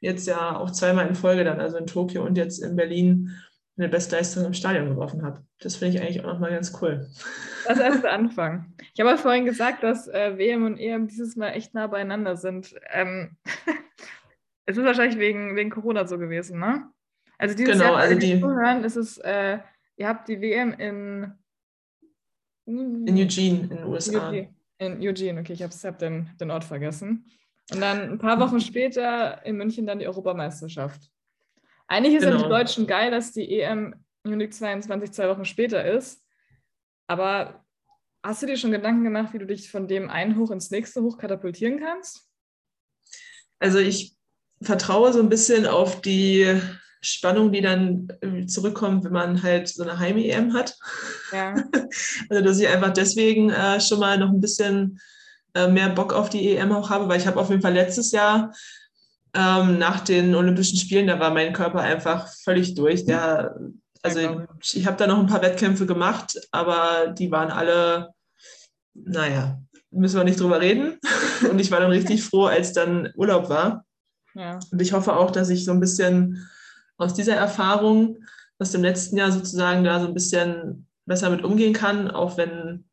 jetzt 0.01 0.27
ja 0.27 0.57
auch 0.57 0.71
zweimal 0.71 1.09
in 1.09 1.15
Folge 1.15 1.45
dann, 1.45 1.61
also 1.61 1.77
in 1.77 1.87
Tokio 1.87 2.25
und 2.25 2.39
jetzt 2.39 2.63
in 2.63 2.77
Berlin, 2.77 3.37
eine 3.77 3.89
Bestleistung 3.89 4.45
im 4.45 4.55
Stadion 4.55 4.89
geworfen 4.89 5.23
habe. 5.23 5.45
Das 5.61 5.77
finde 5.77 5.97
ich 5.97 6.03
eigentlich 6.03 6.25
auch 6.25 6.33
nochmal 6.33 6.51
ganz 6.51 6.73
cool. 6.81 7.09
Das 7.67 7.79
erste 7.79 8.11
Anfang. 8.11 8.73
Ich 8.95 9.01
habe 9.01 9.11
ja 9.11 9.17
vorhin 9.17 9.45
gesagt, 9.45 9.83
dass 9.83 10.09
äh, 10.09 10.39
WM 10.39 10.65
und 10.65 10.79
EM 10.79 11.09
dieses 11.09 11.37
Mal 11.37 11.51
echt 11.51 11.75
nah 11.75 11.87
beieinander 11.87 12.37
sind. 12.37 12.75
Ähm, 12.93 13.37
es 14.67 14.77
ist 14.77 14.85
wahrscheinlich 14.85 15.19
wegen, 15.19 15.57
wegen 15.57 15.71
Corona 15.71 16.07
so 16.07 16.19
gewesen, 16.19 16.59
ne? 16.59 16.89
Also 17.39 17.55
dieses 17.55 17.75
genau, 17.75 17.93
Jahr, 17.93 17.97
also 17.97 18.19
die, 18.19 18.41
zuhören, 18.41 18.83
ist 18.83 18.97
es, 18.97 19.19
äh, 19.19 19.59
ihr 19.97 20.09
habt 20.09 20.29
die 20.29 20.41
WM 20.41 20.73
in 20.73 21.33
in 22.67 23.17
Eugene, 23.17 23.61
in 23.61 23.69
den 23.69 23.85
USA. 23.85 24.33
In 24.79 25.01
Eugene, 25.01 25.41
okay, 25.41 25.53
ich 25.53 25.63
habe 25.63 25.73
hab 25.73 25.99
den, 25.99 26.31
den 26.41 26.51
Ort 26.51 26.65
vergessen. 26.65 27.31
Und 27.73 27.81
dann 27.81 28.13
ein 28.13 28.19
paar 28.19 28.39
Wochen 28.41 28.61
später 28.61 29.45
in 29.45 29.57
München 29.57 29.87
dann 29.87 29.99
die 29.99 30.07
Europameisterschaft. 30.07 31.11
Eigentlich 31.89 32.15
ist 32.15 32.23
genau. 32.23 32.33
ja 32.33 32.39
die 32.39 32.45
genau. 32.45 32.59
Deutschen 32.59 32.87
geil, 32.87 33.11
dass 33.11 33.33
die 33.33 33.61
EM 33.61 33.95
Munich 34.25 34.53
22 34.53 35.13
zwei 35.13 35.29
Wochen 35.29 35.45
später 35.45 35.85
ist. 35.85 36.23
Aber 37.07 37.65
hast 38.23 38.43
du 38.43 38.47
dir 38.47 38.57
schon 38.57 38.73
Gedanken 38.73 39.05
gemacht, 39.05 39.33
wie 39.33 39.39
du 39.39 39.47
dich 39.47 39.71
von 39.71 39.87
dem 39.87 40.11
einen 40.11 40.37
Hoch 40.37 40.51
ins 40.51 40.71
nächste 40.71 41.03
Hoch 41.03 41.19
katapultieren 41.19 41.79
kannst? 41.79 42.29
Also 43.59 43.79
ich 43.79 44.17
vertraue 44.61 45.13
so 45.13 45.21
ein 45.21 45.29
bisschen 45.29 45.67
auf 45.67 46.01
die 46.01 46.61
Spannung, 47.01 47.53
die 47.53 47.61
dann 47.61 48.09
zurückkommt, 48.49 49.05
wenn 49.05 49.13
man 49.13 49.43
halt 49.43 49.69
so 49.69 49.83
eine 49.83 49.99
Heim-EM 49.99 50.55
hat. 50.55 50.77
Ja. 51.33 51.55
Also 52.29 52.45
dass 52.45 52.59
ich 52.59 52.69
einfach 52.69 52.93
deswegen 52.93 53.51
äh, 53.51 53.81
schon 53.81 54.01
mal 54.01 54.19
noch 54.19 54.31
ein 54.31 54.41
bisschen 54.41 54.99
äh, 55.55 55.69
mehr 55.69 55.89
Bock 55.89 56.13
auf 56.13 56.29
die 56.29 56.57
EM 56.57 56.73
auch 56.73 56.91
habe, 56.91 57.09
weil 57.09 57.21
ich 57.21 57.27
habe 57.27 57.39
auf 57.41 57.49
jeden 57.49 57.63
Fall 57.63 57.73
letztes 57.73 58.11
Jahr 58.11 58.53
ähm, 59.37 59.79
nach 59.79 60.01
den 60.01 60.35
Olympischen 60.35 60.79
Spielen, 60.79 61.07
da 61.07 61.21
war 61.21 61.31
mein 61.31 61.53
Körper 61.53 61.81
einfach 61.81 62.29
völlig 62.43 62.75
durch. 62.75 63.05
Der, 63.05 63.59
also 64.03 64.47
ich, 64.63 64.77
ich 64.77 64.87
habe 64.87 64.97
da 64.97 65.07
noch 65.07 65.19
ein 65.19 65.27
paar 65.27 65.43
Wettkämpfe 65.43 65.87
gemacht, 65.87 66.41
aber 66.53 67.09
die 67.09 67.31
waren 67.31 67.51
alle, 67.51 68.15
naja, 68.95 69.61
müssen 69.91 70.17
wir 70.17 70.25
nicht 70.25 70.41
drüber 70.41 70.61
reden. 70.61 70.99
Und 71.51 71.59
ich 71.59 71.71
war 71.71 71.81
dann 71.81 71.91
richtig 71.91 72.25
froh, 72.25 72.47
als 72.47 72.73
dann 72.73 73.13
Urlaub 73.15 73.51
war. 73.51 73.85
Ja. 74.35 74.59
Und 74.71 74.81
ich 74.81 74.93
hoffe 74.93 75.15
auch, 75.15 75.31
dass 75.31 75.51
ich 75.51 75.65
so 75.65 75.73
ein 75.73 75.81
bisschen 75.81 76.49
aus 76.97 77.13
dieser 77.13 77.35
Erfahrung 77.35 78.19
aus 78.59 78.71
dem 78.71 78.83
letzten 78.83 79.19
Jahr 79.19 79.31
sozusagen 79.33 79.85
da 79.85 80.01
so 80.01 80.07
ein 80.07 80.15
bisschen 80.15 80.87
besser 81.05 81.29
mit 81.29 81.45
umgehen 81.45 81.75
kann, 81.75 82.11
auch 82.11 82.39
wenn 82.39 82.89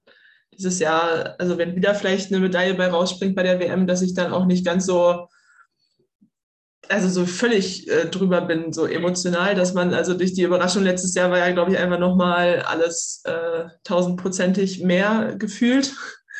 dieses 0.57 0.79
Jahr, 0.79 1.35
also 1.39 1.57
wenn 1.57 1.75
wieder 1.75 1.95
vielleicht 1.95 2.31
eine 2.31 2.41
Medaille 2.41 2.73
bei 2.73 2.87
rausspringt 2.87 3.35
bei 3.35 3.43
der 3.43 3.59
WM, 3.59 3.87
dass 3.87 4.01
ich 4.01 4.13
dann 4.13 4.33
auch 4.33 4.45
nicht 4.45 4.65
ganz 4.65 4.85
so, 4.85 5.27
also 6.89 7.09
so 7.09 7.25
völlig 7.25 7.89
äh, 7.89 8.05
drüber 8.07 8.41
bin, 8.41 8.73
so 8.73 8.85
emotional, 8.85 9.55
dass 9.55 9.73
man, 9.73 9.93
also 9.93 10.13
durch 10.13 10.33
die 10.33 10.43
Überraschung 10.43 10.83
letztes 10.83 11.15
Jahr 11.15 11.31
war 11.31 11.39
ja, 11.39 11.51
glaube 11.51 11.71
ich, 11.71 11.77
einfach 11.77 11.99
nochmal 11.99 12.61
alles 12.61 13.21
äh, 13.25 13.65
tausendprozentig 13.83 14.83
mehr 14.83 15.35
gefühlt. 15.37 15.93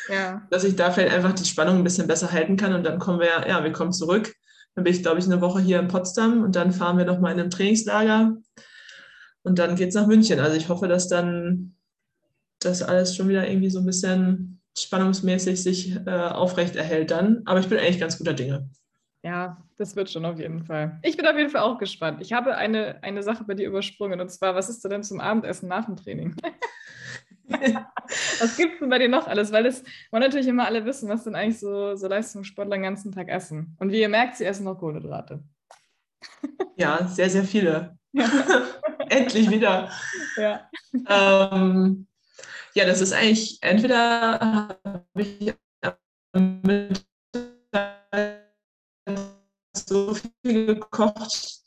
Ja. 0.08 0.46
Dass 0.50 0.64
ich 0.64 0.76
da 0.76 0.90
vielleicht 0.90 1.14
einfach 1.14 1.32
die 1.32 1.46
Spannung 1.46 1.78
ein 1.78 1.84
bisschen 1.84 2.06
besser 2.06 2.30
halten 2.30 2.56
kann 2.56 2.74
und 2.74 2.84
dann 2.84 2.98
kommen 2.98 3.20
wir, 3.20 3.48
ja, 3.48 3.64
wir 3.64 3.72
kommen 3.72 3.92
zurück 3.92 4.34
dann 4.74 4.84
bin 4.84 4.92
ich, 4.92 5.02
glaube 5.02 5.18
ich, 5.18 5.26
eine 5.26 5.40
Woche 5.40 5.60
hier 5.60 5.78
in 5.78 5.88
Potsdam 5.88 6.42
und 6.42 6.56
dann 6.56 6.72
fahren 6.72 6.98
wir 6.98 7.04
nochmal 7.04 7.32
in 7.32 7.40
einem 7.40 7.50
Trainingslager 7.50 8.36
und 9.42 9.58
dann 9.58 9.76
geht 9.76 9.90
es 9.90 9.94
nach 9.94 10.06
München. 10.06 10.40
Also 10.40 10.56
ich 10.56 10.68
hoffe, 10.68 10.88
dass 10.88 11.08
dann 11.08 11.76
das 12.58 12.82
alles 12.82 13.14
schon 13.14 13.28
wieder 13.28 13.48
irgendwie 13.48 13.70
so 13.70 13.78
ein 13.78 13.86
bisschen 13.86 14.60
spannungsmäßig 14.76 15.62
sich 15.62 15.94
äh, 15.94 16.10
aufrecht 16.10 16.74
erhält 16.74 17.12
dann. 17.12 17.42
Aber 17.44 17.60
ich 17.60 17.68
bin 17.68 17.78
eigentlich 17.78 18.00
ganz 18.00 18.18
guter 18.18 18.34
Dinge. 18.34 18.68
Ja, 19.24 19.56
das 19.78 19.96
wird 19.96 20.10
schon 20.10 20.26
auf 20.26 20.38
jeden 20.38 20.62
Fall. 20.64 20.98
Ich 21.02 21.16
bin 21.16 21.26
auf 21.26 21.36
jeden 21.36 21.48
Fall 21.48 21.62
auch 21.62 21.78
gespannt. 21.78 22.20
Ich 22.20 22.34
habe 22.34 22.56
eine, 22.58 23.02
eine 23.02 23.22
Sache 23.22 23.42
bei 23.44 23.54
dir 23.54 23.66
übersprungen 23.66 24.20
und 24.20 24.28
zwar, 24.28 24.54
was 24.54 24.68
ist 24.68 24.84
denn 24.84 25.02
zum 25.02 25.18
Abendessen 25.18 25.66
nach 25.66 25.86
dem 25.86 25.96
Training? 25.96 26.36
was 27.48 28.56
gibt 28.58 28.74
es 28.74 28.80
denn 28.80 28.90
bei 28.90 28.98
dir 28.98 29.08
noch 29.08 29.26
alles? 29.26 29.50
Weil 29.50 29.64
das 29.64 29.82
wollen 30.10 30.22
natürlich 30.22 30.46
immer 30.46 30.66
alle 30.66 30.84
wissen, 30.84 31.08
was 31.08 31.24
denn 31.24 31.34
eigentlich 31.34 31.58
so, 31.58 31.96
so 31.96 32.06
Leistungssportler 32.06 32.76
den 32.76 32.82
ganzen 32.82 33.12
Tag 33.12 33.28
essen. 33.28 33.74
Und 33.80 33.92
wie 33.92 34.02
ihr 34.02 34.10
merkt, 34.10 34.36
sie 34.36 34.44
essen 34.44 34.64
noch 34.64 34.78
Kohlenhydrate. 34.78 35.42
ja, 36.76 37.06
sehr, 37.06 37.30
sehr 37.30 37.44
viele. 37.44 37.96
Ja. 38.12 38.28
Endlich 39.08 39.48
wieder. 39.48 39.90
Ja. 40.36 40.68
Ähm, 41.08 42.06
ja, 42.74 42.84
das 42.84 43.00
ist 43.00 43.14
eigentlich, 43.14 43.56
entweder 43.62 44.38
habe 44.38 45.22
ich 45.22 45.54
mit 46.34 47.06
so 49.88 50.14
viel 50.14 50.66
gekocht, 50.66 51.60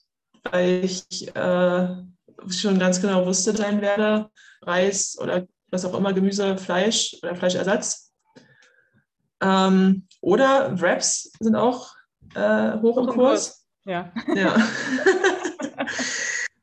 weil 0.44 0.84
ich 0.84 1.36
äh, 1.36 1.88
schon 2.50 2.80
ganz 2.80 3.02
genau 3.02 3.26
wusste, 3.26 3.56
sein 3.56 3.82
werde, 3.82 4.30
Reis 4.62 5.18
oder 5.20 5.48
was 5.70 5.86
auch 5.86 5.98
immer, 5.98 6.14
Gemüse, 6.14 6.58
Fleisch 6.58 7.18
oder 7.22 7.36
Fleischersatz. 7.36 8.12
Ähm, 9.42 10.08
oder 10.22 10.80
Wraps 10.80 11.32
sind 11.40 11.56
auch 11.56 11.94
äh, 12.36 12.74
hoch 12.82 12.98
im 12.98 13.08
Kurs. 13.08 13.66
Ja. 13.86 14.12
ja. 14.36 14.56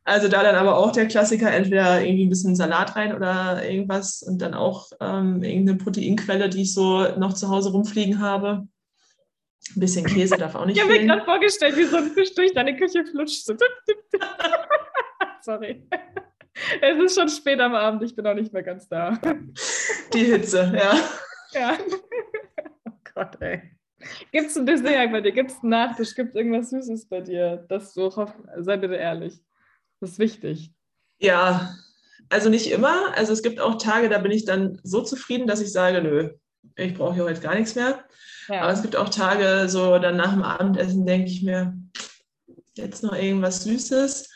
also 0.04 0.28
da 0.28 0.42
dann 0.42 0.56
aber 0.56 0.76
auch 0.76 0.92
der 0.92 1.06
Klassiker, 1.06 1.50
entweder 1.50 2.02
irgendwie 2.02 2.26
ein 2.26 2.30
bisschen 2.30 2.56
Salat 2.56 2.96
rein 2.96 3.14
oder 3.14 3.68
irgendwas 3.68 4.22
und 4.22 4.42
dann 4.42 4.54
auch 4.54 4.88
ähm, 5.00 5.42
irgendeine 5.42 5.78
Proteinquelle, 5.78 6.48
die 6.48 6.62
ich 6.62 6.74
so 6.74 7.16
noch 7.16 7.32
zu 7.32 7.48
Hause 7.48 7.70
rumfliegen 7.70 8.20
habe. 8.20 8.66
Ein 9.76 9.80
bisschen 9.80 10.06
Käse 10.06 10.36
darf 10.36 10.54
auch 10.54 10.66
nicht 10.66 10.76
Ich 10.76 10.82
habe 10.82 10.92
mir 10.92 11.06
gerade 11.06 11.24
vorgestellt, 11.24 11.76
wie 11.76 11.84
so 11.84 11.96
ein 11.96 12.10
Fisch 12.10 12.34
durch 12.34 12.52
deine 12.52 12.76
Küche 12.76 13.04
flutscht. 13.04 13.46
Sorry. 15.42 15.86
Es 16.80 17.02
ist 17.02 17.18
schon 17.18 17.28
spät 17.28 17.60
am 17.60 17.74
Abend, 17.74 18.02
ich 18.02 18.14
bin 18.14 18.26
auch 18.26 18.34
nicht 18.34 18.52
mehr 18.52 18.62
ganz 18.62 18.88
da. 18.88 19.18
Die 20.12 20.24
Hitze, 20.24 20.72
ja. 20.76 20.96
Ja. 21.52 21.78
Oh 22.86 22.92
Gott, 23.14 23.40
ey. 23.40 23.62
Gibt 24.32 24.48
es 24.48 24.56
ein 24.56 24.66
Dessert 24.66 25.12
bei 25.12 25.20
dir? 25.20 25.32
Gibt 25.32 25.50
es 25.50 25.60
einen 25.62 25.70
Nachtisch? 25.70 26.14
Gibt 26.14 26.30
es 26.30 26.34
irgendwas 26.34 26.70
Süßes 26.70 27.08
bei 27.08 27.20
dir? 27.20 27.64
Das 27.68 27.94
du 27.94 28.14
hoff... 28.14 28.34
Sei 28.58 28.76
bitte 28.76 28.96
ehrlich. 28.96 29.40
Das 30.00 30.10
ist 30.10 30.18
wichtig. 30.18 30.72
Ja, 31.18 31.74
also 32.28 32.50
nicht 32.50 32.70
immer. 32.70 33.16
Also 33.16 33.32
es 33.32 33.42
gibt 33.42 33.60
auch 33.60 33.78
Tage, 33.78 34.08
da 34.08 34.18
bin 34.18 34.32
ich 34.32 34.44
dann 34.44 34.80
so 34.82 35.02
zufrieden, 35.02 35.46
dass 35.46 35.60
ich 35.60 35.72
sage, 35.72 36.02
nö, 36.02 36.30
ich 36.76 36.94
brauche 36.94 37.14
hier 37.14 37.24
heute 37.24 37.40
gar 37.40 37.54
nichts 37.54 37.74
mehr. 37.74 38.04
Ja. 38.48 38.62
Aber 38.62 38.72
es 38.72 38.82
gibt 38.82 38.96
auch 38.96 39.08
Tage, 39.08 39.68
so 39.68 39.98
dann 39.98 40.16
nach 40.16 40.32
dem 40.32 40.42
Abendessen 40.42 41.06
denke 41.06 41.30
ich 41.30 41.42
mir, 41.42 41.74
jetzt 42.74 43.02
noch 43.02 43.14
irgendwas 43.14 43.64
Süßes. 43.64 44.30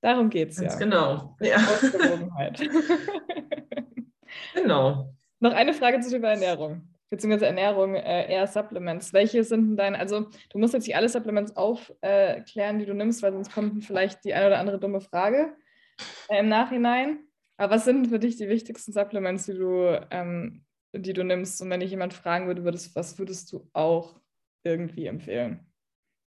Darum 0.00 0.30
geht 0.30 0.50
es 0.50 0.58
ja. 0.58 0.74
Genau. 0.76 1.36
Ja. 1.40 1.56
Ausgewogenheit. 1.56 2.60
genau. 4.54 5.14
Noch 5.40 5.52
eine 5.52 5.74
Frage 5.74 6.00
zu 6.00 6.18
der 6.18 6.30
Ernährung 6.30 6.91
beziehungsweise 7.12 7.44
Ernährung 7.44 7.94
äh, 7.94 8.32
eher 8.32 8.46
Supplements. 8.46 9.12
Welche 9.12 9.44
sind 9.44 9.68
denn 9.68 9.76
deine, 9.76 9.98
also 9.98 10.30
du 10.48 10.58
musst 10.58 10.72
jetzt 10.72 10.86
nicht 10.86 10.96
alle 10.96 11.10
Supplements 11.10 11.54
aufklären, 11.56 12.76
äh, 12.76 12.78
die 12.78 12.86
du 12.86 12.94
nimmst, 12.94 13.22
weil 13.22 13.34
sonst 13.34 13.52
kommt 13.52 13.84
vielleicht 13.84 14.24
die 14.24 14.32
eine 14.32 14.46
oder 14.46 14.58
andere 14.58 14.80
dumme 14.80 15.02
Frage 15.02 15.52
äh, 16.28 16.40
im 16.40 16.48
Nachhinein. 16.48 17.18
Aber 17.58 17.74
was 17.74 17.84
sind 17.84 18.06
für 18.06 18.18
dich 18.18 18.36
die 18.36 18.48
wichtigsten 18.48 18.94
Supplements, 18.94 19.44
die 19.44 19.52
du, 19.52 20.00
ähm, 20.10 20.64
die 20.94 21.12
du 21.12 21.22
nimmst? 21.22 21.60
Und 21.60 21.68
wenn 21.68 21.80
dich 21.80 21.90
jemand 21.90 22.14
fragen 22.14 22.46
würde, 22.46 22.64
würdest, 22.64 22.96
was 22.96 23.18
würdest 23.18 23.52
du 23.52 23.68
auch 23.74 24.18
irgendwie 24.64 25.04
empfehlen? 25.04 25.70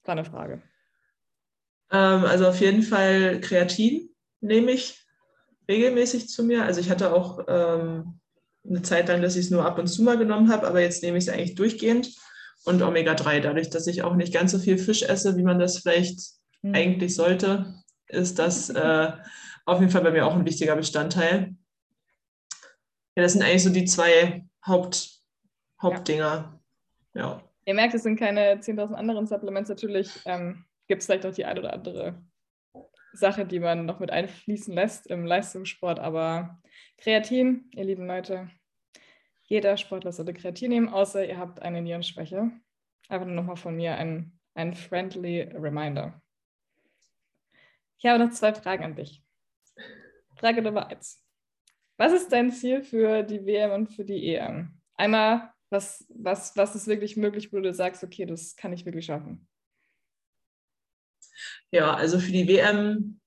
War 0.03 0.13
eine 0.13 0.27
Frage. 0.27 0.61
Ähm, 1.91 2.27
also 2.27 2.47
auf 2.47 2.61
jeden 2.61 2.83
Fall 2.83 3.41
Kreatin 3.41 4.11
nehme 4.43 4.73
ich 4.73 5.03
regelmäßig 5.67 6.29
zu 6.29 6.45
mir. 6.45 6.65
Also 6.65 6.83
ich 6.83 6.91
hatte 6.91 7.15
auch 7.15 7.43
ähm, 7.49 8.21
eine 8.69 8.83
Zeit 8.83 9.09
lang, 9.09 9.23
dass 9.23 9.37
ich 9.37 9.47
es 9.47 9.51
nur 9.51 9.65
ab 9.65 9.79
und 9.79 9.87
zu 9.87 10.03
mal 10.03 10.19
genommen 10.19 10.51
habe, 10.51 10.67
aber 10.67 10.81
jetzt 10.81 11.03
nehme 11.03 11.19
ich 11.19 11.27
es 11.27 11.33
eigentlich 11.33 11.55
durchgehend. 11.55 12.15
Und 12.65 12.83
Omega-3, 12.83 13.41
dadurch, 13.41 13.69
dass 13.69 13.87
ich 13.87 14.03
auch 14.03 14.15
nicht 14.15 14.33
ganz 14.33 14.53
so 14.53 14.59
viel 14.59 14.79
Fisch 14.79 15.03
esse, 15.03 15.37
wie 15.37 15.43
man 15.43 15.59
das 15.59 15.79
vielleicht 15.79 16.21
mhm. 16.63 16.75
eigentlich 16.75 17.15
sollte, 17.15 17.75
ist 18.09 18.39
das 18.39 18.71
äh, 18.71 19.13
auf 19.67 19.81
jeden 19.81 19.93
Fall 19.93 20.03
bei 20.03 20.11
mir 20.11 20.27
auch 20.27 20.35
ein 20.35 20.47
wichtiger 20.47 20.77
Bestandteil. 20.77 21.55
Ja, 23.17 23.23
das 23.23 23.33
sind 23.33 23.43
eigentlich 23.43 23.63
so 23.63 23.71
die 23.71 23.85
zwei 23.85 24.47
Haupt, 24.67 25.11
Hauptdinger. 25.81 26.59
Ja. 27.15 27.21
ja. 27.21 27.43
Ihr 27.67 27.75
merkt, 27.75 27.95
es 27.95 28.03
sind 28.03 28.19
keine 28.19 28.57
10.000 28.57 28.95
anderen 28.95 29.27
Supplements. 29.27 29.69
Natürlich 29.69 30.11
ähm, 30.25 30.65
gibt 30.89 31.01
es 31.01 31.07
vielleicht 31.07 31.27
auch 31.27 31.35
die 31.35 31.45
ein 31.45 31.59
oder 31.59 31.73
andere 31.73 32.15
Sache, 33.13 33.47
die 33.47 33.61
man 33.61 33.87
noch 33.87 34.01
mit 34.01 34.11
einfließen 34.11 34.75
lässt 34.75 35.07
im 35.07 35.25
Leistungssport, 35.25 35.99
aber 35.99 36.59
Kreatin, 36.99 37.71
ihr 37.73 37.85
lieben 37.85 38.07
Leute, 38.07 38.51
jeder 39.45 39.77
Sportler 39.77 40.13
sollte 40.13 40.33
Kreatin 40.33 40.71
nehmen, 40.71 40.89
außer 40.89 41.27
ihr 41.27 41.39
habt 41.39 41.61
eine 41.61 41.83
Nierenschwäche. 41.83 42.51
Einfach 43.09 43.27
nur 43.27 43.35
nochmal 43.35 43.57
von 43.57 43.77
mir 43.77 43.97
ein, 43.97 44.39
ein 44.55 44.75
friendly 44.75 45.43
Reminder. 45.43 46.23
Ich 47.99 48.07
habe 48.07 48.25
noch 48.25 48.33
zwei 48.33 48.55
Fragen 48.55 48.85
an 48.85 48.97
dich. 48.97 49.23
Frage 50.37 50.63
Nummer 50.63 50.89
eins. 50.89 51.23
Was 51.97 52.13
ist 52.13 52.33
dein 52.33 52.51
Ziel 52.51 52.83
für 52.83 53.23
die 53.23 53.47
WM 53.47 53.71
und 53.71 53.89
für 53.89 54.05
die 54.05 54.35
EM? 54.35 54.81
Einmal, 54.95 55.53
was, 55.71 56.07
was, 56.09 56.57
was 56.57 56.75
ist 56.75 56.87
wirklich 56.87 57.17
möglich, 57.17 57.53
wo 57.53 57.61
du 57.61 57.73
sagst, 57.73 58.03
okay, 58.03 58.27
das 58.27 58.57
kann 58.57 58.73
ich 58.73 58.85
wirklich 58.85 59.07
schaffen? 59.07 59.49
Ja, 61.71 61.95
also 61.95 62.19
für 62.19 62.33
die 62.33 62.49
WM 62.49 63.21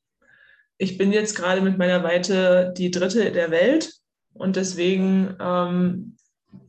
ich 0.77 0.97
bin 0.97 1.11
jetzt 1.11 1.35
gerade 1.35 1.61
mit 1.61 1.77
meiner 1.77 2.03
Weite 2.03 2.73
die 2.77 2.91
dritte 2.91 3.31
der 3.31 3.51
Welt 3.51 3.93
und 4.33 4.55
deswegen 4.55 5.35
ähm, 5.39 6.17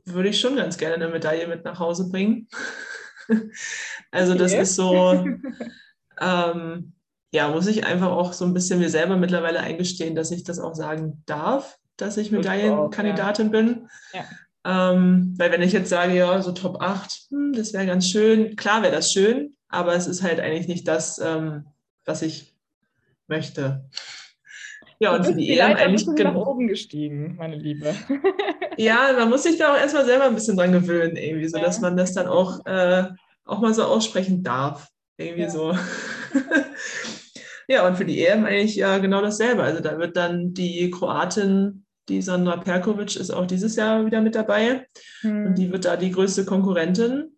würde 0.05 0.31
ich 0.31 0.41
schon 0.41 0.57
ganz 0.57 0.79
gerne 0.79 0.95
eine 0.95 1.09
Medaille 1.09 1.47
mit 1.47 1.65
nach 1.65 1.79
Hause 1.79 2.09
bringen. 2.09 2.49
also 4.11 4.35
das 4.35 4.55
ist 4.55 4.75
so, 4.75 5.27
ähm, 6.21 6.93
ja, 7.31 7.49
muss 7.49 7.67
ich 7.67 7.85
einfach 7.85 8.11
auch 8.11 8.33
so 8.33 8.47
ein 8.47 8.55
bisschen 8.55 8.79
mir 8.79 8.89
selber 8.89 9.17
mittlerweile 9.17 9.61
eingestehen, 9.61 10.15
dass 10.15 10.31
ich 10.31 10.45
das 10.45 10.59
auch 10.59 10.75
sagen 10.75 11.23
darf, 11.27 11.79
dass 11.97 12.17
ich 12.17 12.31
Medaillenkandidatin 12.31 13.47
ja. 13.47 13.53
bin. 13.53 13.89
Ja. 14.15 14.25
Ähm, 14.65 15.35
weil 15.37 15.53
wenn 15.53 15.63
ich 15.63 15.73
jetzt 15.73 15.91
sage, 15.91 16.15
ja, 16.15 16.41
so 16.41 16.53
Top 16.53 16.81
8, 16.81 17.27
hm, 17.31 17.53
das 17.53 17.73
wäre 17.75 17.87
ganz 17.87 18.09
schön, 18.09 18.57
klar 18.57 18.83
wäre 18.83 18.95
das 18.95 19.13
schön, 19.13 19.55
aber 19.69 19.95
es 19.95 20.07
ist 20.07 20.23
halt 20.23 20.41
eigentlich 20.41 20.69
nicht 20.69 20.89
das, 20.89 21.19
ähm, 21.19 21.67
was 22.05 22.23
ich 22.23 22.58
möchte. 23.29 23.89
Ja, 25.01 25.15
und 25.15 25.25
für 25.25 25.35
die 25.35 25.57
EM 25.57 25.77
eigentlich 25.77 26.07
nach 26.07 26.35
oben 26.35 26.67
gestiegen, 26.67 27.37
meine 27.37 27.57
Liebe. 27.57 27.95
ja, 28.77 29.13
man 29.17 29.29
muss 29.29 29.45
sich 29.45 29.57
da 29.57 29.73
auch 29.73 29.79
erstmal 29.79 30.05
selber 30.05 30.25
ein 30.25 30.35
bisschen 30.35 30.57
dran 30.57 30.73
gewöhnen, 30.73 31.17
irgendwie, 31.17 31.49
so 31.49 31.59
ja. 31.59 31.65
dass 31.65 31.81
man 31.81 31.97
das 31.97 32.15
dann 32.15 32.27
auch, 32.27 32.65
äh, 32.67 33.05
auch 33.45 33.61
mal 33.61 33.73
so 33.75 33.85
aussprechen 33.85 34.43
darf. 34.43 34.89
Irgendwie 35.17 35.43
ja. 35.43 35.51
so. 35.51 35.77
ja, 37.69 37.87
und 37.87 37.97
für 37.97 38.05
die 38.05 38.25
EM 38.25 38.45
eigentlich 38.45 38.75
ja 38.75 38.99
genau 38.99 39.21
dasselbe. 39.21 39.63
Also 39.63 39.81
da 39.81 39.99
wird 39.99 40.17
dann 40.17 40.53
die 40.53 40.91
Kroatin, 40.91 41.85
die 42.09 42.23
Sandra 42.23 42.57
Perkovic, 42.57 43.15
ist 43.17 43.31
auch 43.31 43.47
dieses 43.47 43.77
Jahr 43.77 44.05
wieder 44.05 44.21
mit 44.21 44.35
dabei. 44.35 44.89
Hm. 45.21 45.47
Und 45.47 45.59
die 45.59 45.71
wird 45.71 45.85
da 45.85 45.97
die 45.97 46.11
größte 46.11 46.45
Konkurrentin. 46.45 47.37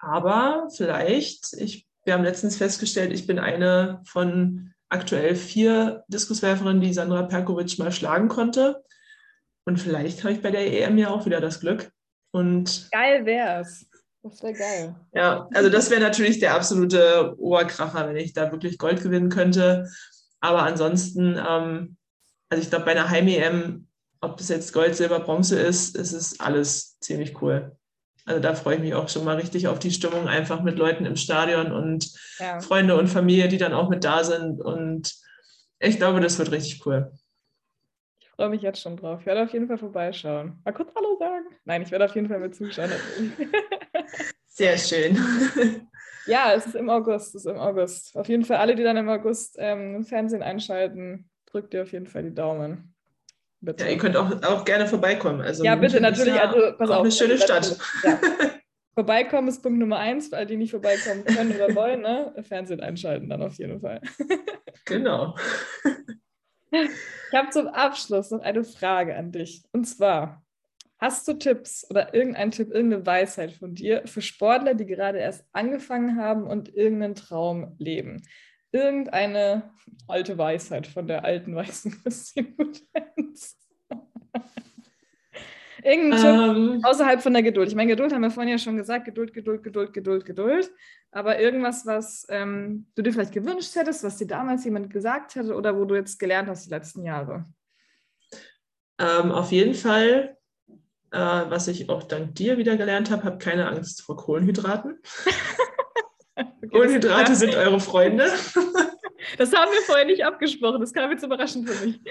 Aber 0.00 0.68
vielleicht, 0.76 1.54
ich 1.54 1.87
wir 2.08 2.14
haben 2.14 2.24
letztens 2.24 2.56
festgestellt, 2.56 3.12
ich 3.12 3.26
bin 3.26 3.38
eine 3.38 4.00
von 4.04 4.72
aktuell 4.88 5.36
vier 5.36 6.04
Diskuswerferinnen, 6.08 6.80
die 6.80 6.94
Sandra 6.94 7.24
Perkovic 7.24 7.78
mal 7.78 7.92
schlagen 7.92 8.28
konnte. 8.28 8.82
Und 9.66 9.78
vielleicht 9.78 10.24
habe 10.24 10.32
ich 10.32 10.40
bei 10.40 10.50
der 10.50 10.72
EM 10.72 10.96
ja 10.96 11.10
auch 11.10 11.26
wieder 11.26 11.42
das 11.42 11.60
Glück. 11.60 11.92
Und 12.30 12.88
geil 12.92 13.26
wär's. 13.26 13.84
Das 14.22 14.42
wäre 14.42 14.54
geil. 14.54 14.96
Ja, 15.12 15.48
also 15.52 15.68
das 15.68 15.90
wäre 15.90 16.00
natürlich 16.00 16.40
der 16.40 16.54
absolute 16.54 17.34
Oberkracher, 17.38 18.08
wenn 18.08 18.16
ich 18.16 18.32
da 18.32 18.50
wirklich 18.52 18.78
Gold 18.78 19.02
gewinnen 19.02 19.28
könnte. 19.28 19.86
Aber 20.40 20.62
ansonsten, 20.62 21.36
ähm, 21.36 21.98
also 22.48 22.62
ich 22.62 22.70
glaube, 22.70 22.86
bei 22.86 22.92
einer 22.92 23.10
Heim-EM, 23.10 23.86
ob 24.22 24.40
es 24.40 24.48
jetzt 24.48 24.72
Gold, 24.72 24.96
Silber, 24.96 25.20
Bronze 25.20 25.60
ist, 25.60 25.94
ist 25.94 26.12
es 26.12 26.40
alles 26.40 26.98
ziemlich 27.00 27.42
cool. 27.42 27.76
Also 28.28 28.42
da 28.42 28.54
freue 28.54 28.74
ich 28.74 28.82
mich 28.82 28.94
auch 28.94 29.08
schon 29.08 29.24
mal 29.24 29.36
richtig 29.36 29.68
auf 29.68 29.78
die 29.78 29.90
Stimmung, 29.90 30.28
einfach 30.28 30.62
mit 30.62 30.76
Leuten 30.76 31.06
im 31.06 31.16
Stadion 31.16 31.72
und 31.72 32.12
ja. 32.38 32.60
Freunde 32.60 32.94
und 32.98 33.08
Familie, 33.08 33.48
die 33.48 33.56
dann 33.56 33.72
auch 33.72 33.88
mit 33.88 34.04
da 34.04 34.22
sind. 34.22 34.60
Und 34.60 35.14
ich 35.78 35.96
glaube, 35.96 36.20
das 36.20 36.38
wird 36.38 36.52
richtig 36.52 36.84
cool. 36.84 37.10
Ich 38.20 38.28
freue 38.28 38.50
mich 38.50 38.60
jetzt 38.60 38.82
schon 38.82 38.98
drauf. 38.98 39.20
Ich 39.20 39.26
werde 39.26 39.44
auf 39.44 39.52
jeden 39.54 39.66
Fall 39.66 39.78
vorbeischauen. 39.78 40.60
Mal 40.62 40.72
kurz 40.72 40.94
Hallo 40.94 41.16
sagen. 41.18 41.46
Nein, 41.64 41.80
ich 41.80 41.90
werde 41.90 42.04
auf 42.04 42.14
jeden 42.14 42.28
Fall 42.28 42.38
mit 42.38 42.54
zuschauen. 42.54 42.90
Sehr 44.46 44.76
schön. 44.76 45.18
Ja, 46.26 46.52
es 46.52 46.66
ist 46.66 46.74
im 46.74 46.90
August. 46.90 47.34
Es 47.34 47.46
ist 47.46 47.50
im 47.50 47.56
August. 47.56 48.14
Auf 48.14 48.28
jeden 48.28 48.44
Fall 48.44 48.58
alle, 48.58 48.74
die 48.74 48.82
dann 48.82 48.98
im 48.98 49.08
August 49.08 49.56
ähm, 49.58 50.04
Fernsehen 50.04 50.42
einschalten, 50.42 51.30
drückt 51.46 51.72
ihr 51.72 51.80
auf 51.80 51.92
jeden 51.92 52.06
Fall 52.06 52.22
die 52.22 52.34
Daumen. 52.34 52.94
Bitte. 53.60 53.84
Ja, 53.84 53.90
ihr 53.90 53.98
könnt 53.98 54.16
auch, 54.16 54.42
auch 54.42 54.64
gerne 54.64 54.86
vorbeikommen. 54.86 55.40
Also 55.40 55.64
ja, 55.64 55.74
bitte, 55.74 56.00
natürlich. 56.00 56.34
Ja 56.34 56.50
also, 56.50 56.76
pass 56.76 56.90
auf. 56.90 57.00
Eine 57.00 57.12
schöne 57.12 57.32
also, 57.34 57.44
Stadt. 57.44 57.78
Ja. 58.04 58.20
Vorbeikommen 58.94 59.46
ist 59.46 59.62
Punkt 59.62 59.78
Nummer 59.78 59.98
eins, 59.98 60.32
weil 60.32 60.44
die 60.46 60.56
nicht 60.56 60.72
vorbeikommen 60.72 61.24
können 61.24 61.54
oder 61.54 61.72
wollen. 61.76 62.00
Ne? 62.00 62.34
Fernsehen 62.42 62.80
einschalten 62.80 63.28
dann 63.28 63.42
auf 63.42 63.54
jeden 63.58 63.80
Fall. 63.80 64.00
Genau. 64.84 65.36
Ich 66.70 67.34
habe 67.34 67.50
zum 67.50 67.66
Abschluss 67.68 68.30
noch 68.30 68.40
eine 68.40 68.64
Frage 68.64 69.14
an 69.16 69.32
dich. 69.32 69.62
Und 69.72 69.84
zwar, 69.84 70.42
hast 70.98 71.28
du 71.28 71.34
Tipps 71.34 71.86
oder 71.90 72.14
irgendein 72.14 72.52
Tipp, 72.52 72.70
irgendeine 72.70 73.04
Weisheit 73.04 73.52
von 73.52 73.74
dir 73.74 74.02
für 74.06 74.22
Sportler, 74.22 74.74
die 74.74 74.86
gerade 74.86 75.18
erst 75.18 75.44
angefangen 75.52 76.16
haben 76.16 76.44
und 76.46 76.74
irgendeinen 76.74 77.16
Traum 77.16 77.74
leben? 77.78 78.22
Irgendeine 78.72 79.70
alte 80.06 80.36
Weisheit 80.36 80.86
von 80.86 81.06
der 81.06 81.24
alten 81.24 81.54
weißen 81.54 81.90
Christine 82.02 82.48
Butenz. 82.48 83.56
Irgendein 85.82 86.56
ähm, 86.56 86.80
außerhalb 86.84 87.22
von 87.22 87.32
der 87.32 87.42
Geduld. 87.42 87.68
Ich 87.68 87.74
meine, 87.74 87.90
Geduld 87.90 88.12
haben 88.12 88.22
wir 88.22 88.30
vorhin 88.30 88.50
ja 88.50 88.58
schon 88.58 88.76
gesagt, 88.76 89.04
Geduld, 89.04 89.32
Geduld, 89.32 89.62
Geduld, 89.62 89.92
Geduld, 89.92 90.24
Geduld. 90.24 90.70
Aber 91.12 91.38
irgendwas, 91.38 91.86
was 91.86 92.26
ähm, 92.28 92.86
du 92.94 93.02
dir 93.02 93.12
vielleicht 93.12 93.32
gewünscht 93.32 93.74
hättest, 93.76 94.02
was 94.02 94.16
dir 94.16 94.26
damals 94.26 94.64
jemand 94.64 94.90
gesagt 94.90 95.36
hätte 95.36 95.54
oder 95.54 95.78
wo 95.78 95.84
du 95.84 95.94
jetzt 95.94 96.18
gelernt 96.18 96.48
hast 96.48 96.66
die 96.66 96.70
letzten 96.70 97.04
Jahre? 97.04 97.46
Ähm, 98.98 99.30
auf 99.30 99.52
jeden 99.52 99.74
Fall, 99.74 100.36
äh, 101.12 101.18
was 101.18 101.68
ich 101.68 101.88
auch 101.88 102.02
dank 102.02 102.34
dir 102.34 102.58
wieder 102.58 102.76
gelernt 102.76 103.10
habe, 103.10 103.24
habe 103.24 103.38
keine 103.38 103.68
Angst 103.68 104.02
vor 104.02 104.16
Kohlenhydraten. 104.16 104.98
Kohlenhydrate 106.70 107.34
sind 107.34 107.54
eure 107.54 107.80
Freunde. 107.80 108.24
das 109.38 109.52
haben 109.52 109.72
wir 109.72 109.82
vorher 109.86 110.04
nicht 110.04 110.24
abgesprochen. 110.24 110.80
Das 110.80 110.92
kam 110.92 111.10
jetzt 111.10 111.24
überraschend 111.24 111.68
für 111.68 111.86
mich. 111.86 112.00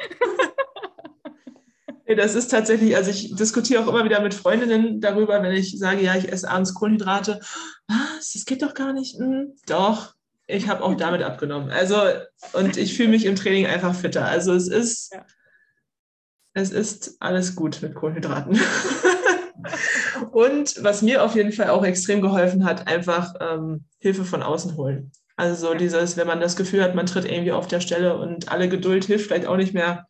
Nee, 2.10 2.16
das 2.16 2.36
ist 2.36 2.48
tatsächlich, 2.48 2.96
also 2.96 3.12
ich 3.12 3.36
diskutiere 3.36 3.84
auch 3.84 3.90
immer 3.90 4.06
wieder 4.06 4.22
mit 4.22 4.34
Freundinnen 4.34 5.02
darüber, 5.02 5.44
wenn 5.44 5.52
ich 5.52 5.78
sage, 5.78 6.02
ja, 6.02 6.16
ich 6.16 6.32
esse 6.32 6.50
abends 6.50 6.74
Kohlenhydrate. 6.74 7.42
Was? 7.88 8.32
Das 8.32 8.46
geht 8.46 8.62
doch 8.62 8.74
gar 8.74 8.94
nicht. 8.94 9.20
Hm, 9.20 9.54
doch, 9.66 10.16
ich 10.48 10.70
habe 10.70 10.84
auch 10.84 10.96
damit 10.96 11.22
abgenommen. 11.22 11.70
Also, 11.70 11.98
und 12.54 12.78
ich 12.78 12.96
fühle 12.96 13.10
mich 13.10 13.26
im 13.26 13.36
Training 13.36 13.66
einfach 13.66 13.94
fitter. 13.94 14.26
Also 14.26 14.54
es 14.54 14.70
ist, 14.70 15.12
ja. 15.14 15.26
es 16.54 16.72
ist 16.72 17.18
alles 17.20 17.56
gut 17.56 17.82
mit 17.82 17.94
Kohlenhydraten. 17.94 18.58
und 20.32 20.84
was 20.84 21.02
mir 21.02 21.24
auf 21.24 21.36
jeden 21.36 21.52
Fall 21.52 21.70
auch 21.70 21.84
extrem 21.84 22.22
geholfen 22.22 22.66
hat, 22.66 22.88
einfach 22.88 23.34
ähm, 23.40 23.86
Hilfe 24.00 24.26
von 24.26 24.44
außen 24.44 24.76
holen. 24.76 25.12
Also 25.36 25.68
so 25.68 25.74
dieses, 25.76 26.18
wenn 26.18 26.28
man 26.28 26.42
das 26.42 26.56
Gefühl 26.56 26.84
hat, 26.84 26.96
man 26.96 27.06
tritt 27.06 27.26
irgendwie 27.26 27.52
auf 27.52 27.68
der 27.68 27.80
Stelle 27.80 28.18
und 28.18 28.52
alle 28.52 28.70
Geduld 28.70 29.06
hilft 29.06 29.28
vielleicht 29.28 29.46
auch 29.46 29.58
nicht 29.58 29.74
mehr, 29.74 30.08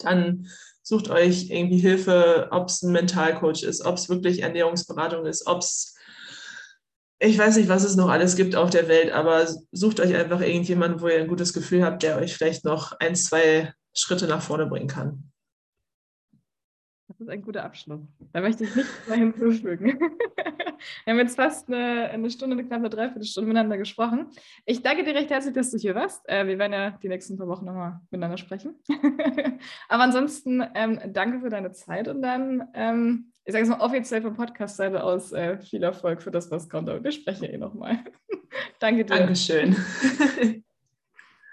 dann 0.00 0.48
sucht 0.82 1.08
euch 1.08 1.50
irgendwie 1.50 1.78
Hilfe, 1.78 2.48
ob 2.50 2.68
es 2.68 2.82
ein 2.82 2.92
Mentalcoach 2.92 3.62
ist, 3.62 3.84
ob 3.84 3.96
es 3.96 4.08
wirklich 4.08 4.42
Ernährungsberatung 4.42 5.24
ist, 5.24 5.46
ob 5.46 5.60
es, 5.60 5.94
ich 7.20 7.38
weiß 7.38 7.56
nicht, 7.56 7.68
was 7.68 7.84
es 7.84 7.96
noch 7.96 8.08
alles 8.08 8.36
gibt 8.36 8.56
auf 8.56 8.70
der 8.70 8.88
Welt, 8.88 9.12
aber 9.12 9.46
sucht 9.72 10.00
euch 10.00 10.14
einfach 10.14 10.40
irgendjemanden, 10.40 11.00
wo 11.00 11.08
ihr 11.08 11.20
ein 11.20 11.28
gutes 11.28 11.52
Gefühl 11.52 11.84
habt, 11.84 12.02
der 12.02 12.18
euch 12.18 12.34
vielleicht 12.34 12.64
noch 12.64 12.92
ein, 12.98 13.14
zwei 13.14 13.72
Schritte 13.94 14.26
nach 14.26 14.42
vorne 14.42 14.66
bringen 14.66 14.88
kann. 14.88 15.32
Das 17.18 17.28
ist 17.28 17.32
ein 17.32 17.42
guter 17.42 17.64
Abschluss. 17.64 18.00
Da 18.32 18.40
möchte 18.40 18.64
ich 18.64 18.74
nichts 18.74 19.08
mehr 19.08 19.18
hinzufügen. 19.18 19.98
Wir 21.04 21.12
haben 21.12 21.18
jetzt 21.18 21.36
fast 21.36 21.68
eine, 21.68 22.10
eine 22.10 22.30
Stunde, 22.30 22.56
eine 22.56 22.66
knappe 22.66 22.90
Dreiviertelstunde 22.90 23.48
miteinander 23.48 23.78
gesprochen. 23.78 24.26
Ich 24.66 24.82
danke 24.82 25.04
dir 25.04 25.14
recht 25.14 25.30
herzlich, 25.30 25.54
dass 25.54 25.70
du 25.70 25.78
hier 25.78 25.94
warst. 25.94 26.28
Äh, 26.28 26.46
wir 26.46 26.58
werden 26.58 26.72
ja 26.72 26.90
die 26.90 27.08
nächsten 27.08 27.36
paar 27.38 27.46
Wochen 27.46 27.64
nochmal 27.64 28.00
miteinander 28.10 28.36
sprechen. 28.36 28.74
Aber 29.88 30.02
ansonsten 30.02 30.62
ähm, 30.74 31.00
danke 31.12 31.40
für 31.40 31.48
deine 31.48 31.72
Zeit 31.72 32.08
und 32.08 32.20
dann, 32.20 32.68
ähm, 32.74 33.32
ich 33.44 33.52
sage 33.52 33.64
es 33.64 33.70
mal 33.70 33.80
offiziell 33.80 34.22
von 34.22 34.34
Podcast-Seite 34.34 35.02
aus, 35.02 35.32
äh, 35.32 35.58
viel 35.58 35.82
Erfolg 35.82 36.20
für 36.22 36.30
das, 36.30 36.50
was 36.50 36.68
kommt. 36.68 36.88
Aber 36.88 37.02
wir 37.02 37.12
sprechen 37.12 37.44
eh 37.44 37.56
nochmal. 37.56 37.98
danke 38.80 39.04
dir. 39.04 39.16
Dankeschön. 39.16 39.76